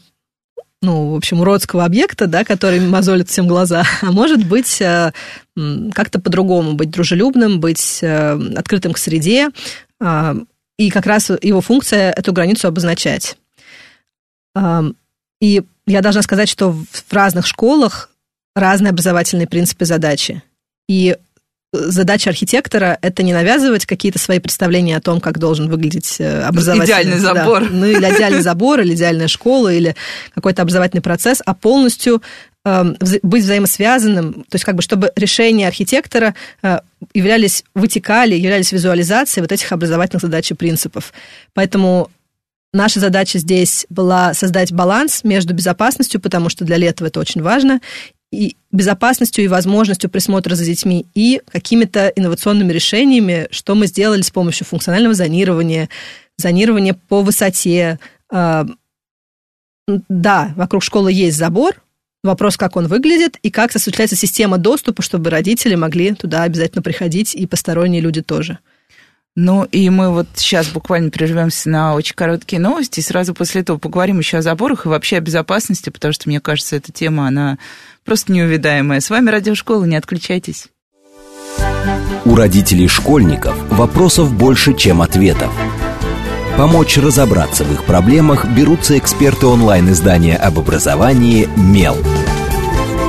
ну, 0.82 1.12
в 1.12 1.16
общем, 1.16 1.42
уродского 1.42 1.86
объекта, 1.86 2.28
да, 2.28 2.44
который 2.44 2.80
мозолит 2.80 3.30
всем 3.30 3.48
глаза, 3.48 3.84
а 4.02 4.12
может 4.12 4.46
быть 4.46 4.82
э, 4.82 5.12
как-то 5.94 6.20
по-другому, 6.20 6.74
быть 6.74 6.90
дружелюбным, 6.90 7.60
быть 7.60 8.00
э, 8.02 8.40
открытым 8.56 8.94
к 8.94 8.98
среде, 8.98 9.50
а, 10.02 10.36
и 10.78 10.90
как 10.90 11.06
раз 11.06 11.30
его 11.42 11.60
функция 11.60 12.12
эту 12.12 12.32
границу 12.32 12.68
обозначать. 12.68 13.38
И 15.42 15.64
я 15.86 16.02
должна 16.02 16.22
сказать, 16.22 16.48
что 16.48 16.72
в 16.72 17.14
разных 17.14 17.46
школах 17.46 18.10
разные 18.56 18.92
образовательные 18.92 19.48
принципы 19.48 19.86
задачи. 19.86 20.42
И 20.88 21.18
задача 21.72 22.30
архитектора– 22.30 22.98
это 23.02 23.24
не 23.24 23.34
навязывать 23.34 23.86
какие-то 23.86 24.20
свои 24.20 24.40
представления 24.40 24.98
о 24.98 25.02
том, 25.02 25.22
как 25.22 25.38
должен 25.38 25.70
выглядеть 25.70 26.16
э, 26.20 26.42
образовательный... 26.42 26.86
Идеальный 26.86 27.20
забор. 27.20 27.62
Да, 27.62 27.68
ну, 27.72 27.86
или 27.86 28.16
идеальный 28.16 28.42
забор, 28.42 28.80
или 28.80 28.94
идеальная 28.94 29.28
школа, 29.28 29.72
или 29.72 29.96
какой-то 30.34 30.64
образовательный 30.64 31.02
процесс, 31.02 31.42
а 31.46 31.54
полностью 31.54 32.22
э, 32.66 32.94
быть 33.22 33.44
взаимосвязанным, 33.44 34.46
то 34.50 34.56
есть 34.56 34.66
как 34.66 34.76
бы 34.76 34.82
чтобы 34.82 35.12
решения 35.16 35.68
архитектора 35.68 36.34
э, 36.64 36.80
являлись, 37.14 37.64
вытекали, 37.76 38.36
являлись 38.36 38.72
визуализацией 38.72 39.44
вот 39.44 39.52
этих 39.52 39.72
образовательных 39.72 40.22
задач 40.22 40.50
и 40.52 40.56
принципов. 40.56 41.14
Поэтому 41.54 42.10
Наша 42.72 43.00
задача 43.00 43.40
здесь 43.40 43.88
была 43.90 44.36
создать 44.36 44.72
баланс 44.72 45.24
между 45.24 45.56
безопасностью, 45.56 46.22
потому 46.22 46.50
что 46.50 46.66
для 46.66 46.78
летова 46.78 47.08
это 47.08 47.20
очень 47.20 47.42
важно, 47.42 47.82
и 48.32 48.56
безопасностью 48.72 49.44
и 49.44 49.48
возможностью 49.48 50.10
присмотра 50.10 50.56
за 50.56 50.66
детьми, 50.66 51.06
и 51.16 51.42
какими-то 51.52 52.08
инновационными 52.16 52.72
решениями, 52.72 53.48
что 53.52 53.76
мы 53.76 53.88
сделали 53.88 54.22
с 54.22 54.32
помощью 54.32 54.68
функционального 54.68 55.16
зонирования, 55.16 55.90
зонирование 56.38 56.94
по 56.94 57.22
высоте. 57.22 58.00
Да, 58.32 58.68
вокруг 60.56 60.84
школы 60.84 61.12
есть 61.12 61.38
забор, 61.38 61.82
Вопрос, 62.22 62.58
как 62.58 62.76
он 62.76 62.88
выглядит 62.88 63.38
и 63.44 63.50
как 63.50 63.74
осуществляется 63.74 64.18
система 64.18 64.58
доступа, 64.58 65.02
чтобы 65.02 65.30
родители 65.30 65.76
могли 65.76 66.14
туда 66.14 66.44
обязательно 66.44 66.82
приходить 66.82 67.34
и 67.34 67.48
посторонние 67.48 68.02
люди 68.02 68.22
тоже. 68.22 68.60
Ну, 69.36 69.64
и 69.64 69.90
мы 69.90 70.10
вот 70.12 70.28
сейчас 70.36 70.68
буквально 70.68 71.12
прервемся 71.12 71.70
на 71.70 71.94
очень 71.94 72.16
короткие 72.16 72.62
новости, 72.62 73.00
и 73.00 73.04
сразу 73.04 73.34
после 73.34 73.62
этого 73.62 73.78
поговорим 73.78 74.20
еще 74.20 74.38
о 74.38 74.42
заборах 74.42 74.86
и 74.86 74.90
вообще 74.90 75.18
о 75.18 75.22
безопасности, 75.22 75.90
потому 75.90 76.14
что, 76.14 76.28
мне 76.28 76.40
кажется, 76.42 76.76
эта 76.76 76.92
тема, 76.92 77.28
она 77.28 77.58
просто 78.04 78.34
неувидаемая. 78.34 79.00
С 79.00 79.10
вами 79.10 79.30
Радиошкола, 79.30 79.86
не 79.86 79.96
отключайтесь. 79.96 80.68
У 82.26 82.36
родителей 82.36 82.88
школьников 82.88 83.56
вопросов 83.70 84.34
больше, 84.34 84.74
чем 84.76 85.02
ответов. 85.02 85.52
Помочь 86.58 86.98
разобраться 86.98 87.64
в 87.64 87.72
их 87.72 87.86
проблемах 87.86 88.46
берутся 88.46 88.98
эксперты 88.98 89.46
онлайн-издания 89.48 90.36
об 90.36 90.60
образовании 90.60 91.48
«Мел». 91.56 91.96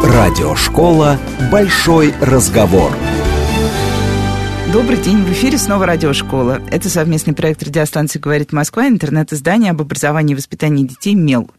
Радиошкола 0.05 1.19
«Большой 1.51 2.15
разговор». 2.21 2.93
Добрый 4.73 4.99
день, 4.99 5.25
в 5.25 5.33
эфире 5.33 5.59
снова 5.59 5.85
радиошкола. 5.85 6.63
Это 6.71 6.89
совместный 6.89 7.35
проект 7.35 7.61
радиостанции 7.65 8.21
«Говорит 8.21 8.53
Москва», 8.53 8.87
интернет-издание 8.87 9.73
об 9.73 9.81
образовании 9.81 10.35
и 10.35 10.37
воспитании 10.37 10.87
детей 10.87 11.17
«Мел». 11.17 11.51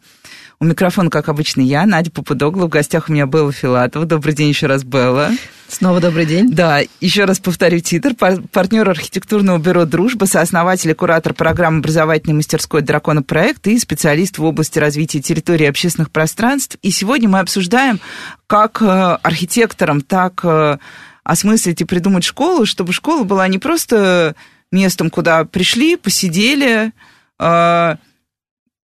У 0.62 0.66
микрофона, 0.66 1.10
как 1.10 1.28
обычно, 1.28 1.60
я, 1.60 1.86
Надя 1.86 2.10
Попудогла. 2.10 2.68
В 2.68 2.70
гостях 2.70 3.10
у 3.10 3.12
меня 3.12 3.26
Белла 3.26 3.52
Филатова. 3.52 4.06
Добрый 4.06 4.34
день 4.34 4.48
еще 4.48 4.68
раз, 4.68 4.86
Белла. 4.86 5.32
Снова 5.68 6.00
добрый 6.00 6.26
день. 6.26 6.52
Да, 6.52 6.82
еще 7.02 7.26
раз 7.26 7.40
повторю 7.40 7.80
титр. 7.80 8.14
Партнер 8.16 8.90
архитектурного 8.90 9.58
бюро 9.58 9.86
«Дружба», 9.86 10.24
сооснователь 10.24 10.92
и 10.92 10.94
куратор 10.94 11.34
программы 11.34 11.80
образовательной 11.80 12.36
мастерской 12.36 12.82
«Дракона 12.82 13.24
проект» 13.24 13.68
и 13.68 13.78
специалист 13.78 14.38
в 14.38 14.44
области 14.46 14.80
развития 14.80 15.20
территории 15.20 15.66
общественных 15.66 16.12
пространств. 16.12 16.78
И 16.82 16.92
сегодня 16.92 17.28
мы 17.28 17.40
обсуждаем, 17.40 18.00
как 18.48 18.82
э, 18.82 18.86
архитекторам, 18.86 20.02
так 20.02 20.42
э, 20.44 20.78
осмыслить 21.24 21.82
и 21.82 21.86
придумать 21.86 22.24
школу, 22.24 22.66
чтобы 22.66 22.94
школа 22.94 23.24
была 23.24 23.48
не 23.48 23.60
просто 23.60 24.36
местом, 24.72 25.10
куда 25.10 25.46
пришли, 25.46 25.96
посидели, 25.96 26.94
э, 27.40 27.96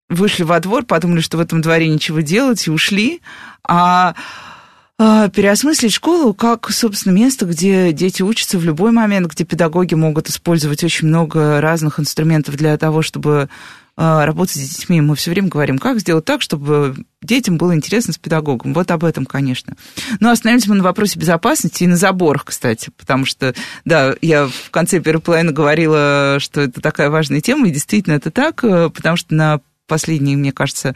вышли 0.08 0.42
во 0.42 0.60
двор, 0.60 0.84
подумали, 0.84 1.20
что 1.20 1.36
в 1.36 1.40
этом 1.40 1.60
дворе 1.60 1.88
ничего 1.88 2.20
делать, 2.20 2.66
и 2.66 2.70
ушли, 2.70 3.20
а, 3.66 4.14
а 4.98 5.28
переосмыслить 5.28 5.92
школу 5.92 6.34
как, 6.34 6.70
собственно, 6.70 7.12
место, 7.12 7.46
где 7.46 7.92
дети 7.92 8.22
учатся 8.22 8.58
в 8.58 8.64
любой 8.64 8.92
момент, 8.92 9.30
где 9.32 9.44
педагоги 9.44 9.94
могут 9.94 10.28
использовать 10.28 10.84
очень 10.84 11.08
много 11.08 11.60
разных 11.60 12.00
инструментов 12.00 12.56
для 12.56 12.76
того, 12.78 13.02
чтобы 13.02 13.48
а, 13.98 14.26
работать 14.26 14.56
с 14.56 14.76
детьми. 14.76 15.00
Мы 15.00 15.16
все 15.16 15.30
время 15.30 15.48
говорим, 15.48 15.78
как 15.78 16.00
сделать 16.00 16.26
так, 16.26 16.42
чтобы 16.42 16.94
детям 17.22 17.56
было 17.56 17.74
интересно 17.74 18.12
с 18.12 18.18
педагогом. 18.18 18.74
Вот 18.74 18.90
об 18.90 19.04
этом, 19.04 19.24
конечно. 19.24 19.74
Но 20.20 20.30
остановимся 20.30 20.68
мы 20.68 20.76
на 20.76 20.84
вопросе 20.84 21.18
безопасности 21.18 21.84
и 21.84 21.86
на 21.86 21.96
заборах, 21.96 22.44
кстати, 22.44 22.90
потому 22.98 23.24
что, 23.24 23.54
да, 23.86 24.14
я 24.20 24.48
в 24.48 24.70
конце 24.70 25.00
первой 25.00 25.22
половины 25.22 25.52
говорила, 25.52 26.36
что 26.40 26.60
это 26.60 26.82
такая 26.82 27.08
важная 27.08 27.40
тема, 27.40 27.68
и 27.68 27.72
действительно 27.72 28.14
это 28.14 28.30
так, 28.30 28.62
э, 28.64 28.90
потому 28.90 29.16
что 29.16 29.34
на 29.34 29.60
последний, 29.86 30.36
мне 30.36 30.52
кажется, 30.52 30.94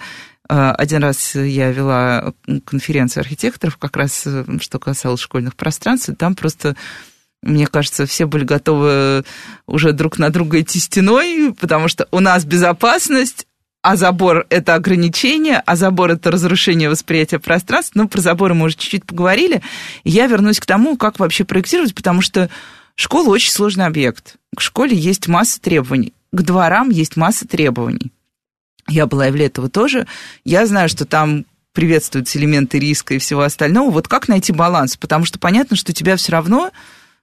э, 0.51 0.71
один 0.77 1.03
раз 1.03 1.35
я 1.35 1.73
вела 1.73 2.35
конференцию 2.67 3.23
архитекторов, 3.23 3.79
как 3.79 3.97
раз 3.97 4.25
э, 4.27 4.45
что 4.61 4.79
касалось 4.79 5.21
школьных 5.21 5.57
пространств, 5.57 6.11
и 6.11 6.15
там 6.15 6.35
просто 6.35 6.77
мне 7.43 7.67
кажется, 7.67 8.07
все 8.07 8.27
были 8.27 8.45
готовы 8.45 9.25
уже 9.67 9.93
друг 9.93 10.19
на 10.19 10.31
друга 10.31 10.61
идти 10.61 10.79
стеной, 10.79 11.55
потому 11.59 11.89
что 11.89 12.07
у 12.11 12.21
нас 12.21 12.45
безопасность, 12.45 13.47
а 13.83 13.97
забор– 13.97 14.47
это 14.51 14.75
ограничение, 14.75 15.63
а 15.65 15.75
забор– 15.75 16.11
это 16.13 16.31
разрушение 16.31 16.91
восприятия 16.91 17.39
пространства. 17.39 18.01
Ну, 18.01 18.09
про 18.09 18.21
заборы 18.21 18.53
мы 18.53 18.67
уже 18.67 18.77
чуть-чуть 18.77 19.07
поговорили. 19.07 19.63
Я 20.05 20.27
вернусь 20.27 20.61
к 20.61 20.67
тому, 20.67 20.99
как 20.99 21.19
вообще 21.19 21.45
проектировать, 21.45 21.95
потому 21.95 22.21
что 22.21 22.51
школа 22.95 23.31
очень 23.31 23.53
сложный 23.53 23.87
объект. 23.87 24.37
К 24.55 24.61
школе 24.61 24.95
есть 24.95 25.29
масса 25.29 25.61
требований, 25.61 26.13
к 26.33 26.43
дворам 26.43 26.91
есть 26.91 27.17
масса 27.17 27.49
требований. 27.49 28.13
Я 28.87 29.07
была 29.07 29.29
и 29.29 29.31
в 29.31 29.37
Летово 29.37 29.71
тоже. 29.71 30.07
Я 30.45 30.67
знаю, 30.67 30.91
что 30.91 31.07
там 31.07 31.47
приветствуются 31.73 32.39
элементы 32.39 32.79
риска 32.79 33.15
и 33.15 33.19
всего 33.19 33.43
остального. 33.43 33.91
Вот 33.91 34.09
как 34.09 34.29
найти 34.29 34.53
баланс? 34.53 34.97
Потому 34.97 35.25
что 35.25 35.39
понятно, 35.39 35.77
что 35.77 35.93
тебя 35.93 36.17
все 36.17 36.33
равно 36.33 36.71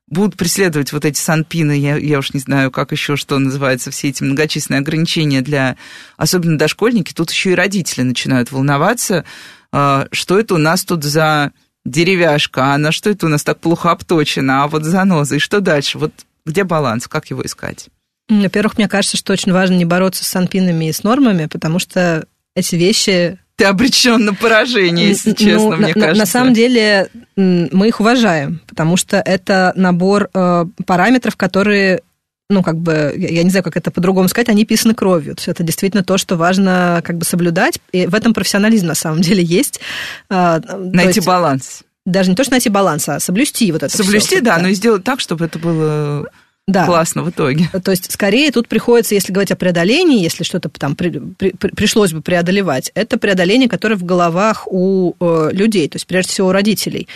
будут 0.08 0.38
преследовать 0.38 0.94
вот 0.94 1.06
эти 1.06 1.20
санпины, 1.20 1.78
я, 1.78 1.98
я 1.98 2.20
уж 2.20 2.34
не 2.34 2.40
знаю, 2.40 2.72
как 2.72 2.92
еще, 2.92 3.16
что 3.16 3.38
называется, 3.38 3.92
все 3.92 4.10
эти 4.10 4.24
многочисленные 4.24 4.80
ограничения 4.80 5.42
для, 5.42 5.78
особенно 6.16 6.58
дошкольники, 6.58 7.14
тут 7.14 7.32
еще 7.32 7.52
и 7.52 7.56
родители 7.56 8.04
начинают 8.04 8.52
волноваться, 8.52 9.26
а, 9.72 10.08
что 10.12 10.40
это 10.40 10.56
у 10.56 10.58
нас 10.58 10.86
тут 10.86 11.04
за 11.04 11.52
деревяшка, 11.86 12.74
а 12.74 12.78
на 12.78 12.92
что 12.92 13.10
это 13.10 13.26
у 13.26 13.30
нас 13.30 13.44
так 13.44 13.60
плохо 13.60 13.92
обточено, 13.92 14.64
а 14.64 14.68
вот 14.68 14.84
заноза, 14.84 15.36
и 15.36 15.40
что 15.40 15.60
дальше? 15.60 15.98
Вот 15.98 16.14
где 16.46 16.64
баланс, 16.64 17.08
как 17.08 17.30
его 17.30 17.42
искать? 17.46 17.88
Во-первых, 18.30 18.78
мне 18.78 18.88
кажется, 18.88 19.18
что 19.18 19.34
очень 19.34 19.54
важно 19.54 19.76
не 19.76 19.86
бороться 19.86 20.24
с 20.24 20.28
санпинами 20.28 20.90
и 20.90 20.94
с 20.94 21.04
нормами, 21.04 21.46
потому 21.46 21.80
что 21.80 22.26
эти 22.56 22.76
вещи 22.76 23.40
ты 23.58 23.66
обречен 23.66 24.24
на 24.24 24.34
поражение, 24.36 25.10
если 25.10 25.34
честно, 25.34 25.72
ну, 25.72 25.78
мне 25.78 25.88
на, 25.88 25.94
кажется. 25.94 26.20
На 26.20 26.26
самом 26.28 26.54
деле 26.54 27.10
мы 27.36 27.88
их 27.88 28.00
уважаем, 28.00 28.62
потому 28.68 28.98
что 28.98 29.18
это 29.18 29.74
набор 29.76 30.30
э, 30.34 30.66
параметров, 30.86 31.36
которые 31.36 32.02
ну, 32.50 32.64
как 32.64 32.78
бы, 32.78 33.14
я 33.18 33.44
не 33.44 33.50
знаю, 33.50 33.64
как 33.64 33.76
это 33.76 33.92
по-другому 33.92 34.30
сказать, 34.30 34.48
они 34.48 34.64
писаны 34.64 34.94
кровью. 34.94 35.36
То 35.36 35.40
есть 35.42 35.48
это 35.50 35.64
действительно 35.64 36.02
то, 36.02 36.18
что 36.18 36.38
важно 36.38 37.02
как 37.04 37.18
бы 37.18 37.26
соблюдать. 37.26 37.78
И 37.92 38.08
в 38.08 38.16
этом 38.16 38.34
профессионализм 38.34 38.88
на 38.88 38.96
самом 38.96 39.20
деле 39.20 39.44
есть. 39.44 39.82
Э, 40.30 40.62
найти 40.78 41.18
есть, 41.18 41.28
баланс. 41.28 41.82
Даже 42.06 42.30
не 42.30 42.38
то, 42.38 42.46
что 42.46 42.54
найти 42.54 42.70
баланс, 42.70 43.10
а 43.10 43.20
соблюсти 43.20 43.70
вот 43.74 43.84
это 43.84 43.98
Соблюсти, 43.98 44.36
все. 44.36 44.42
да, 44.42 44.56
да, 44.56 44.62
но 44.62 44.70
и 44.70 44.76
сделать 44.76 45.04
так, 45.04 45.20
чтобы 45.20 45.44
это 45.44 45.60
было 45.60 46.30
да. 46.68 46.86
классно 46.86 47.24
в 47.24 47.30
итоге. 47.30 47.70
То 47.84 47.92
есть, 47.92 48.12
скорее, 48.12 48.52
тут 48.52 48.68
приходится, 48.68 49.16
если 49.16 49.32
говорить 49.32 49.52
о 49.52 49.56
преодолении, 49.56 50.22
если 50.22 50.44
что-то 50.44 50.70
там 50.70 50.96
при, 50.96 51.10
при, 51.10 51.52
пришлось 51.52 52.12
бы 52.12 52.22
преодолевать, 52.22 52.92
это 52.94 53.18
преодоление, 53.18 53.70
которое 53.70 53.96
в 53.96 54.04
головах 54.04 54.68
у 54.68 55.14
э, 55.20 55.50
людей, 55.54 55.88
то 55.88 55.96
есть, 55.96 56.08
прежде 56.08 56.34
всего, 56.34 56.50
у 56.50 56.52
родителей 56.52 57.08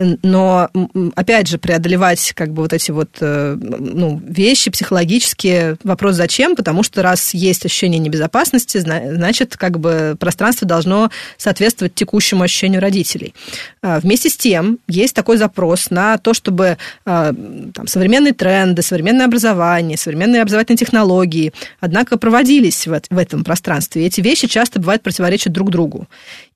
но, 0.00 0.70
опять 1.16 1.48
же, 1.48 1.58
преодолевать 1.58 2.32
как 2.36 2.52
бы 2.52 2.62
вот 2.62 2.72
эти 2.72 2.92
вот 2.92 3.08
э, 3.20 3.56
ну, 3.58 4.22
вещи 4.24 4.70
психологические, 4.70 5.76
вопрос 5.82 6.14
зачем, 6.14 6.54
потому 6.54 6.84
что 6.84 7.02
раз 7.02 7.34
есть 7.34 7.66
ощущение 7.66 7.98
небезопасности, 7.98 8.78
значит, 8.78 9.56
как 9.56 9.80
бы 9.80 10.16
пространство 10.20 10.68
должно 10.68 11.10
соответствовать 11.36 11.96
текущему 11.96 12.44
ощущению 12.44 12.80
родителей. 12.80 13.34
А, 13.82 13.98
вместе 13.98 14.28
с 14.28 14.36
тем, 14.36 14.78
есть 14.86 15.16
такой 15.16 15.36
запрос 15.36 15.90
на 15.90 16.16
то, 16.18 16.32
чтобы 16.32 16.78
а, 17.04 17.34
там, 17.74 17.88
современные 17.88 18.34
тренды, 18.34 18.82
современное 18.82 19.26
образование, 19.26 19.98
современные 19.98 20.42
образовательные 20.42 20.78
технологии, 20.78 21.52
однако 21.80 22.18
проводились 22.18 22.86
в, 22.86 23.00
в 23.10 23.18
этом 23.18 23.42
пространстве. 23.42 24.04
И 24.04 24.06
эти 24.06 24.20
вещи 24.20 24.46
часто 24.46 24.78
бывают 24.78 25.02
противоречат 25.02 25.52
друг 25.52 25.70
другу. 25.70 26.06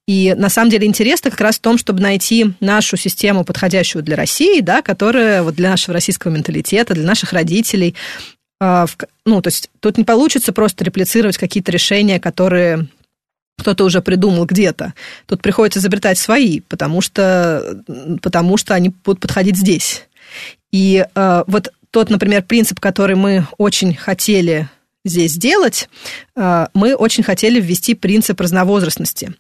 И 0.07 0.35
на 0.37 0.49
самом 0.49 0.71
деле 0.71 0.87
интерес 0.87 1.21
как 1.21 1.41
раз 1.41 1.57
в 1.57 1.61
том, 1.61 1.79
чтобы 1.79 2.01
найти 2.01 2.55
нашу 2.61 2.97
систему, 2.97 3.45
подходящую 3.45 4.03
для 4.03 4.17
России, 4.17 4.61
да, 4.61 4.83
которая 4.83 5.43
вот 5.43 5.55
для 5.55 5.71
нашего 5.71 5.95
российского 5.95 6.33
менталитета, 6.33 6.95
для 6.95 7.07
наших 7.07 7.33
родителей. 7.33 7.95
А, 8.61 8.87
ну, 9.25 9.41
то 9.41 9.49
есть 9.49 9.71
тут 9.81 9.99
не 9.99 10.05
получится 10.05 10.53
просто 10.53 10.85
реплицировать 10.85 11.39
какие-то 11.39 11.71
решения, 11.71 12.19
которые 12.19 12.89
кто-то 13.59 13.85
уже 13.85 14.03
придумал 14.03 14.45
где-то. 14.45 14.95
Тут 15.27 15.41
приходится 15.41 15.79
изобретать 15.79 16.19
свои, 16.19 16.61
потому 16.61 17.01
что, 17.01 17.83
потому 18.23 18.57
что 18.57 18.75
они 18.75 18.93
будут 19.05 19.21
подходить 19.21 19.57
здесь. 19.57 20.09
И 20.73 21.07
э, 21.15 21.45
вот 21.47 21.73
тот, 21.91 22.11
например, 22.11 22.43
принцип, 22.43 22.81
который 22.81 23.15
мы 23.15 23.47
очень 23.59 23.95
хотели 23.95 24.69
здесь 25.05 25.33
сделать, 25.33 25.89
э, 26.35 26.67
мы 26.75 26.95
очень 26.95 27.23
хотели 27.23 27.61
ввести 27.61 27.95
принцип 27.95 28.41
разновозрастности 28.41 29.35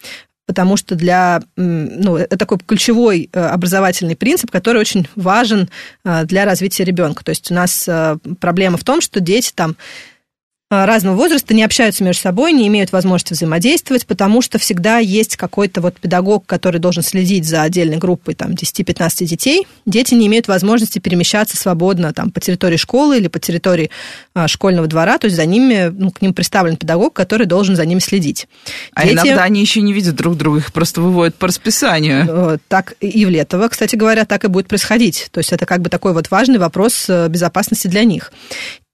потому 0.46 0.76
что 0.76 0.94
для, 0.94 1.42
ну, 1.56 2.16
это 2.16 2.36
такой 2.36 2.58
ключевой 2.58 3.30
э, 3.32 3.40
образовательный 3.40 4.16
принцип, 4.16 4.50
который 4.50 4.80
очень 4.80 5.08
важен 5.14 5.68
э, 6.04 6.24
для 6.24 6.44
развития 6.44 6.84
ребенка. 6.84 7.24
То 7.24 7.30
есть 7.30 7.50
у 7.50 7.54
нас 7.54 7.86
э, 7.88 8.18
проблема 8.40 8.76
в 8.76 8.84
том, 8.84 9.00
что 9.00 9.20
дети 9.20 9.52
там 9.54 9.76
разного 10.72 11.16
возраста 11.16 11.54
не 11.54 11.62
общаются 11.62 12.02
между 12.02 12.22
собой, 12.22 12.52
не 12.52 12.66
имеют 12.68 12.92
возможности 12.92 13.34
взаимодействовать, 13.34 14.06
потому 14.06 14.40
что 14.40 14.58
всегда 14.58 14.98
есть 14.98 15.36
какой-то 15.36 15.80
вот 15.80 15.98
педагог, 16.00 16.46
который 16.46 16.80
должен 16.80 17.02
следить 17.02 17.44
за 17.44 17.62
отдельной 17.62 17.98
группой 17.98 18.34
там, 18.34 18.52
10-15 18.52 19.26
детей. 19.26 19.66
Дети 19.84 20.14
не 20.14 20.26
имеют 20.28 20.48
возможности 20.48 20.98
перемещаться 20.98 21.56
свободно 21.56 22.12
там, 22.12 22.30
по 22.30 22.40
территории 22.40 22.76
школы 22.76 23.18
или 23.18 23.28
по 23.28 23.38
территории 23.38 23.90
а, 24.34 24.48
школьного 24.48 24.86
двора, 24.86 25.18
то 25.18 25.26
есть 25.26 25.36
за 25.36 25.44
ними, 25.44 25.92
ну, 25.94 26.10
к 26.10 26.22
ним 26.22 26.32
представлен 26.32 26.76
педагог, 26.76 27.12
который 27.12 27.46
должен 27.46 27.76
за 27.76 27.84
ними 27.84 27.98
следить. 27.98 28.48
А 28.94 29.04
Дети... 29.04 29.14
иногда 29.14 29.42
они 29.42 29.60
еще 29.60 29.82
не 29.82 29.92
видят 29.92 30.14
друг 30.14 30.36
друга, 30.36 30.58
их 30.58 30.72
просто 30.72 31.00
выводят 31.02 31.34
по 31.34 31.48
расписанию. 31.48 32.26
Э, 32.28 32.58
так 32.68 32.94
и 33.00 33.26
в 33.26 33.28
Летово, 33.28 33.68
кстати 33.68 33.96
говоря, 33.96 34.24
так 34.24 34.44
и 34.44 34.48
будет 34.48 34.68
происходить. 34.68 35.28
То 35.32 35.38
есть 35.38 35.52
это 35.52 35.66
как 35.66 35.82
бы 35.82 35.90
такой 35.90 36.14
вот 36.14 36.30
важный 36.30 36.58
вопрос 36.58 37.06
э, 37.08 37.28
безопасности 37.28 37.88
для 37.88 38.04
них. 38.04 38.32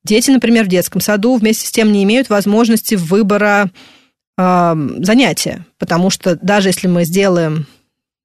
Дети, 0.08 0.30
например, 0.30 0.64
в 0.64 0.68
детском 0.68 1.02
саду 1.02 1.36
вместе 1.36 1.66
с 1.66 1.70
тем 1.70 1.92
не 1.92 2.02
имеют 2.02 2.30
возможности 2.30 2.94
выбора 2.94 3.70
э, 4.38 4.74
занятия, 5.00 5.66
потому 5.76 6.08
что 6.08 6.38
даже 6.40 6.70
если 6.70 6.88
мы 6.88 7.04
сделаем 7.04 7.66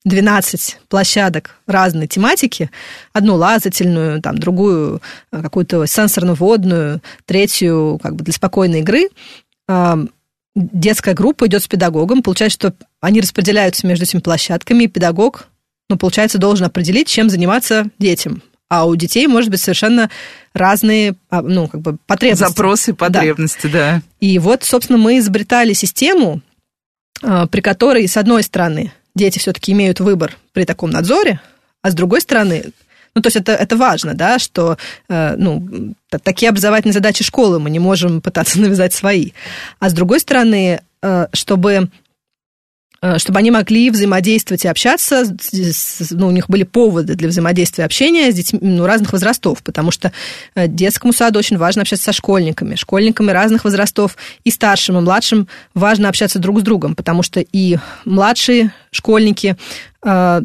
12 0.06 0.80
площадок 0.88 1.58
разной 1.68 2.08
тематики, 2.08 2.72
одну 3.12 3.36
лазательную, 3.36 4.22
там, 4.22 4.38
другую 4.38 5.02
э, 5.34 5.42
какую-то 5.42 5.86
сенсорно-водную, 5.86 7.02
третью 7.26 8.00
как 8.02 8.16
бы 8.16 8.24
для 8.24 8.34
спокойной 8.34 8.80
игры, 8.80 9.10
детская 10.56 11.14
группа 11.14 11.48
идет 11.48 11.64
с 11.64 11.68
педагогом, 11.68 12.24
получается, 12.24 12.56
что 12.56 12.74
они 13.02 13.20
распределяются 13.20 13.86
между 13.86 14.06
этими 14.06 14.22
площадками, 14.22 14.86
и 14.86 14.88
педагог, 14.88 15.48
ну, 15.90 15.98
получается, 15.98 16.38
должен 16.38 16.66
определить, 16.66 17.10
чем 17.10 17.30
заниматься 17.30 17.88
детям. 18.00 18.42
А 18.74 18.86
у 18.86 18.96
детей 18.96 19.28
может 19.28 19.52
быть 19.52 19.62
совершенно 19.62 20.10
разные, 20.56 21.14
а, 21.30 21.44
ну, 21.44 21.68
как 21.68 21.82
бы 21.82 21.98
потребности. 22.08 22.44
Запросы, 22.44 22.96
потребности, 22.96 23.68
да. 23.68 23.72
да. 23.72 24.02
И 24.20 24.40
вот, 24.40 24.64
собственно, 24.64 24.98
мы 24.98 25.20
изобретали 25.20 25.74
систему, 25.74 26.42
а, 27.22 27.46
при 27.46 27.62
которой, 27.62 28.08
с 28.08 28.18
одной 28.18 28.42
стороны, 28.42 28.92
дети 29.14 29.38
все-таки 29.38 29.74
имеют 29.74 30.00
выбор 30.00 30.38
при 30.54 30.66
таком 30.66 30.90
надзоре, 30.90 31.40
а 31.84 31.92
с 31.92 31.94
другой 31.94 32.22
стороны, 32.22 32.72
ну, 33.14 33.22
то 33.22 33.28
есть 33.28 33.38
это, 33.38 33.52
это 33.52 33.78
важно, 33.78 34.16
да, 34.16 34.40
что 34.40 34.80
э, 35.08 35.36
ну, 35.38 35.94
такие 36.24 36.50
образовательные 36.50 36.94
задачи 36.94 37.24
школы 37.24 37.60
мы 37.60 37.70
не 37.70 37.78
можем 37.78 38.22
пытаться 38.22 38.60
навязать 38.60 38.94
свои. 38.94 39.34
А 39.80 39.90
с 39.92 39.94
другой 39.94 40.20
стороны, 40.20 40.82
э, 41.04 41.28
чтобы 41.32 41.90
чтобы 43.18 43.40
они 43.40 43.52
могли 43.52 43.90
взаимодействовать 43.90 44.64
и 44.64 44.68
общаться, 44.70 45.26
ну, 46.12 46.28
у 46.28 46.32
них 46.32 46.50
были 46.50 46.64
поводы 46.64 47.16
для 47.16 47.28
взаимодействия 47.28 47.84
и 47.84 47.86
общения 47.86 48.32
с 48.32 48.36
детьми 48.36 48.60
ну, 48.62 48.86
разных 48.86 49.12
возрастов, 49.12 49.62
потому 49.62 49.92
что 49.92 50.14
э, 50.56 50.68
детскому 50.68 51.12
саду 51.12 51.38
очень 51.38 51.58
важно 51.58 51.82
общаться 51.82 52.06
со 52.06 52.14
школьниками, 52.14 52.76
школьниками 52.76 53.32
разных 53.32 53.66
возрастов, 53.66 54.16
и 54.46 54.52
старшим, 54.52 54.98
и 54.98 55.02
младшим 55.02 55.50
важно 55.74 56.08
общаться 56.08 56.40
друг 56.40 56.62
с 56.62 56.64
другом, 56.64 56.96
потому 56.96 57.24
что 57.24 57.42
и 57.42 57.78
младшие 58.06 58.72
школьники, 58.92 59.48
э, 59.48 59.56
а, 60.06 60.40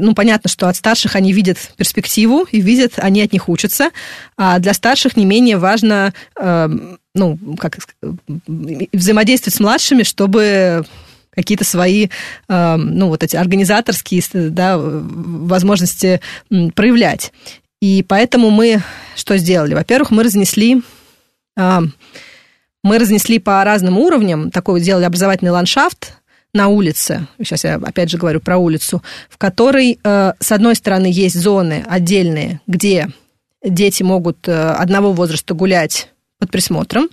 ну, 0.00 0.14
понятно, 0.14 0.48
что 0.48 0.68
от 0.68 0.76
старших 0.76 1.16
они 1.16 1.32
видят 1.32 1.58
перспективу 1.76 2.46
и 2.52 2.60
видят, 2.60 2.94
они 2.98 3.20
от 3.20 3.32
них 3.32 3.48
учатся, 3.48 3.90
а 4.36 4.60
для 4.60 4.74
старших 4.74 5.16
не 5.16 5.24
менее 5.24 5.56
важно, 5.56 6.14
ну, 7.14 7.38
как 7.58 7.78
взаимодействовать 8.46 9.54
с 9.54 9.60
младшими, 9.60 10.04
чтобы 10.04 10.84
какие-то 11.40 11.64
свои, 11.64 12.08
э, 12.48 12.76
ну, 12.76 13.08
вот 13.08 13.22
эти 13.22 13.36
организаторские 13.36 14.22
да, 14.32 14.76
возможности 14.78 16.20
проявлять. 16.74 17.32
И 17.80 18.04
поэтому 18.06 18.50
мы 18.50 18.82
что 19.16 19.38
сделали? 19.38 19.74
Во-первых, 19.74 20.10
мы 20.10 20.22
разнесли 20.22 20.82
э, 21.56 21.80
мы 22.82 22.98
разнесли 22.98 23.38
по 23.38 23.62
разным 23.64 23.98
уровням, 23.98 24.50
такой 24.50 24.80
сделали 24.80 25.04
образовательный 25.04 25.50
ландшафт 25.50 26.16
на 26.52 26.68
улице, 26.68 27.26
сейчас 27.38 27.64
я 27.64 27.74
опять 27.76 28.10
же 28.10 28.18
говорю 28.18 28.40
про 28.40 28.56
улицу, 28.56 29.02
в 29.28 29.38
которой, 29.38 29.98
э, 30.02 30.32
с 30.38 30.52
одной 30.52 30.74
стороны, 30.74 31.06
есть 31.06 31.36
зоны 31.38 31.84
отдельные, 31.88 32.60
где 32.66 33.08
дети 33.62 34.02
могут 34.02 34.48
одного 34.48 35.12
возраста 35.12 35.54
гулять 35.54 36.10
под 36.38 36.50
присмотром, 36.50 37.08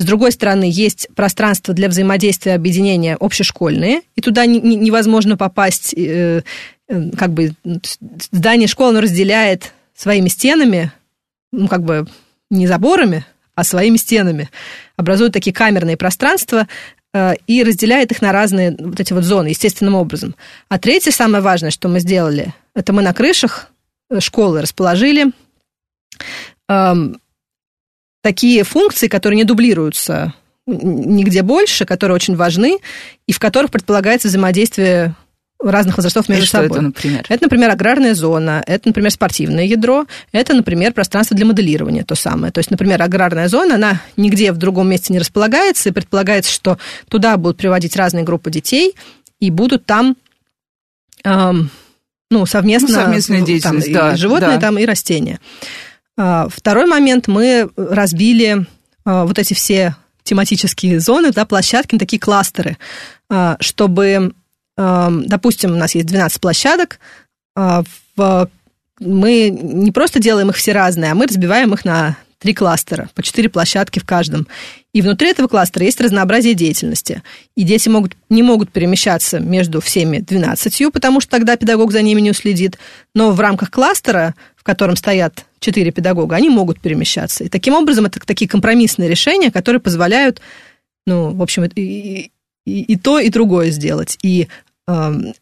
с 0.00 0.04
другой 0.04 0.32
стороны, 0.32 0.64
есть 0.66 1.08
пространство 1.14 1.74
для 1.74 1.90
взаимодействия, 1.90 2.54
объединения 2.54 3.18
общешкольные, 3.20 4.00
и 4.16 4.22
туда 4.22 4.46
невозможно 4.46 5.36
попасть, 5.36 5.92
э, 5.92 6.42
э, 6.88 7.10
как 7.18 7.34
бы 7.34 7.52
здание 8.32 8.66
школы 8.66 8.92
оно 8.92 9.02
разделяет 9.02 9.74
своими 9.94 10.28
стенами, 10.28 10.90
ну, 11.52 11.68
как 11.68 11.84
бы 11.84 12.08
не 12.50 12.66
заборами, 12.66 13.26
а 13.54 13.62
своими 13.62 13.98
стенами, 13.98 14.48
образуют 14.96 15.34
такие 15.34 15.52
камерные 15.52 15.98
пространства 15.98 16.66
э, 17.12 17.34
и 17.46 17.62
разделяет 17.62 18.10
их 18.10 18.22
на 18.22 18.32
разные 18.32 18.74
вот 18.78 18.98
эти 19.00 19.12
вот 19.12 19.24
зоны 19.24 19.48
естественным 19.48 19.96
образом. 19.96 20.34
А 20.70 20.78
третье, 20.78 21.10
самое 21.10 21.42
важное, 21.42 21.70
что 21.70 21.88
мы 21.88 22.00
сделали, 22.00 22.54
это 22.74 22.94
мы 22.94 23.02
на 23.02 23.12
крышах 23.12 23.68
школы 24.18 24.62
расположили 24.62 25.26
эм, 26.70 27.20
такие 28.22 28.64
функции, 28.64 29.08
которые 29.08 29.38
не 29.38 29.44
дублируются 29.44 30.34
нигде 30.66 31.42
больше, 31.42 31.84
которые 31.84 32.14
очень 32.14 32.36
важны, 32.36 32.78
и 33.26 33.32
в 33.32 33.38
которых 33.38 33.70
предполагается 33.70 34.28
взаимодействие 34.28 35.14
разных 35.62 35.96
возрастов 35.96 36.28
между 36.28 36.44
и 36.44 36.46
что 36.46 36.58
собой. 36.58 36.70
это, 36.70 36.80
например? 36.80 37.26
Это, 37.28 37.44
например, 37.44 37.70
аграрная 37.70 38.14
зона, 38.14 38.62
это, 38.66 38.88
например, 38.88 39.10
спортивное 39.10 39.64
ядро, 39.64 40.06
это, 40.32 40.54
например, 40.54 40.92
пространство 40.92 41.36
для 41.36 41.44
моделирования, 41.44 42.04
то 42.04 42.14
самое. 42.14 42.52
То 42.52 42.60
есть, 42.60 42.70
например, 42.70 43.02
аграрная 43.02 43.48
зона, 43.48 43.74
она 43.74 44.00
нигде 44.16 44.52
в 44.52 44.56
другом 44.56 44.88
месте 44.88 45.12
не 45.12 45.18
располагается, 45.18 45.88
и 45.88 45.92
предполагается, 45.92 46.52
что 46.52 46.78
туда 47.08 47.36
будут 47.36 47.58
приводить 47.58 47.96
разные 47.96 48.24
группы 48.24 48.50
детей, 48.50 48.94
и 49.38 49.50
будут 49.50 49.84
там 49.84 50.16
эм, 51.24 51.70
ну, 52.30 52.46
совместно... 52.46 52.88
Ну, 52.88 52.94
совместная 52.94 53.42
деятельность, 53.42 53.92
там, 53.92 54.08
да. 54.10 54.14
И 54.14 54.16
животные 54.16 54.54
да. 54.54 54.60
там, 54.60 54.78
и 54.78 54.86
растения. 54.86 55.40
А, 56.22 56.48
второй 56.50 56.84
момент, 56.84 57.28
мы 57.28 57.70
разбили 57.76 58.66
а, 59.06 59.24
вот 59.24 59.38
эти 59.38 59.54
все 59.54 59.96
тематические 60.22 61.00
зоны, 61.00 61.32
да, 61.32 61.46
площадки 61.46 61.96
такие 61.96 62.20
кластеры, 62.20 62.76
а, 63.30 63.56
чтобы, 63.58 64.34
допустим, 64.76 65.72
у 65.72 65.76
нас 65.76 65.94
есть 65.94 66.06
12 66.06 66.40
площадок, 66.40 67.00
мы 67.56 69.50
не 69.50 69.92
просто 69.92 70.20
делаем 70.20 70.50
их 70.50 70.56
все 70.56 70.72
разные, 70.72 71.12
а 71.12 71.14
мы 71.14 71.26
разбиваем 71.26 71.74
их 71.74 71.84
на 71.84 72.16
три 72.40 72.54
кластера, 72.54 73.10
по 73.14 73.22
четыре 73.22 73.50
площадки 73.50 73.98
в 73.98 74.06
каждом. 74.06 74.48
И 74.94 75.02
внутри 75.02 75.30
этого 75.30 75.46
кластера 75.46 75.84
есть 75.84 76.00
разнообразие 76.00 76.54
деятельности. 76.54 77.22
И 77.54 77.64
дети 77.64 77.88
могут, 77.88 78.16
не 78.30 78.42
могут 78.42 78.72
перемещаться 78.72 79.38
между 79.38 79.80
всеми 79.80 80.18
12, 80.18 80.90
потому 80.92 81.20
что 81.20 81.30
тогда 81.30 81.56
педагог 81.56 81.92
за 81.92 82.00
ними 82.00 82.20
не 82.20 82.30
уследит. 82.30 82.78
Но 83.14 83.32
в 83.32 83.40
рамках 83.40 83.70
кластера, 83.70 84.34
в 84.60 84.62
котором 84.62 84.94
стоят 84.94 85.46
четыре 85.58 85.90
педагога, 85.90 86.36
они 86.36 86.50
могут 86.50 86.80
перемещаться. 86.80 87.44
И 87.44 87.48
таким 87.48 87.72
образом 87.72 88.04
это 88.04 88.20
такие 88.20 88.46
компромиссные 88.46 89.08
решения, 89.08 89.50
которые 89.50 89.80
позволяют, 89.80 90.42
ну, 91.06 91.30
в 91.30 91.42
общем, 91.42 91.64
и, 91.64 92.30
и, 92.66 92.82
и 92.82 92.96
то, 92.96 93.18
и 93.18 93.30
другое 93.30 93.70
сделать. 93.70 94.18
И 94.22 94.48
эм, 94.86 95.32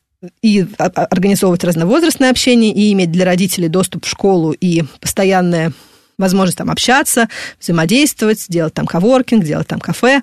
и 0.43 0.67
организовывать 0.95 1.63
разновозрастное 1.65 2.31
общение, 2.31 2.73
и 2.73 2.93
иметь 2.93 3.13
для 3.13 3.25
родителей 3.25 3.69
доступ 3.69 4.05
в 4.05 4.09
школу 4.09 4.53
и 4.53 4.83
постоянное 5.01 5.73
возможность 6.19 6.59
там 6.59 6.71
общаться, 6.71 7.29
взаимодействовать, 7.61 8.47
делать 8.49 8.75
там 8.75 8.87
коворкинг, 8.87 9.45
делать 9.45 9.69
там 9.69 9.79
кафе. 9.79 10.23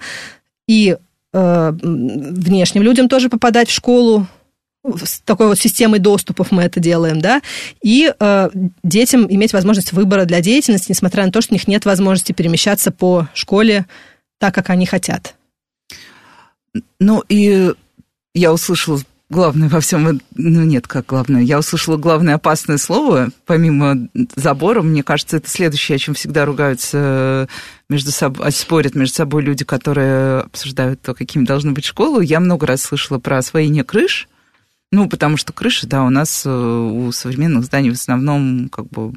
И 0.67 0.97
э, 1.33 1.71
внешним 1.81 2.83
людям 2.83 3.07
тоже 3.07 3.29
попадать 3.29 3.69
в 3.69 3.73
школу, 3.73 4.27
с 5.03 5.19
такой 5.21 5.47
вот 5.47 5.59
системой 5.59 5.99
доступов 5.99 6.51
мы 6.51 6.63
это 6.63 6.79
делаем, 6.79 7.21
да, 7.21 7.41
и 7.81 8.13
э, 8.17 8.49
детям 8.83 9.25
иметь 9.29 9.53
возможность 9.53 9.93
выбора 9.93 10.25
для 10.25 10.41
деятельности, 10.41 10.91
несмотря 10.91 11.25
на 11.25 11.31
то, 11.31 11.41
что 11.41 11.53
у 11.53 11.55
них 11.55 11.67
нет 11.67 11.85
возможности 11.85 12.31
перемещаться 12.31 12.91
по 12.91 13.27
школе 13.33 13.85
так, 14.39 14.53
как 14.53 14.69
они 14.69 14.85
хотят. 14.85 15.35
Ну 16.99 17.23
и 17.29 17.73
я 18.33 18.53
услышала 18.53 18.99
главное 19.29 19.69
во 19.69 19.79
всем, 19.79 20.21
ну 20.35 20.63
нет, 20.63 20.87
как 20.87 21.07
главное, 21.07 21.41
я 21.41 21.59
услышала 21.59 21.97
главное 21.97 22.35
опасное 22.35 22.77
слово, 22.77 23.29
помимо 23.45 24.07
забора, 24.35 24.81
мне 24.81 25.03
кажется, 25.03 25.37
это 25.37 25.49
следующее, 25.49 25.95
о 25.95 25.99
чем 25.99 26.13
всегда 26.13 26.45
ругаются 26.45 27.47
между 27.89 28.11
собой, 28.11 28.51
спорят 28.51 28.95
между 28.95 29.15
собой 29.15 29.41
люди, 29.41 29.65
которые 29.65 30.41
обсуждают 30.41 31.01
то, 31.01 31.13
какими 31.13 31.45
должны 31.45 31.71
быть 31.71 31.85
школы. 31.85 32.23
Я 32.23 32.39
много 32.39 32.67
раз 32.67 32.81
слышала 32.81 33.17
про 33.17 33.37
освоение 33.37 33.83
крыш, 33.83 34.27
ну, 34.91 35.09
потому 35.09 35.37
что 35.37 35.53
крыши, 35.53 35.87
да, 35.87 36.03
у 36.03 36.09
нас 36.09 36.43
э, 36.45 36.49
у 36.49 37.11
современных 37.11 37.65
зданий 37.65 37.89
в 37.89 37.95
основном 37.95 38.69
как 38.69 38.87
бы 38.87 39.13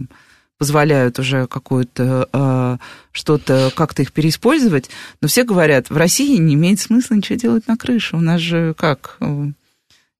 позволяют 0.59 1.19
уже 1.19 1.47
какое-то 1.47 2.29
э, 2.33 2.79
что-то, 3.13 3.71
как-то 3.75 4.03
их 4.03 4.13
переиспользовать. 4.13 4.91
Но 5.21 5.29
все 5.29 5.45
говорят, 5.45 5.89
в 5.89 5.97
России 5.97 6.37
не 6.37 6.55
имеет 6.55 6.81
смысла 6.81 7.15
ничего 7.15 7.39
делать 7.39 7.69
на 7.69 7.77
крыше. 7.77 8.17
У 8.17 8.21
нас 8.21 8.41
же 8.41 8.75
как 8.75 9.17
э, 9.21 9.47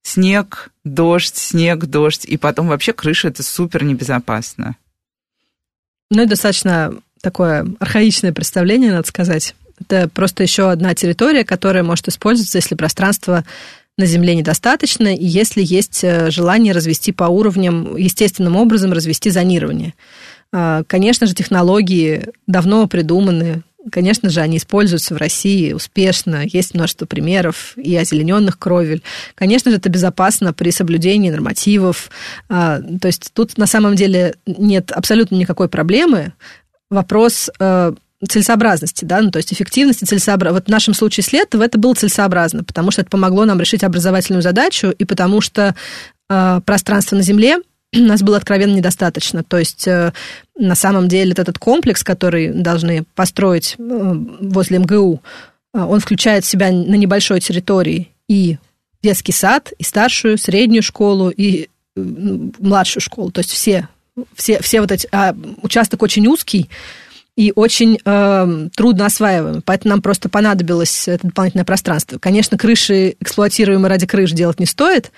снег, 0.03 0.71
дождь, 0.85 1.37
снег, 1.37 1.87
дождь, 1.87 2.25
и 2.25 2.37
потом 2.37 2.69
вообще 2.69 2.93
крыша 2.93 3.29
это 3.29 3.43
супер 3.43 3.85
небезопасно. 3.85 4.77
Ну, 6.11 6.23
это 6.23 6.31
достаточно 6.31 6.95
такое 7.21 7.67
архаичное 7.81 8.33
представление, 8.33 8.93
надо 8.93 9.09
сказать. 9.09 9.55
Это 9.81 10.09
просто 10.09 10.43
еще 10.43 10.71
одна 10.71 10.95
территория, 10.95 11.45
которая 11.45 11.83
может 11.83 12.09
использоваться, 12.09 12.59
если 12.59 12.75
пространство 12.75 13.45
на 13.99 14.07
Земле 14.07 14.35
недостаточно, 14.35 15.15
и 15.15 15.27
если 15.27 15.63
есть 15.63 16.03
э, 16.03 16.31
желание 16.31 16.73
развести 16.73 17.13
по 17.13 17.25
уровням, 17.25 17.97
естественным 17.97 18.57
образом 18.57 18.93
развести 18.93 19.29
зонирование. 19.29 19.93
А, 20.53 20.85
конечно 20.87 21.27
же, 21.27 21.35
технологии 21.35 22.29
давно 22.47 22.87
придуманы, 22.87 23.63
Конечно 23.91 24.29
же, 24.29 24.41
они 24.41 24.59
используются 24.59 25.15
в 25.15 25.19
России 25.19 25.73
успешно. 25.73 26.43
Есть 26.45 26.75
множество 26.75 27.07
примеров 27.07 27.73
и 27.77 27.97
озелененных 27.97 28.59
кровель. 28.59 29.03
Конечно 29.35 29.71
же, 29.71 29.79
это 29.79 29.89
безопасно 29.89 30.53
при 30.53 30.71
соблюдении 30.71 31.31
нормативов. 31.31 32.11
А, 32.51 32.81
то 32.81 33.07
есть 33.07 33.31
тут 33.33 33.57
на 33.57 33.67
самом 33.67 33.95
деле 33.95 34.35
нет 34.47 34.93
абсолютно 34.93 35.37
никакой 35.37 35.69
проблемы. 35.69 36.33
вопрос 36.91 37.51
целесообразности, 38.27 39.05
да, 39.05 39.21
ну, 39.21 39.31
то 39.31 39.37
есть 39.37 39.53
эффективности, 39.53 40.05
целесообразности. 40.05 40.63
Вот 40.63 40.69
в 40.69 40.73
нашем 40.73 40.95
случае 40.95 41.25
с 41.25 41.33
лета 41.33 41.63
это 41.63 41.79
было 41.79 41.95
целесообразно, 41.95 42.65
потому 42.65 42.91
что 42.91 43.03
это 43.03 43.11
помогло 43.11 43.45
нам 43.45 43.61
решить 43.61 43.85
образовательную 43.85 44.43
задачу, 44.43 44.89
и 44.91 45.05
потому 45.05 45.41
что 45.41 45.75
э, 46.29 46.61
пространство 46.65 47.15
на 47.15 47.23
Земле 47.23 47.59
у 47.95 48.01
нас 48.01 48.23
было 48.23 48.37
откровенно 48.37 48.75
недостаточно. 48.75 49.45
То 49.45 49.59
есть 49.59 49.87
э, 49.87 50.13
на 50.57 50.75
самом 50.75 51.09
деле 51.09 51.33
этот 51.33 51.59
комплекс, 51.59 52.03
который 52.03 52.49
должны 52.49 53.05
построить 53.15 53.77
э, 53.79 53.83
возле 54.41 54.79
МГУ, 54.79 55.23
э, 55.75 55.81
он 55.81 56.01
включает 56.01 56.45
в 56.45 56.49
себя 56.49 56.71
на 56.73 56.97
небольшой 56.97 57.41
территории 57.41 58.09
и 58.29 58.59
детский 59.01 59.33
сад, 59.33 59.73
и 59.79 59.85
старшую, 59.85 60.39
среднюю 60.39 60.83
школу, 60.83 61.31
и 61.31 61.69
младшую 61.95 63.01
школу. 63.01 63.31
То 63.31 63.41
есть 63.41 63.51
все, 63.51 63.89
все, 64.35 64.61
все 64.61 64.81
вот 64.81 64.91
эти... 64.91 65.09
А 65.13 65.35
участок 65.63 66.03
очень 66.03 66.27
узкий, 66.27 66.69
и 67.39 67.53
очень 67.55 68.01
э, 68.05 68.69
трудно 68.75 69.07
осваиваемый. 69.07 69.63
Поэтому 69.65 69.91
нам 69.91 70.03
просто 70.03 70.29
понадобилось 70.29 71.07
это 71.07 71.29
дополнительное 71.29 71.65
пространство. 71.65 72.19
Конечно, 72.19 72.59
крыши 72.59 73.15
эксплуатируемые 73.21 73.89
ради 73.89 74.09
крыш 74.09 74.33
делать 74.33 74.59
не 74.59 74.67
стоит, 74.67 75.13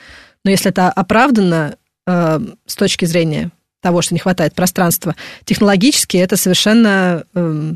но 0.45 0.51
если 0.51 0.71
это 0.71 0.91
оправдано 0.91 1.77
э, 2.07 2.41
с 2.67 2.77
точки 2.77 3.07
зрения 3.07 3.53
того, 3.81 4.03
что 4.03 4.13
не 4.13 4.21
хватает 4.21 4.53
пространства, 4.55 5.17
технологически 5.47 6.19
это 6.19 6.37
совершенно 6.37 7.25
э, 7.35 7.73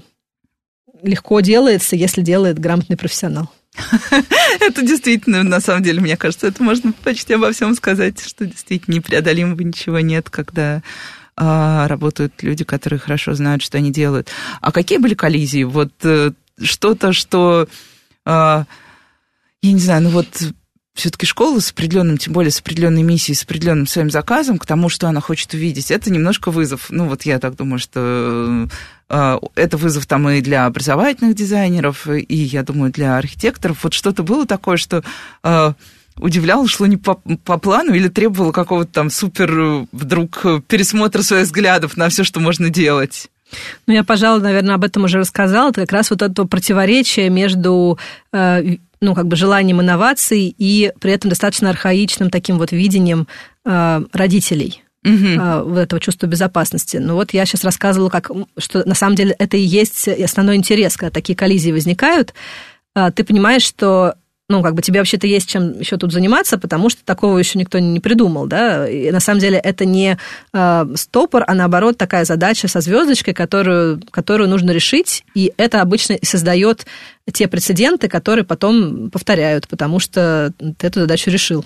легко 1.02 1.40
делается, 1.40 1.96
если 1.96 2.20
делает 2.20 2.58
грамотный 2.58 2.98
профессионал. 2.98 3.50
Это 4.60 4.82
действительно, 4.82 5.42
на 5.42 5.60
самом 5.60 5.82
деле, 5.82 6.00
мне 6.00 6.16
кажется, 6.16 6.46
это 6.46 6.62
можно 6.62 6.92
почти 6.92 7.34
обо 7.34 7.50
всем 7.50 7.74
сказать, 7.74 8.24
что 8.24 8.46
действительно 8.46 8.94
непреодолимого 8.94 9.60
ничего 9.62 9.98
нет, 9.98 10.30
когда 10.30 10.80
работают 11.36 12.42
люди, 12.42 12.64
которые 12.64 13.00
хорошо 13.00 13.34
знают, 13.34 13.62
что 13.62 13.78
они 13.78 13.90
делают. 13.90 14.28
А 14.60 14.72
какие 14.72 14.98
были 14.98 15.14
коллизии? 15.14 15.64
Вот 15.64 15.92
э, 16.04 16.32
что-то, 16.62 17.12
что, 17.12 17.68
а, 18.24 18.66
я 19.62 19.72
не 19.72 19.80
знаю, 19.80 20.02
ну 20.02 20.10
вот 20.10 20.28
все-таки 20.94 21.26
школа 21.26 21.58
с 21.58 21.72
определенным, 21.72 22.18
тем 22.18 22.32
более 22.32 22.52
с 22.52 22.60
определенной 22.60 23.02
миссией, 23.02 23.34
с 23.34 23.42
определенным 23.42 23.88
своим 23.88 24.10
заказом 24.10 24.58
к 24.58 24.66
тому, 24.66 24.88
что 24.88 25.08
она 25.08 25.20
хочет 25.20 25.52
увидеть, 25.52 25.90
это 25.90 26.10
немножко 26.10 26.52
вызов. 26.52 26.86
Ну, 26.90 27.08
вот 27.08 27.22
я 27.22 27.40
так 27.40 27.56
думаю, 27.56 27.80
что 27.80 28.68
э, 29.08 29.38
это 29.56 29.76
вызов 29.76 30.06
там 30.06 30.28
и 30.28 30.40
для 30.40 30.66
образовательных 30.66 31.34
дизайнеров, 31.34 32.06
и, 32.06 32.34
я 32.34 32.62
думаю, 32.62 32.92
для 32.92 33.18
архитекторов. 33.18 33.82
Вот 33.82 33.92
что-то 33.92 34.22
было 34.22 34.46
такое, 34.46 34.76
что 34.76 35.02
удивляло, 36.18 36.66
шло 36.68 36.86
не 36.86 36.96
по, 36.96 37.14
по 37.44 37.58
плану 37.58 37.94
или 37.94 38.08
требовало 38.08 38.52
какого-то 38.52 38.92
там 38.92 39.10
супер 39.10 39.58
э, 39.58 39.86
вдруг 39.92 40.40
э, 40.44 40.60
пересмотра 40.66 41.22
своих 41.22 41.46
взглядов 41.46 41.96
на 41.96 42.08
все, 42.08 42.24
что 42.24 42.40
можно 42.40 42.70
делать? 42.70 43.28
Ну, 43.86 43.94
я, 43.94 44.04
пожалуй, 44.04 44.42
наверное, 44.42 44.76
об 44.76 44.84
этом 44.84 45.04
уже 45.04 45.18
рассказала. 45.18 45.70
Это 45.70 45.82
как 45.82 45.92
раз 45.92 46.10
вот 46.10 46.22
это 46.22 46.44
противоречие 46.44 47.30
между 47.30 47.98
э, 48.32 48.76
ну, 49.00 49.14
как 49.14 49.26
бы 49.26 49.36
желанием 49.36 49.80
инноваций 49.80 50.54
и 50.56 50.92
при 51.00 51.12
этом 51.12 51.28
достаточно 51.28 51.70
архаичным 51.70 52.30
таким 52.30 52.58
вот 52.58 52.72
видением 52.72 53.26
родителей 53.64 54.82
угу. 55.04 55.68
вот 55.70 55.78
этого 55.78 56.00
чувства 56.00 56.26
безопасности. 56.26 56.98
Ну 56.98 57.14
вот 57.14 57.34
я 57.34 57.44
сейчас 57.44 57.64
рассказывала, 57.64 58.08
как, 58.08 58.30
что 58.58 58.86
на 58.86 58.94
самом 58.94 59.16
деле 59.16 59.34
это 59.38 59.56
и 59.56 59.62
есть 59.62 60.08
основной 60.08 60.56
интерес, 60.56 60.96
когда 60.96 61.10
такие 61.10 61.36
коллизии 61.36 61.70
возникают. 61.70 62.34
Ты 62.94 63.24
понимаешь, 63.24 63.62
что 63.62 64.16
ну, 64.48 64.62
как 64.62 64.74
бы 64.74 64.82
тебе 64.82 65.00
вообще-то 65.00 65.26
есть 65.26 65.48
чем 65.48 65.78
еще 65.80 65.96
тут 65.96 66.12
заниматься, 66.12 66.58
потому 66.58 66.90
что 66.90 67.04
такого 67.04 67.38
еще 67.38 67.58
никто 67.58 67.78
не 67.78 68.00
придумал, 68.00 68.46
да. 68.46 68.88
И 68.88 69.10
на 69.10 69.20
самом 69.20 69.40
деле 69.40 69.58
это 69.58 69.86
не 69.86 70.18
э, 70.52 70.86
стопор, 70.96 71.44
а 71.46 71.54
наоборот 71.54 71.96
такая 71.96 72.24
задача 72.24 72.68
со 72.68 72.80
звездочкой, 72.80 73.32
которую, 73.32 74.02
которую 74.10 74.50
нужно 74.50 74.70
решить, 74.70 75.24
и 75.34 75.52
это 75.56 75.80
обычно 75.80 76.18
создает 76.22 76.86
те 77.32 77.48
прецеденты, 77.48 78.08
которые 78.08 78.44
потом 78.44 79.10
повторяют, 79.10 79.66
потому 79.66 79.98
что 79.98 80.52
ты 80.58 80.86
эту 80.86 81.00
задачу 81.00 81.30
решил. 81.30 81.64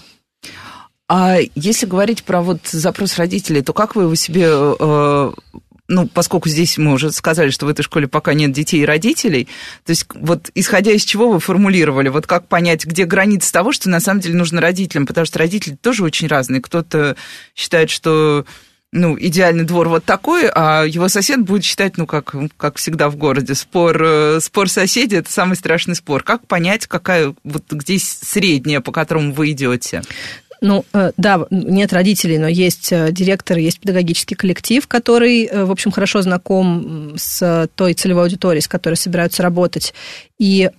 А 1.09 1.39
если 1.55 1.87
говорить 1.87 2.23
про 2.23 2.43
вот 2.43 2.61
запрос 2.67 3.17
родителей, 3.17 3.63
то 3.63 3.73
как 3.73 3.97
вы 3.97 4.05
его 4.05 4.15
себе 4.15 4.47
э, 4.47 5.33
ну, 5.89 6.07
поскольку 6.07 6.49
здесь 6.49 6.77
мы 6.77 6.93
уже 6.93 7.11
сказали, 7.13 7.51
что 7.51 7.67
в 7.67 7.71
этой 7.71 7.83
школе 7.83 8.07
пока 8.07 8.35
нет 8.35 8.53
детей 8.53 8.83
и 8.83 8.87
родителей, 8.87 9.49
то 9.85 9.91
есть 9.91 10.07
вот 10.15 10.51
исходя 10.55 10.93
из 10.93 11.03
чего 11.05 11.33
вы 11.33 11.41
формулировали, 11.41 12.11
вот 12.11 12.27
как 12.27 12.47
понять, 12.47 12.85
где 12.85 13.07
граница 13.07 13.53
того, 13.53 13.73
что 13.73 13.89
на 13.89 14.01
самом 14.01 14.21
деле 14.21 14.35
нужно 14.35 14.61
родителям, 14.61 15.07
потому 15.07 15.25
что 15.25 15.39
родители 15.39 15.75
тоже 15.75 16.05
очень 16.05 16.29
разные. 16.29 16.61
Кто-то 16.61 17.17
считает, 17.55 17.89
что 17.89 18.45
ну, 18.93 19.19
идеальный 19.19 19.65
двор 19.65 19.89
вот 19.89 20.05
такой, 20.05 20.49
а 20.49 20.85
его 20.85 21.09
сосед 21.09 21.43
будет 21.43 21.65
считать, 21.65 21.99
ну, 21.99 22.07
как, 22.07 22.35
как 22.57 22.77
всегда 22.77 23.11
в 23.11 23.17
городе, 23.17 23.55
спор, 23.55 24.03
э, 24.03 24.41
спор 24.41 24.71
соседей– 24.71 25.17
это 25.19 25.31
самый 25.31 25.57
страшный 25.57 25.95
спор. 25.95 26.23
Как 26.23 26.47
понять, 26.47 26.87
какая, 26.87 27.35
вот 27.45 27.65
здесь 27.71 28.09
средняя, 28.23 28.81
по 28.81 28.93
которому 28.93 29.33
вы 29.33 29.51
идете? 29.51 30.03
Ну, 30.61 30.85
э, 30.93 31.13
да, 31.17 31.47
нет 31.51 31.93
родителей, 31.93 32.39
но 32.39 32.49
есть 32.49 32.93
э, 32.93 33.13
директор, 33.13 33.59
есть 33.59 33.81
педагогический 33.81 34.35
коллектив, 34.35 34.87
который, 34.87 35.45
э, 35.45 35.65
в 35.65 35.71
общем, 35.71 35.91
хорошо 35.91 36.23
знаком 36.23 37.15
с 37.17 37.69
той 37.75 37.95
целевой 37.95 38.25
аудиторией, 38.25 38.63
с 38.63 38.69
которой 38.69 38.95
собираются 38.95 39.43
работать. 39.43 39.95
И 40.39 40.71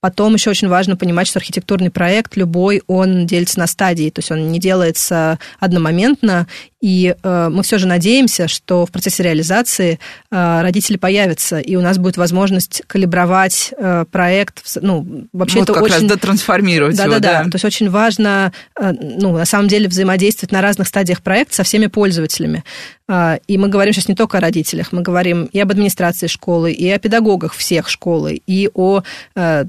Потом 0.00 0.34
еще 0.34 0.50
очень 0.50 0.68
важно 0.68 0.96
понимать, 0.96 1.26
что 1.26 1.40
архитектурный 1.40 1.90
проект 1.90 2.36
любой, 2.36 2.82
он 2.86 3.26
делится 3.26 3.58
на 3.58 3.66
стадии, 3.66 4.10
то 4.10 4.20
есть 4.20 4.30
он 4.30 4.52
не 4.52 4.60
делается 4.60 5.40
одномоментно, 5.58 6.46
и 6.80 7.16
э, 7.20 7.48
мы 7.50 7.62
все 7.62 7.78
же 7.78 7.86
надеемся, 7.86 8.46
что 8.46 8.86
в 8.86 8.92
процессе 8.92 9.22
реализации 9.24 9.98
э, 10.30 10.60
родители 10.62 10.96
появятся, 10.96 11.58
и 11.58 11.74
у 11.74 11.80
нас 11.80 11.98
будет 11.98 12.16
возможность 12.16 12.82
калибровать 12.86 13.74
э, 13.76 14.04
проект. 14.10 14.62
Ну, 14.80 15.26
вообще 15.32 15.58
вот 15.58 15.64
это 15.64 15.72
как 15.74 15.82
очень... 15.82 15.94
раз 15.94 16.02
дотрансформировать 16.04 16.96
да, 16.96 17.04
его, 17.04 17.14
да, 17.14 17.44
да. 17.44 17.50
То 17.50 17.56
есть 17.56 17.64
очень 17.64 17.90
важно, 17.90 18.52
э, 18.78 18.92
ну, 18.92 19.32
на 19.32 19.44
самом 19.44 19.66
деле, 19.66 19.88
взаимодействовать 19.88 20.52
на 20.52 20.62
разных 20.62 20.86
стадиях 20.86 21.22
проекта 21.22 21.56
со 21.56 21.62
всеми 21.64 21.86
пользователями. 21.86 22.62
Э, 23.08 23.38
и 23.48 23.58
мы 23.58 23.68
говорим 23.68 23.92
сейчас 23.92 24.08
не 24.08 24.14
только 24.14 24.38
о 24.38 24.40
родителях, 24.40 24.92
мы 24.92 25.02
говорим 25.02 25.46
и 25.46 25.58
об 25.58 25.70
администрации 25.72 26.28
школы, 26.28 26.70
и 26.70 26.88
о 26.90 26.98
педагогах 27.00 27.54
всех 27.54 27.88
школы, 27.88 28.40
и 28.46 28.70
о 28.74 29.02
э, 29.34 29.64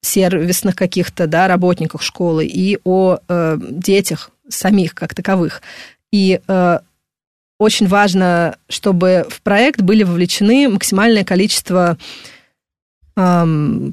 сервисных 0.00 0.76
каких-то 0.76 1.26
да, 1.26 1.46
работниках 1.48 2.02
школы, 2.02 2.46
и 2.46 2.78
о 2.84 3.18
э, 3.28 3.58
детях 3.60 4.30
самих 4.48 4.94
как 4.94 5.14
таковых. 5.14 5.62
И 6.14 6.40
э, 6.46 6.78
очень 7.58 7.88
важно, 7.88 8.56
чтобы 8.68 9.26
в 9.28 9.42
проект 9.42 9.80
были 9.80 10.04
вовлечены 10.04 10.68
максимальное 10.68 11.24
количество 11.24 11.98
э, 13.16 13.44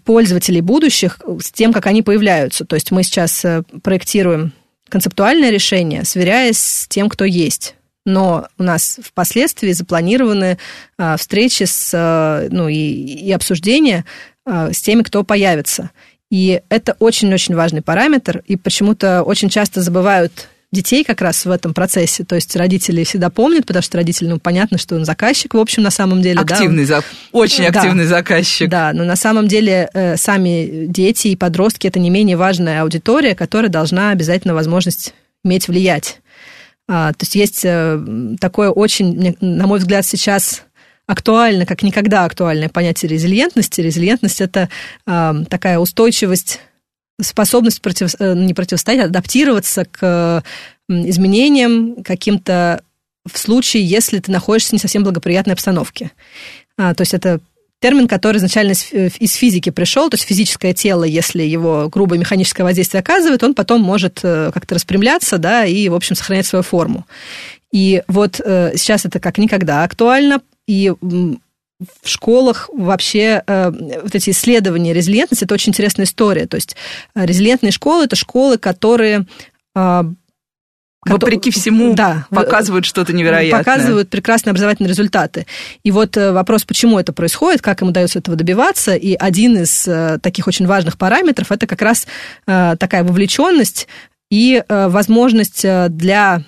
пользователей 0.06 0.62
будущих 0.62 1.20
с 1.40 1.52
тем, 1.52 1.74
как 1.74 1.88
они 1.88 2.04
появляются. 2.04 2.64
То 2.64 2.76
есть 2.76 2.92
мы 2.92 3.02
сейчас 3.02 3.44
э, 3.44 3.64
проектируем 3.82 4.54
концептуальное 4.88 5.50
решение, 5.50 6.06
сверяясь 6.06 6.60
с 6.60 6.88
тем, 6.88 7.10
кто 7.10 7.26
есть. 7.26 7.74
Но 8.06 8.48
у 8.60 8.64
нас 8.64 9.00
впоследствии 9.04 9.72
запланированы 9.72 10.60
э, 11.00 11.18
встречи 11.18 11.64
с, 11.64 11.90
э, 11.92 12.50
ну, 12.52 12.68
и, 12.68 12.76
и 12.76 13.32
обсуждения 13.32 14.06
э, 14.46 14.72
с 14.72 14.80
теми, 14.80 15.02
кто 15.02 15.24
появится. 15.24 15.90
И 16.30 16.62
это 16.70 16.96
очень-очень 17.00 17.56
важный 17.56 17.82
параметр, 17.82 18.44
и 18.46 18.58
почему-то 18.58 19.24
очень 19.24 19.50
часто 19.50 19.82
забывают 19.82 20.50
детей 20.72 21.04
как 21.04 21.22
раз 21.22 21.46
в 21.46 21.52
этом 21.52 21.74
процессе. 21.74 22.24
То 22.24 22.36
есть 22.36 22.56
родители 22.56 23.04
всегда 23.04 23.30
помнят, 23.30 23.66
потому 23.66 23.84
что 23.84 23.98
родители, 23.98 24.28
ну, 24.28 24.40
понятно, 24.40 24.78
что 24.78 24.96
он 24.96 25.06
заказчик, 25.06 25.54
в 25.54 25.58
общем, 25.58 25.84
на 25.84 25.92
самом 25.92 26.22
деле. 26.22 26.40
Активный, 26.40 26.86
да, 26.86 26.98
он... 26.98 27.42
очень 27.42 27.66
активный 27.66 28.06
да, 28.06 28.10
заказчик. 28.10 28.70
Да, 28.70 28.94
но 28.94 29.04
на 29.04 29.16
самом 29.16 29.48
деле 29.48 29.90
э, 29.94 30.16
сами 30.16 30.86
дети 30.88 31.30
и 31.30 31.36
подростки– 31.36 31.88
это 31.88 32.00
не 32.00 32.10
менее 32.10 32.38
важная 32.38 32.82
аудитория, 32.84 33.36
которая 33.36 33.70
должна 33.70 34.12
обязательно 34.12 34.54
возможность 34.54 35.14
иметь 35.44 35.68
влиять. 35.68 36.20
А, 36.88 37.12
то 37.12 37.24
есть 37.24 37.36
есть 37.36 37.62
э, 37.66 38.00
такое 38.40 38.70
очень, 38.70 39.36
на 39.42 39.68
мой 39.68 39.80
взгляд, 39.80 40.06
сейчас 40.06 40.64
актуально, 41.06 41.66
как 41.66 41.84
никогда 41.84 42.24
актуальное 42.24 42.70
понятие 42.70 43.10
резилиентности. 43.10 43.82
Резилиентность– 43.82 44.40
это 44.42 44.70
э, 45.06 45.34
такая 45.50 45.80
устойчивость 45.80 46.62
способность 47.20 47.82
против, 47.82 48.14
э, 48.20 48.34
не 48.36 48.54
противостоять, 48.54 49.02
а 49.02 49.06
адаптироваться 49.06 49.86
к 49.86 50.44
изменениям 50.90 52.04
каким-то 52.04 52.84
в 53.32 53.38
случае, 53.38 53.86
если 53.86 54.20
ты 54.20 54.32
находишься 54.32 54.72
в 54.72 54.74
не 54.74 54.80
совсем 54.80 55.04
благоприятной 55.04 55.54
обстановке. 55.54 56.12
А, 56.78 56.94
то 56.94 57.02
есть 57.02 57.14
это 57.14 57.40
термин, 57.80 58.08
который 58.08 58.38
изначально 58.38 58.74
э, 58.92 59.10
из 59.20 59.34
физики 59.34 59.70
пришел, 59.70 60.10
то 60.10 60.16
есть 60.16 60.28
физическое 60.28 60.74
тело, 60.74 61.04
если 61.04 61.44
его 61.44 61.90
грубое 61.90 62.20
механическое 62.20 62.64
воздействие 62.64 63.00
оказывает, 63.00 63.44
он 63.44 63.54
потом 63.54 63.82
может 63.82 64.20
э, 64.24 64.52
как-то 64.54 64.76
распрямляться, 64.76 65.38
да, 65.38 65.66
и, 65.66 65.88
в 65.90 65.96
общем, 65.96 66.16
сохранять 66.16 66.46
свою 66.46 66.64
форму. 66.64 67.06
И 67.72 68.04
вот 68.08 68.36
сейчас 68.36 69.06
это 69.06 69.22
как 69.22 69.38
никогда 69.38 69.86
актуально, 69.86 70.42
и 70.68 70.92
в 72.04 72.08
школах 72.08 72.70
вообще 72.74 73.44
э, 73.46 73.72
вот 74.04 74.14
эти 74.14 74.30
исследования 74.30 74.94
резилиентности, 74.94 75.46
это 75.46 75.54
очень 75.54 75.72
интересная 75.72 76.06
история. 76.06 76.46
То 76.46 76.56
есть 76.56 76.76
э, 77.16 77.26
резилиентные 77.26 77.72
школы– 77.72 78.04
это 78.06 78.16
школы, 78.16 78.58
которые 78.58 79.26
э, 79.76 80.04
Вопреки 81.04 81.50
всему 81.50 81.96
да, 81.96 82.28
показывают 82.30 82.86
что-то 82.86 83.12
невероятное. 83.12 83.64
Показывают 83.64 84.12
прекрасные 84.12 84.52
образовательные 84.52 84.90
результаты. 84.90 85.48
И 85.84 85.90
вот 85.90 86.16
э, 86.16 86.32
вопрос, 86.32 86.64
почему 86.64 87.00
это 87.00 87.12
происходит, 87.12 87.64
как 87.64 87.82
им 87.82 87.88
удается 87.88 88.20
этого 88.20 88.38
добиваться. 88.38 88.96
И 88.96 89.16
один 89.16 89.58
из 89.58 89.88
э, 89.88 90.20
таких 90.22 90.46
очень 90.48 90.68
важных 90.68 91.00
параметров 91.00 91.52
это 91.52 91.66
как 91.66 91.82
раз 91.82 92.06
такая 92.46 93.04
вовлеченность 93.04 93.88
и 94.30 94.64
возможность 94.68 95.66
для 95.90 96.44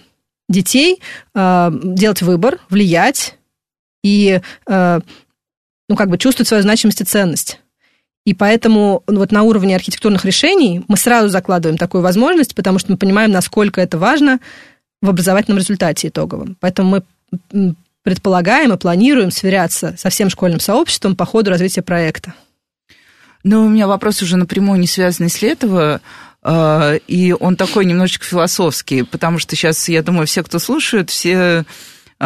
детей 0.48 1.02
делать 1.34 2.22
выбор, 2.22 2.60
влиять 2.70 3.36
и 4.04 4.40
ну, 5.94 5.98
как 5.98 6.10
бы 6.10 6.18
чувствовать 6.18 6.48
свою 6.48 6.64
значимость 6.64 7.02
и 7.02 7.04
ценность. 7.04 7.60
И 8.26 8.34
поэтому 8.34 9.04
вот 9.06 9.32
на 9.32 9.44
уровне 9.44 9.76
архитектурных 9.76 10.26
решений 10.26 10.84
мы 10.88 10.98
сразу 10.98 11.30
закладываем 11.30 11.78
такую 11.78 12.02
возможность, 12.02 12.56
потому 12.56 12.80
что 12.80 12.92
мы 12.92 12.98
понимаем, 12.98 13.30
насколько 13.30 13.80
это 13.80 14.00
важно 14.00 14.40
в 15.04 15.10
образовательном 15.10 15.60
результате 15.60 16.08
итоговом. 16.08 16.58
Поэтому 16.60 17.04
мы 17.52 17.76
предполагаем 18.02 18.74
и 18.74 18.78
планируем 18.78 19.30
сверяться 19.30 19.94
со 19.96 20.10
всем 20.10 20.32
школьным 20.32 20.60
сообществом 20.60 21.16
по 21.16 21.26
ходу 21.26 21.52
развития 21.52 21.84
проекта. 21.84 22.34
Но 23.44 23.64
у 23.64 23.70
меня 23.70 23.86
вопрос 23.86 24.24
уже 24.24 24.36
напрямую 24.36 24.80
не 24.80 24.88
связанный 24.88 25.30
с 25.30 25.44
Летово, 25.44 26.02
а, 26.42 26.96
и 27.08 27.34
он 27.34 27.56
такой 27.56 27.86
немножечко 27.86 28.26
философский, 28.26 29.04
потому 29.04 29.38
что 29.38 29.56
сейчас, 29.56 29.88
я 29.90 30.02
думаю, 30.02 30.26
все, 30.26 30.42
кто 30.42 30.58
слушает, 30.58 31.12
все 31.12 31.66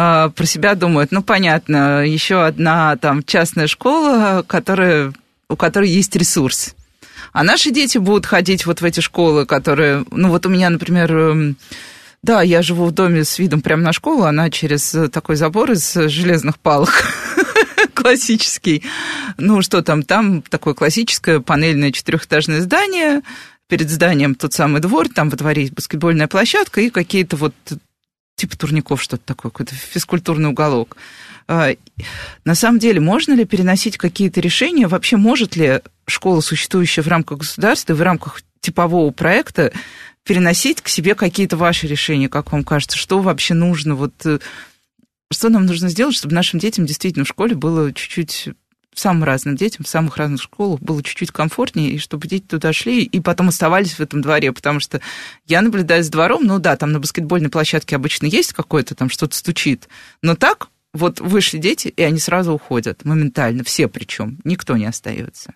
а, 0.00 0.28
про 0.28 0.46
себя 0.46 0.76
думают, 0.76 1.10
ну, 1.10 1.24
понятно, 1.24 2.06
еще 2.06 2.44
одна 2.44 2.96
там 2.96 3.24
частная 3.24 3.66
школа, 3.66 4.44
которая 4.46 5.12
у 5.48 5.56
которой 5.56 5.88
есть 5.88 6.14
ресурс. 6.14 6.76
А 7.32 7.42
наши 7.42 7.72
дети 7.72 7.98
будут 7.98 8.24
ходить 8.24 8.64
вот 8.64 8.80
в 8.80 8.84
эти 8.84 9.00
школы, 9.00 9.44
которые... 9.44 10.04
Ну, 10.12 10.28
вот 10.28 10.46
у 10.46 10.50
меня, 10.50 10.70
например, 10.70 11.12
эм, 11.12 11.56
да, 12.22 12.42
я 12.42 12.62
живу 12.62 12.86
в 12.86 12.92
доме 12.92 13.24
с 13.24 13.40
видом 13.40 13.60
прямо 13.60 13.82
на 13.82 13.92
школу, 13.92 14.22
она 14.22 14.50
через 14.50 14.94
такой 15.10 15.34
забор 15.34 15.72
из 15.72 15.92
железных 15.92 16.60
палок 16.60 16.92
классический. 17.94 18.84
Ну, 19.36 19.62
что 19.62 19.82
там? 19.82 20.04
Там 20.04 20.42
такое 20.42 20.74
классическое 20.74 21.40
панельное 21.40 21.90
четырехэтажное 21.90 22.60
здание, 22.60 23.22
перед 23.66 23.90
зданием 23.90 24.36
тот 24.36 24.52
самый 24.52 24.80
двор, 24.80 25.08
там 25.08 25.28
во 25.28 25.36
дворе 25.36 25.62
есть 25.62 25.74
баскетбольная 25.74 26.28
площадка 26.28 26.82
и 26.82 26.90
какие-то 26.90 27.36
вот 27.36 27.54
типа 28.38 28.56
турников 28.56 29.02
что-то 29.02 29.22
такое, 29.24 29.50
какой-то 29.50 29.74
физкультурный 29.74 30.48
уголок. 30.48 30.96
А, 31.48 31.70
на 32.44 32.54
самом 32.54 32.78
деле, 32.78 33.00
можно 33.00 33.34
ли 33.34 33.44
переносить 33.44 33.98
какие-то 33.98 34.40
решения? 34.40 34.86
Вообще, 34.86 35.16
может 35.16 35.56
ли 35.56 35.80
школа, 36.06 36.40
существующая 36.40 37.02
в 37.02 37.08
рамках 37.08 37.38
государства, 37.38 37.94
в 37.94 38.02
рамках 38.02 38.42
типового 38.60 39.10
проекта, 39.10 39.72
переносить 40.24 40.80
к 40.82 40.88
себе 40.88 41.14
какие-то 41.14 41.56
ваши 41.56 41.86
решения, 41.86 42.28
как 42.28 42.52
вам 42.52 42.62
кажется? 42.62 42.96
Что 42.96 43.20
вообще 43.20 43.54
нужно? 43.54 43.96
Вот, 43.96 44.14
э, 44.24 44.38
что 45.32 45.48
нам 45.48 45.66
нужно 45.66 45.88
сделать, 45.88 46.14
чтобы 46.14 46.34
нашим 46.34 46.60
детям 46.60 46.86
действительно 46.86 47.24
в 47.24 47.28
школе 47.28 47.56
было 47.56 47.92
чуть-чуть 47.92 48.50
самым 48.94 49.24
разным 49.24 49.56
детям 49.56 49.84
в 49.84 49.88
самых 49.88 50.16
разных 50.16 50.42
школах 50.42 50.80
было 50.80 51.02
чуть-чуть 51.02 51.30
комфортнее, 51.30 51.90
и 51.90 51.98
чтобы 51.98 52.26
дети 52.26 52.44
туда 52.44 52.72
шли 52.72 53.02
и 53.02 53.20
потом 53.20 53.48
оставались 53.48 53.94
в 53.94 54.00
этом 54.00 54.20
дворе, 54.22 54.52
потому 54.52 54.80
что 54.80 55.00
я 55.46 55.62
наблюдаю 55.62 56.02
за 56.02 56.10
двором, 56.10 56.44
ну 56.44 56.58
да, 56.58 56.76
там 56.76 56.92
на 56.92 57.00
баскетбольной 57.00 57.50
площадке 57.50 57.96
обычно 57.96 58.26
есть 58.26 58.52
какое-то, 58.52 58.94
там 58.94 59.10
что-то 59.10 59.36
стучит, 59.36 59.88
но 60.22 60.34
так 60.34 60.68
вот 60.92 61.20
вышли 61.20 61.58
дети, 61.58 61.88
и 61.88 62.02
они 62.02 62.18
сразу 62.18 62.52
уходят 62.52 63.04
моментально, 63.04 63.62
все 63.64 63.88
причем, 63.88 64.38
никто 64.44 64.76
не 64.76 64.86
остается. 64.86 65.54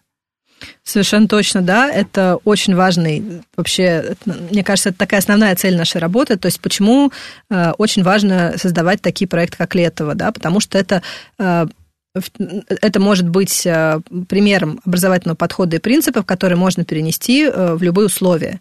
Совершенно 0.84 1.28
точно, 1.28 1.60
да. 1.60 1.90
Это 1.90 2.38
очень 2.44 2.74
важный, 2.74 3.42
вообще, 3.56 4.16
мне 4.24 4.62
кажется, 4.62 4.90
это 4.90 4.98
такая 4.98 5.20
основная 5.20 5.56
цель 5.56 5.76
нашей 5.76 6.00
работы. 6.00 6.36
То 6.36 6.46
есть 6.46 6.60
почему 6.60 7.12
э, 7.50 7.72
очень 7.78 8.02
важно 8.02 8.54
создавать 8.56 9.02
такие 9.02 9.26
проекты, 9.26 9.56
как 9.56 9.74
Летово, 9.74 10.14
да, 10.14 10.30
потому 10.30 10.60
что 10.60 10.78
это 10.78 11.02
э, 11.38 11.66
это 12.14 13.00
может 13.00 13.28
быть 13.28 13.66
э, 13.66 14.00
примером 14.28 14.80
образовательного 14.84 15.36
подхода 15.36 15.76
и 15.76 15.80
принципов, 15.80 16.26
которые 16.26 16.58
можно 16.58 16.84
перенести 16.84 17.44
э, 17.44 17.74
в 17.74 17.82
любые 17.82 18.06
условия. 18.06 18.60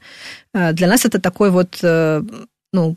Э, 0.53 0.71
для 0.71 0.87
нас 0.87 1.05
это 1.05 1.19
такой 1.19 1.51
вот 1.51 1.79
ну, 2.73 2.95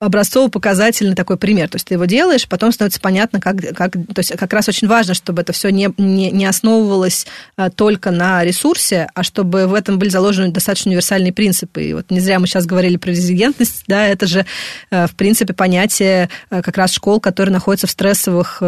образцово-показательный 0.00 1.14
такой 1.14 1.36
пример. 1.36 1.68
То 1.68 1.76
есть 1.76 1.86
ты 1.86 1.94
его 1.94 2.04
делаешь, 2.04 2.48
потом 2.48 2.72
становится 2.72 3.00
понятно, 3.00 3.40
как, 3.40 3.56
как... 3.74 3.92
То 3.92 4.18
есть 4.18 4.36
как 4.36 4.52
раз 4.52 4.68
очень 4.68 4.88
важно, 4.88 5.14
чтобы 5.14 5.42
это 5.42 5.52
все 5.52 5.70
не, 5.70 5.88
не, 5.98 6.30
не 6.30 6.46
основывалось 6.46 7.26
а, 7.56 7.70
только 7.70 8.10
на 8.10 8.44
ресурсе, 8.44 9.08
а 9.14 9.22
чтобы 9.22 9.66
в 9.66 9.74
этом 9.74 9.98
были 9.98 10.08
заложены 10.08 10.48
достаточно 10.48 10.90
универсальные 10.90 11.32
принципы. 11.32 11.84
И 11.84 11.94
вот 11.94 12.10
не 12.10 12.20
зря 12.20 12.38
мы 12.38 12.46
сейчас 12.46 12.66
говорили 12.66 12.96
про 12.96 13.10
резилиентность, 13.10 13.84
да, 13.86 14.06
это 14.06 14.26
же, 14.26 14.46
а, 14.90 15.06
в 15.06 15.14
принципе, 15.14 15.54
понятие 15.54 16.28
а, 16.50 16.60
как 16.60 16.76
раз 16.76 16.92
школ, 16.92 17.20
которые 17.20 17.52
находятся 17.52 17.86
в 17.86 17.90
стрессовых 17.90 18.58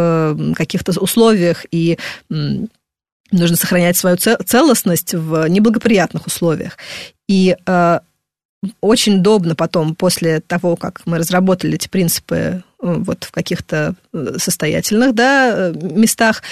каких-то 0.55 0.99
условиях, 1.01 1.67
и 1.71 1.99
нужно 2.29 3.57
сохранять 3.57 3.97
свою 3.97 4.17
целостность 4.17 5.15
в 5.15 5.49
неблагоприятных 5.49 6.27
условиях. 6.27 6.79
И 7.29 7.57
очень 8.81 9.19
удобно 9.19 9.55
потом, 9.55 9.95
после 9.95 10.41
того, 10.41 10.77
как 10.77 11.03
мы 11.07 11.19
разработали 11.19 11.75
эти 11.75 11.89
принципы 11.89 12.63
вот 12.79 13.25
в 13.25 13.31
каких-то 13.33 13.95
э, 14.13 14.35
состоятельных 14.39 15.15
да, 15.15 15.71
э, 15.71 15.73
местах 15.73 16.43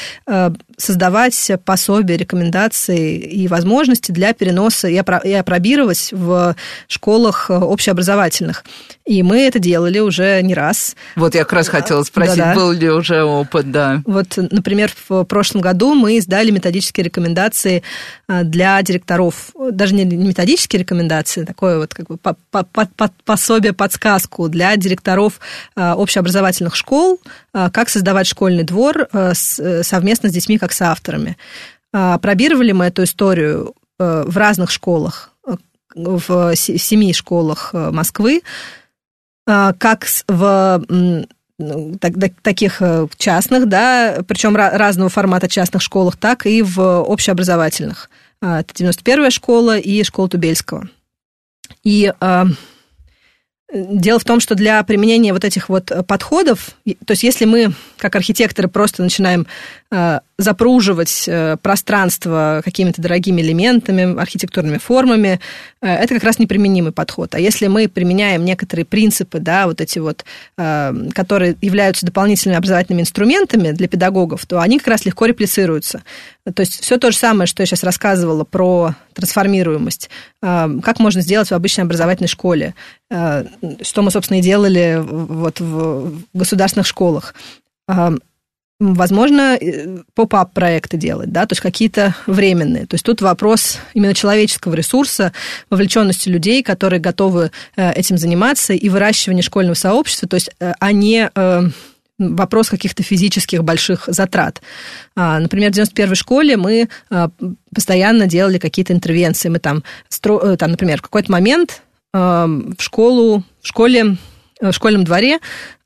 создавать 0.76 1.52
пособия, 1.64 2.16
рекомендации 2.16 3.16
и 3.16 3.46
возможности 3.46 4.10
для 4.10 4.32
переноса 4.32 4.88
и 4.88 4.96
опробировать 4.96 6.10
в 6.12 6.56
школах 6.88 7.50
общеобразовательных. 7.50 8.64
И 9.04 9.22
мы 9.22 9.42
это 9.42 9.58
делали 9.58 9.98
уже 9.98 10.40
не 10.42 10.54
раз. 10.54 10.96
Вот 11.14 11.34
я 11.34 11.44
как 11.44 11.52
раз 11.52 11.68
хотела 11.68 12.02
спросить, 12.02 12.38
да, 12.38 12.46
да. 12.46 12.54
был 12.54 12.72
ли 12.72 12.90
уже 12.90 13.22
опыт, 13.22 13.70
да. 13.70 14.02
Вот, 14.06 14.36
например, 14.36 14.92
в 15.08 15.24
прошлом 15.24 15.60
году 15.60 15.94
мы 15.94 16.16
издали 16.16 16.50
методические 16.50 17.04
рекомендации 17.04 17.82
для 18.28 18.82
директоров, 18.82 19.52
даже 19.70 19.94
не 19.94 20.04
методические 20.04 20.80
рекомендации, 20.80 21.44
такое 21.44 21.78
вот 21.78 21.94
как 21.94 22.06
бы 22.08 22.18
пособие, 23.24 23.72
подсказку 23.72 24.48
для 24.48 24.76
директоров 24.76 25.38
общеобразовательных 25.76 26.13
общеобразовательных 26.14 26.76
школ, 26.76 27.20
а, 27.52 27.70
как 27.70 27.88
создавать 27.88 28.26
школьный 28.26 28.62
двор 28.62 29.08
а, 29.12 29.32
э, 29.32 29.82
совместно 29.82 30.28
с 30.28 30.32
детьми, 30.32 30.58
как 30.58 30.72
с 30.72 30.80
авторами. 30.80 31.36
А, 31.92 32.18
пробировали 32.18 32.72
мы 32.72 32.86
эту 32.86 33.02
историю 33.02 33.74
э, 33.98 34.24
в 34.26 34.36
разных 34.36 34.70
школах, 34.70 35.32
э, 35.46 35.56
в 35.94 36.54
семи 36.54 37.12
школах 37.12 37.72
Москвы, 37.72 38.42
как 39.46 40.06
в 40.26 40.84
ну, 41.58 41.98
таких 42.42 42.80
частных, 43.18 43.68
да, 43.68 44.24
причем 44.26 44.56
разного 44.56 45.10
формата 45.10 45.48
частных 45.48 45.82
школах, 45.82 46.16
так 46.16 46.46
и 46.46 46.62
в 46.62 46.80
общеобразовательных. 46.80 48.08
Это 48.40 48.64
91-я 48.72 49.30
школа 49.30 49.76
и 49.76 50.02
школа 50.02 50.30
Тубельского. 50.30 50.88
И 51.82 52.10
Дело 53.74 54.20
в 54.20 54.24
том, 54.24 54.38
что 54.38 54.54
для 54.54 54.80
применения 54.84 55.32
вот 55.32 55.44
этих 55.44 55.68
вот 55.68 55.90
подходов, 56.06 56.70
то 56.84 57.10
есть 57.10 57.24
если 57.24 57.44
мы, 57.44 57.72
как 57.96 58.14
архитекторы, 58.14 58.68
просто 58.68 59.02
начинаем 59.02 59.48
запруживать 60.36 61.24
э, 61.28 61.56
пространство 61.62 62.60
какими-то 62.64 63.00
дорогими 63.00 63.40
элементами, 63.40 64.18
архитектурными 64.20 64.78
формами, 64.78 65.38
э, 65.80 65.86
это 65.86 66.14
как 66.14 66.24
раз 66.24 66.38
неприменимый 66.40 66.90
подход. 66.90 67.34
А 67.34 67.38
если 67.38 67.68
мы 67.68 67.88
применяем 67.88 68.44
некоторые 68.44 68.84
принципы, 68.84 69.38
да, 69.38 69.66
вот 69.66 69.80
эти 69.80 70.00
вот, 70.00 70.24
которые 70.56 71.56
являются 71.60 72.06
дополнительными 72.06 72.58
образовательными 72.58 73.02
инструментами 73.02 73.70
для 73.70 73.86
педагогов, 73.86 74.44
то 74.46 74.60
они 74.60 74.78
как 74.78 74.88
раз 74.88 75.04
легко 75.04 75.26
реплицируются. 75.26 76.02
То 76.52 76.60
есть 76.60 76.82
все 76.82 76.98
то 76.98 77.10
же 77.10 77.16
самое, 77.16 77.46
что 77.46 77.62
я 77.62 77.66
сейчас 77.66 77.84
рассказывала 77.84 78.44
про 78.44 78.94
трансформируемость, 79.14 80.10
как 80.40 80.98
можно 80.98 81.20
сделать 81.20 81.50
в 81.50 81.54
обычной 81.54 81.84
образовательной 81.84 82.28
школе, 82.28 82.74
что 83.08 84.02
мы, 84.02 84.10
собственно, 84.10 84.38
и 84.38 84.42
делали 84.42 85.00
вот 85.00 85.60
в 85.60 86.22
государственных 86.32 86.86
школах 86.86 87.34
возможно, 88.80 89.56
э, 89.60 89.98
поп-ап 90.14 90.52
проекты 90.52 90.96
делать, 90.96 91.30
да, 91.30 91.46
то 91.46 91.52
есть 91.52 91.60
какие-то 91.60 92.14
временные. 92.26 92.86
То 92.86 92.94
есть 92.94 93.04
тут 93.04 93.22
вопрос 93.22 93.78
именно 93.94 94.14
человеческого 94.14 94.74
ресурса, 94.74 95.32
вовлеченности 95.70 96.28
людей, 96.28 96.62
которые 96.62 97.00
готовы 97.00 97.50
э, 97.76 97.92
этим 97.92 98.18
заниматься, 98.18 98.72
и 98.72 98.88
выращивание 98.88 99.42
школьного 99.42 99.74
сообщества, 99.74 100.28
то 100.28 100.34
есть, 100.34 100.50
э, 100.60 100.72
а 100.78 100.92
не 100.92 101.30
вопрос 102.16 102.70
каких-то 102.70 103.02
физических 103.02 103.64
больших 103.64 104.04
затрат. 104.06 104.62
А, 105.16 105.40
например, 105.40 105.72
в 105.72 105.74
91-й 105.74 106.14
школе 106.14 106.56
мы 106.56 106.88
постоянно 107.74 108.28
делали 108.28 108.58
какие-то 108.58 108.92
интервенции. 108.92 109.48
Мы 109.48 109.58
там, 109.58 109.82
там 110.20 110.70
например, 110.70 110.98
в 110.98 111.02
какой-то 111.02 111.32
момент 111.32 111.82
в 112.12 112.76
школу, 112.78 113.42
в 113.60 113.66
школе 113.66 114.16
в 114.60 114.72
школьном 114.72 115.04
дворе 115.04 115.38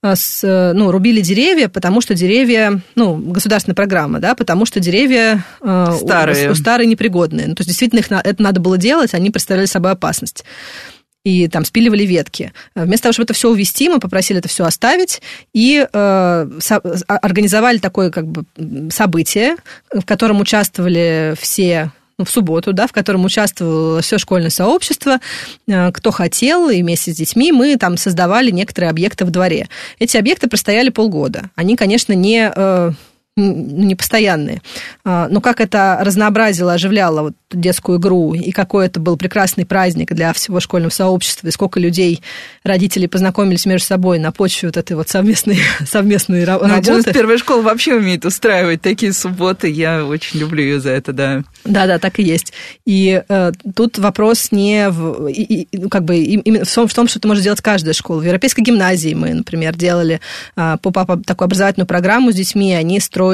э, 0.03 0.15
с, 0.15 0.45
э, 0.45 0.73
ну, 0.75 0.91
рубили 0.91 1.21
деревья, 1.21 1.69
потому 1.69 2.01
что 2.01 2.15
деревья, 2.15 2.81
ну, 2.95 3.17
государственная 3.17 3.75
программа, 3.75 4.19
да, 4.21 4.35
потому 4.35 4.67
что 4.67 4.79
деревья 4.81 5.45
э, 5.61 5.87
старые, 5.99 6.55
старые 6.55 6.87
непригодные. 6.87 7.47
Ну, 7.49 7.55
то 7.55 7.61
есть, 7.63 7.69
действительно, 7.69 8.01
их, 8.01 8.13
это 8.13 8.43
надо 8.43 8.61
было 8.61 8.77
делать, 8.79 9.15
они 9.15 9.31
представляли 9.31 9.67
собой 9.67 9.93
опасность. 9.93 10.45
и 11.25 11.49
там 11.49 11.65
спиливали 11.65 12.05
ветки. 12.05 12.53
Вместо 12.75 13.05
того, 13.05 13.13
чтобы 13.13 13.25
это 13.25 13.35
все 13.35 13.51
увести, 13.51 13.89
мы 13.89 13.99
попросили 14.01 14.39
это 14.39 14.49
все 14.49 14.65
оставить 14.65 15.21
и 15.53 15.87
э, 15.93 16.51
со- 16.61 16.81
организовали 17.09 17.79
такое 17.79 18.11
как 18.11 18.27
бы 18.27 18.45
событие, 18.91 19.57
в 19.93 20.05
котором 20.05 20.41
участвовали 20.41 21.35
все 21.39 21.91
в 22.19 22.29
субботу, 22.29 22.73
да, 22.73 22.87
в 22.87 22.93
котором 22.93 23.25
участвовало 23.25 24.01
все 24.03 24.19
школьное 24.19 24.51
сообщество, 24.51 25.19
э, 25.67 25.93
кто 25.93 26.11
хотел, 26.11 26.69
и 26.69 26.83
вместе 26.83 27.13
с 27.13 27.17
детьми 27.17 27.53
мы 27.53 27.77
там 27.77 27.97
создавали 27.97 28.51
некоторые 28.51 28.91
объекты 28.91 29.25
в 29.25 29.31
дворе. 29.31 29.69
Эти 29.99 30.17
объекты 30.17 30.49
простояли 30.49 30.89
полгода. 30.89 31.51
Они, 31.55 31.77
конечно, 31.77 32.13
не 32.13 32.53
э, 32.55 32.93
не 33.39 33.95
постоянные. 33.95 34.63
А, 35.05 35.29
но 35.31 35.41
как 35.41 35.61
это 35.61 35.99
разнообразило, 36.03 36.75
оживляло 36.75 37.23
вот 37.23 37.35
детскую 37.51 37.99
игру, 37.99 38.35
и 38.35 38.51
какой 38.51 38.87
это 38.87 39.01
был 39.01 39.17
прекрасный 39.17 39.65
праздник 39.65 40.13
для 40.13 40.33
всего 40.33 40.61
школьного 40.61 40.91
сообщества, 40.91 41.49
и 41.49 41.51
сколько 41.51 41.81
людей, 41.81 42.23
родителей 42.63 43.09
познакомились 43.09 43.65
между 43.65 43.87
собой 43.87 44.19
на 44.19 44.33
почве 44.33 44.69
вот 44.69 44.77
этой 44.77 44.97
вот 44.97 45.09
совместной, 45.09 45.59
совместной 45.87 46.41
ну, 46.41 46.47
работы. 46.47 46.93
Ну, 47.07 47.13
первая 47.13 47.39
школа 47.39 47.63
вообще 47.63 47.95
умеет 47.95 48.25
устраивать 48.25 48.83
такие 48.83 49.13
субботы, 49.13 49.69
я 49.69 50.05
очень 50.05 50.41
люблю 50.41 50.63
ее 50.63 50.81
за 50.81 50.91
это, 50.91 51.13
да. 51.13 51.43
Да-да, 51.65 51.99
так 51.99 52.19
и 52.19 52.23
есть. 52.23 52.53
И 52.85 53.23
э, 53.27 53.53
тут 53.75 53.99
вопрос 53.99 54.49
не 54.51 54.91
в, 54.91 55.29
и, 55.29 55.43
и, 55.43 55.79
ну, 55.79 55.89
как 55.89 56.05
бы, 56.05 56.19
именно 56.19 56.65
в 56.65 56.75
том, 56.75 56.87
в 56.87 56.95
том, 56.95 57.09
что 57.09 57.19
это 57.19 57.29
может 57.29 57.45
делать 57.45 57.61
каждая 57.61 57.95
школа. 57.95 58.21
В 58.21 58.25
Европейской 58.25 58.63
гимназии 58.63 59.15
мы, 59.15 59.33
например, 59.33 59.75
делали 59.77 60.21
э, 60.57 60.77
по, 60.83 60.91
по, 60.91 61.17
такую 61.17 61.47
образовательную 61.47 61.87
программу 61.87 62.33
с 62.33 62.35
детьми, 62.35 62.75
они 62.75 63.01
строили 63.01 63.28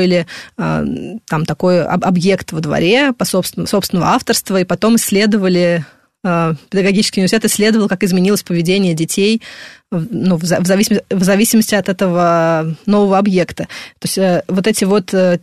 э, 0.59 0.85
там 1.27 1.45
такой 1.45 1.85
объект 1.85 2.53
во 2.53 2.61
дворе 2.61 3.13
по 3.13 3.25
собственному, 3.25 3.67
собственного 3.67 4.11
авторства, 4.11 4.61
и 4.61 4.65
потом 4.65 4.97
исследовали 4.97 5.85
э, 6.25 6.55
педагогический 6.71 7.21
университет 7.21 7.45
исследовал, 7.45 7.89
как 7.89 8.03
изменилось 8.03 8.43
поведение 8.43 8.95
детей 8.95 9.43
ну, 10.11 10.37
в, 10.37 10.45
зависимости, 10.45 11.05
в 11.11 11.23
зависимости 11.23 11.75
от 11.75 11.89
этого 11.89 12.75
нового 12.87 13.19
объекта. 13.19 13.65
То 13.99 14.05
есть 14.05 14.19
э, 14.19 14.43
вот 14.49 14.67
эти 14.67 14.85
вот 14.85 15.13
э, 15.15 15.39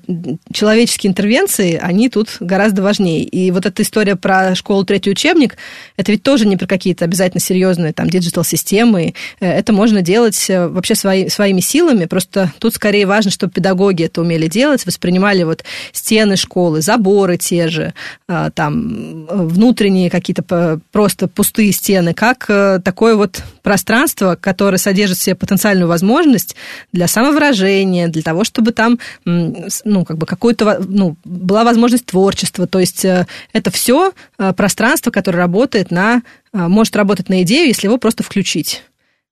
человеческие 0.53 1.11
интервенции, 1.11 1.79
они 1.81 2.09
тут 2.09 2.37
гораздо 2.39 2.81
важнее. 2.81 3.23
И 3.23 3.51
вот 3.51 3.65
эта 3.65 3.83
история 3.83 4.15
про 4.15 4.55
школу 4.55 4.83
третий 4.83 5.11
учебник, 5.11 5.57
это 5.97 6.11
ведь 6.11 6.23
тоже 6.23 6.45
не 6.45 6.57
про 6.57 6.67
какие-то 6.67 7.05
обязательно 7.05 7.41
серьезные 7.41 7.93
там 7.93 8.09
диджитал-системы. 8.09 9.13
Э, 9.39 9.51
это 9.51 9.73
можно 9.73 10.01
делать 10.01 10.45
вообще 10.49 10.95
свои, 10.95 11.29
своими 11.29 11.61
силами. 11.61 12.05
Просто 12.05 12.51
тут 12.59 12.75
скорее 12.75 13.05
важно, 13.05 13.31
чтобы 13.31 13.53
педагоги 13.53 14.05
это 14.05 14.21
умели 14.21 14.47
делать, 14.47 14.85
воспринимали 14.85 15.43
вот 15.43 15.63
стены 15.91 16.35
школы, 16.35 16.81
заборы 16.81 17.37
те 17.37 17.67
же, 17.67 17.93
там 18.27 19.25
внутренние 19.27 20.09
какие-то 20.09 20.79
просто 20.91 21.27
пустые 21.27 21.71
стены, 21.71 22.13
как 22.13 22.45
такое 22.83 23.15
вот 23.15 23.43
пространство, 23.61 24.35
который 24.41 24.77
содержит 24.77 25.17
в 25.17 25.21
себе 25.21 25.35
потенциальную 25.35 25.87
возможность 25.87 26.55
для 26.91 27.07
самовыражения, 27.07 28.07
для 28.07 28.21
того, 28.21 28.43
чтобы 28.43 28.71
там, 28.71 28.99
ну, 29.25 30.05
как 30.05 30.17
бы 30.17 30.25
какую-то, 30.25 30.83
ну, 30.87 31.15
была 31.23 31.63
возможность 31.63 32.05
творчества. 32.05 32.67
То 32.67 32.79
есть 32.79 33.05
э, 33.05 33.25
это 33.53 33.71
все 33.71 34.11
э, 34.37 34.53
пространство, 34.53 35.11
которое 35.11 35.37
работает 35.37 35.91
на, 35.91 36.23
э, 36.53 36.57
может 36.57 36.95
работать 36.95 37.29
на 37.29 37.43
идею, 37.43 37.67
если 37.67 37.87
его 37.87 37.97
просто 37.97 38.23
включить. 38.23 38.83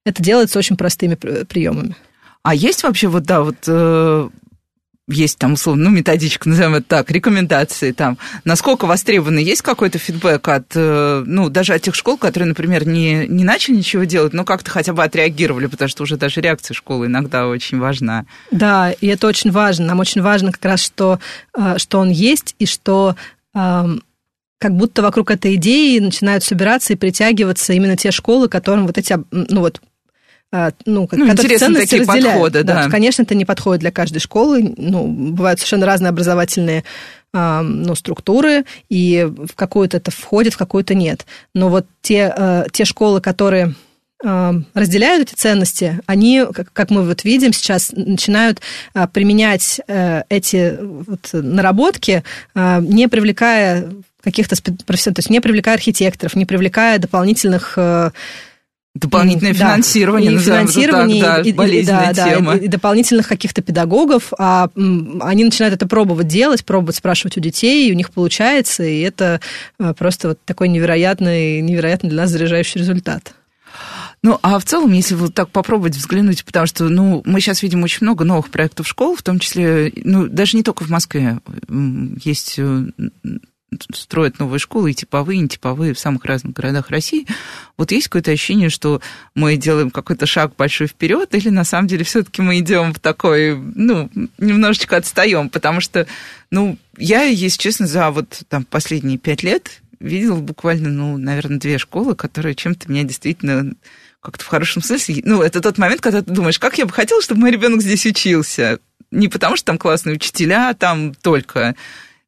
Это 0.06 0.24
делается 0.24 0.58
очень 0.58 0.78
простыми 0.78 1.16
приемами. 1.16 1.96
А 2.42 2.56
есть 2.56 2.84
вообще 2.84 3.08
вот, 3.10 3.24
да, 3.24 3.42
вот 3.42 4.32
есть 5.10 5.38
там, 5.38 5.54
условно, 5.54 5.86
ну, 5.86 5.96
методичка, 5.96 6.48
назовем 6.48 6.76
это 6.76 6.86
так, 6.88 7.12
рекомендации 7.12 7.92
там, 7.92 8.18
насколько 8.46 8.86
востребованы, 8.86 9.40
есть 9.40 9.62
какой-то 9.62 9.98
фидбэк 9.98 10.48
от, 10.48 10.72
э, 10.76 11.24
ну, 11.26 11.50
даже 11.50 11.74
от 11.74 11.82
тех 11.82 11.96
школ, 11.96 12.18
которые, 12.18 12.48
например, 12.48 12.88
не, 12.88 13.28
не 13.28 13.44
начали 13.44 13.76
ничего 13.76 14.04
делать, 14.04 14.34
но 14.34 14.46
как-то 14.46 14.72
хотя 14.72 14.94
бы 14.94 15.04
отреагировали, 15.04 15.68
потому 15.68 15.90
что 15.90 16.04
уже 16.04 16.18
даже 16.18 16.42
реакция 16.42 16.76
школы 16.76 17.08
иногда 17.08 17.48
очень 17.48 17.80
важна. 17.80 18.26
Да, 18.52 18.92
и 18.92 19.08
это 19.08 19.28
очень 19.28 19.52
важно. 19.52 19.86
Нам 19.86 20.00
очень 20.00 20.22
важно 20.22 20.52
как 20.52 20.64
раз, 20.64 20.80
что, 20.80 21.20
э, 21.58 21.78
что 21.78 22.00
он 22.00 22.10
есть, 22.10 22.56
и 22.60 22.66
что 22.66 23.16
как 23.52 24.76
будто 24.76 25.02
вокруг 25.02 25.32
этой 25.32 25.56
идеи 25.56 25.98
начинают 26.00 26.44
собираться 26.44 26.94
и 26.94 26.96
притягиваться 26.96 27.74
именно 27.74 27.98
те 27.98 28.12
школы, 28.12 28.48
которым 28.48 28.86
вот 28.86 28.98
эти, 28.98 29.18
ну 29.32 29.62
вот, 29.62 29.82
а, 30.52 30.72
ну, 30.86 31.08
ну 31.12 31.28
интересны 31.32 31.76
такие 31.76 32.02
разделяют. 32.02 32.26
подходы, 32.26 32.64
да. 32.64 32.86
да. 32.86 32.90
Конечно, 32.90 33.22
это 33.22 33.36
не 33.36 33.46
подходит 33.46 33.82
для 33.82 33.92
каждой 33.92 34.20
школы. 34.20 34.74
Ну, 34.78 35.06
бывают 35.06 35.60
совершенно 35.60 35.86
разные 35.86 36.10
образовательные 36.10 36.84
а, 37.34 37.62
ну, 37.62 37.94
структуры, 37.94 38.66
и 38.90 39.28
в 39.28 39.54
какую-то 39.56 39.98
это 39.98 40.10
входит, 40.10 40.54
в 40.54 40.58
какую-то 40.58 40.96
нет. 40.96 41.28
Но 41.54 41.70
вот 41.70 41.86
те, 42.02 42.34
а, 42.36 42.66
те 42.72 42.86
школы, 42.86 43.22
которые 43.22 43.76
разделяют 44.22 45.30
эти 45.30 45.34
ценности, 45.34 46.02
они, 46.06 46.44
как 46.74 46.90
мы 46.90 47.04
вот 47.04 47.24
видим 47.24 47.54
сейчас, 47.54 47.94
начинают 47.94 48.60
применять 49.14 49.80
э, 49.88 50.24
эти 50.28 50.78
вот 50.78 51.30
наработки, 51.32 52.26
не 52.54 53.08
привлекая 53.08 53.90
каких-то 54.22 54.56
профессионалов, 54.86 55.16
то 55.16 55.20
есть 55.20 55.30
не 55.30 55.40
привлекая 55.40 55.76
архитекторов, 55.76 56.36
не 56.36 56.46
привлекая 56.46 57.00
дополнительных 57.00 57.74
э, 57.78 58.12
Дополнительное 58.96 59.54
да. 59.54 59.60
финансирование, 59.60 60.34
и 60.34 60.38
финансирование, 60.40 61.24
так, 61.24 61.44
да, 61.44 61.50
и, 61.50 61.54
болезненная 61.54 62.14
да, 62.14 62.30
тема. 62.30 62.54
Да, 62.54 62.58
и, 62.58 62.66
и 62.66 62.68
дополнительных 62.68 63.28
каких-то 63.28 63.62
педагогов, 63.62 64.34
а 64.38 64.70
они 64.76 65.44
начинают 65.44 65.76
это 65.76 65.88
пробовать 65.88 66.28
делать, 66.28 66.66
пробовать 66.66 66.96
спрашивать 66.96 67.38
у 67.38 67.40
детей, 67.40 67.88
и 67.88 67.92
у 67.92 67.96
них 67.96 68.12
получается, 68.12 68.84
и 68.84 69.02
это 69.02 69.42
э, 69.80 69.94
просто 69.94 70.30
вот 70.30 70.40
такой 70.44 70.70
невероятный, 70.70 71.62
невероятный 71.62 72.10
для 72.10 72.24
нас 72.24 72.32
заряжающий 72.32 72.80
результат. 72.80 73.36
Ну, 74.22 74.38
а 74.42 74.60
в 74.60 74.66
целом, 74.66 74.92
если 74.92 75.16
вот 75.16 75.34
так 75.34 75.50
попробовать 75.50 75.96
взглянуть, 75.96 76.44
потому 76.44 76.66
что, 76.66 76.90
ну, 76.90 77.22
мы 77.26 77.40
сейчас 77.40 77.62
видим 77.62 77.84
очень 77.84 78.00
много 78.02 78.26
новых 78.26 78.50
проектов 78.50 78.88
школ, 78.88 79.16
в 79.16 79.22
том 79.22 79.40
числе, 79.40 79.94
ну, 79.96 80.28
даже 80.28 80.58
не 80.58 80.64
только 80.64 80.84
в 80.84 80.90
Москве, 80.90 81.38
есть 82.24 82.56
э, 82.58 82.86
строят 83.94 84.40
новые 84.40 84.60
школы, 84.60 84.92
и 84.92 84.94
типовые, 84.94 85.40
и 85.40 85.44
нетиповые 85.44 85.94
в 85.94 86.00
самых 86.00 86.26
разных 86.26 86.54
городах 86.54 86.90
России, 86.90 87.28
вот 87.78 87.92
есть 87.92 88.08
какое-то 88.08 88.32
ощущение, 88.32 88.70
что 88.70 89.02
мы 89.36 89.56
делаем 89.58 89.92
какой-то 89.92 90.26
шаг 90.26 90.56
большой 90.58 90.88
вперед, 90.88 91.34
или 91.36 91.50
на 91.50 91.64
самом 91.64 91.88
деле 91.88 92.04
все-таки 92.04 92.42
мы 92.42 92.60
идем 92.60 92.94
в 92.94 93.00
такой, 93.00 93.56
ну, 93.56 94.10
немножечко 94.38 94.98
отстаем, 94.98 95.50
потому 95.50 95.82
что, 95.82 96.08
ну, 96.52 96.78
я, 96.98 97.24
если 97.24 97.60
честно, 97.60 97.88
за 97.88 98.12
вот 98.12 98.42
там 98.50 98.66
последние 98.66 99.18
пять 99.18 99.44
лет 99.44 99.82
видела 100.00 100.40
буквально, 100.40 100.90
ну, 100.90 101.18
наверное, 101.18 101.60
две 101.60 101.78
школы, 101.78 102.16
которые 102.16 102.56
чем-то 102.56 102.90
меня 102.92 103.04
действительно 103.04 103.74
как-то 104.22 104.44
в 104.44 104.48
хорошем 104.48 104.82
смысле, 104.82 105.22
ну, 105.24 105.42
это 105.42 105.62
тот 105.62 105.78
момент, 105.78 106.02
когда 106.02 106.22
ты 106.22 106.32
думаешь, 106.32 106.60
как 106.60 106.78
я 106.78 106.86
бы 106.86 106.92
хотела, 106.92 107.22
чтобы 107.22 107.42
мой 107.42 107.52
ребенок 107.52 107.82
здесь 107.82 108.06
учился. 108.06 108.80
Не 109.12 109.28
потому, 109.28 109.56
что 109.56 109.66
там 109.66 109.78
классные 109.78 110.16
учителя, 110.16 110.74
там 110.74 111.14
только. 111.16 111.76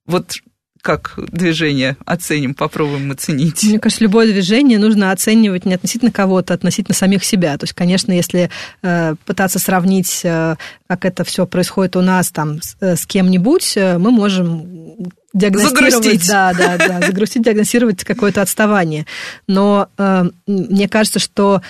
Вот 0.05 0.37
как 0.81 1.13
движение 1.17 1.97
оценим, 2.05 2.53
попробуем 2.53 3.11
оценить? 3.11 3.63
Мне 3.63 3.79
кажется, 3.79 4.03
любое 4.03 4.27
движение 4.27 4.79
нужно 4.79 5.11
оценивать 5.11 5.65
не 5.65 5.73
относительно 5.73 6.11
кого-то, 6.11 6.53
а 6.53 6.55
относительно 6.55 6.95
самих 6.95 7.23
себя. 7.23 7.57
То 7.57 7.63
есть, 7.65 7.73
конечно, 7.73 8.11
если 8.11 8.49
э, 8.81 9.15
пытаться 9.25 9.59
сравнить, 9.59 10.21
э, 10.23 10.55
как 10.87 11.05
это 11.05 11.23
все 11.23 11.45
происходит 11.45 11.95
у 11.95 12.01
нас 12.01 12.31
там 12.31 12.61
с, 12.61 12.75
э, 12.81 12.95
с 12.95 13.05
кем-нибудь, 13.05 13.77
э, 13.77 13.97
мы 13.97 14.11
можем 14.11 14.95
диагностировать, 15.33 15.93
загрустить. 15.93 16.27
да, 16.27 16.53
да, 16.53 16.77
да, 16.77 17.07
загрустить, 17.07 17.43
диагностировать 17.43 18.03
какое-то 18.03 18.41
отставание. 18.41 19.05
Но 19.47 19.89
э, 19.97 20.29
мне 20.47 20.89
кажется, 20.89 21.19
что 21.19 21.61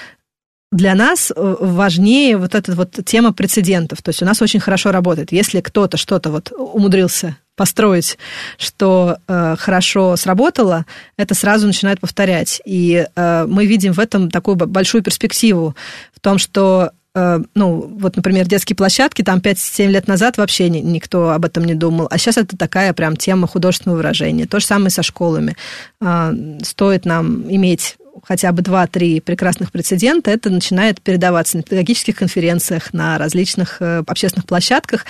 для 0.72 0.96
нас 0.96 1.32
э, 1.36 1.56
важнее 1.60 2.38
вот 2.38 2.56
эта 2.56 2.72
вот 2.74 3.00
тема 3.06 3.34
прецедентов. 3.34 4.02
То 4.02 4.10
есть 4.10 4.22
у 4.22 4.26
нас 4.26 4.42
очень 4.42 4.60
хорошо 4.60 4.92
работает. 4.92 5.32
Если 5.32 5.62
кто-то 5.62 5.98
что-то 5.98 6.32
вот 6.32 6.52
умудрился 6.58 7.36
построить, 7.56 8.18
что 8.58 9.18
э, 9.28 9.56
хорошо 9.58 10.16
сработало, 10.16 10.86
это 11.18 11.36
сразу 11.36 11.68
начинает 11.68 12.00
повторять. 12.00 12.62
И 12.66 13.06
э, 13.16 13.46
мы 13.48 13.66
видим 13.66 13.94
в 13.94 14.00
этом 14.00 14.30
такую 14.32 14.56
большую 14.56 15.04
перспективу 15.04 15.76
в 16.16 16.20
том, 16.20 16.38
что 16.38 16.92
э, 17.14 17.40
ну, 17.54 17.96
вот, 18.00 18.16
например, 18.16 18.48
детские 18.48 18.76
площадки, 18.76 19.22
там 19.22 19.40
5-7 19.40 19.88
лет 19.88 20.08
назад 20.08 20.38
вообще 20.38 20.70
никто 20.70 21.32
об 21.32 21.46
этом 21.46 21.66
не 21.66 21.76
думал, 21.76 22.08
а 22.10 22.18
сейчас 22.18 22.38
это 22.38 22.58
такая 22.58 22.94
прям 22.94 23.16
тема 23.16 23.48
художественного 23.48 23.98
выражения. 23.98 24.48
То 24.48 24.60
же 24.60 24.66
самое 24.66 24.90
со 24.90 25.04
школами. 25.04 25.56
Э, 26.02 26.34
стоит 26.64 27.06
нам 27.06 27.44
иметь 27.52 27.98
хотя 28.24 28.52
бы 28.52 28.62
два-три 28.62 29.20
прекрасных 29.20 29.72
прецедента, 29.72 30.32
это 30.32 30.50
начинает 30.50 31.02
передаваться 31.02 31.58
на 31.58 31.64
педагогических 31.64 32.16
конференциях, 32.16 32.94
на 32.94 33.18
различных 33.18 33.82
э, 33.82 34.04
общественных 34.06 34.46
площадках. 34.46 35.06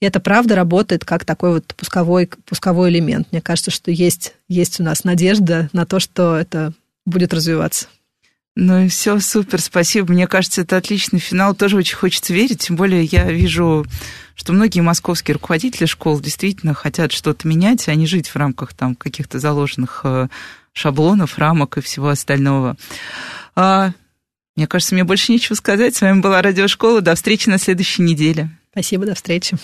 И 0.00 0.06
это 0.06 0.20
правда 0.20 0.54
работает 0.54 1.04
как 1.04 1.24
такой 1.24 1.54
вот 1.54 1.74
пусковой, 1.74 2.30
пусковой 2.46 2.90
элемент. 2.90 3.28
Мне 3.32 3.40
кажется, 3.40 3.70
что 3.70 3.90
есть, 3.90 4.34
есть 4.48 4.80
у 4.80 4.82
нас 4.82 5.04
надежда 5.04 5.68
на 5.72 5.86
то, 5.86 6.00
что 6.00 6.36
это 6.36 6.72
будет 7.06 7.34
развиваться. 7.34 7.86
Ну 8.56 8.84
и 8.84 8.88
все, 8.88 9.18
супер, 9.18 9.60
спасибо. 9.60 10.12
Мне 10.12 10.28
кажется, 10.28 10.60
это 10.60 10.76
отличный 10.76 11.18
финал. 11.18 11.54
Тоже 11.56 11.76
очень 11.76 11.96
хочется 11.96 12.32
верить. 12.32 12.60
Тем 12.60 12.76
более 12.76 13.02
я 13.04 13.30
вижу, 13.30 13.84
что 14.36 14.52
многие 14.52 14.80
московские 14.80 15.34
руководители 15.34 15.86
школ 15.86 16.20
действительно 16.20 16.72
хотят 16.72 17.10
что-то 17.10 17.48
менять, 17.48 17.88
а 17.88 17.94
не 17.96 18.06
жить 18.06 18.28
в 18.28 18.36
рамках 18.36 18.72
там 18.72 18.94
каких-то 18.94 19.40
заложенных 19.40 20.02
э, 20.04 20.28
шаблонов, 20.74 21.38
рамок 21.38 21.78
и 21.78 21.80
всего 21.80 22.08
остального. 22.08 22.76
А, 23.56 23.92
мне 24.56 24.66
кажется, 24.66 24.94
мне 24.94 25.04
больше 25.04 25.32
нечего 25.32 25.54
сказать. 25.54 25.96
С 25.96 26.02
вами 26.02 26.20
была 26.20 26.42
Радиошкола. 26.42 27.00
До 27.00 27.14
встречи 27.14 27.48
на 27.48 27.58
следующей 27.58 28.02
неделе. 28.02 28.50
Спасибо, 28.72 29.06
до 29.06 29.14
встречи. 29.14 29.56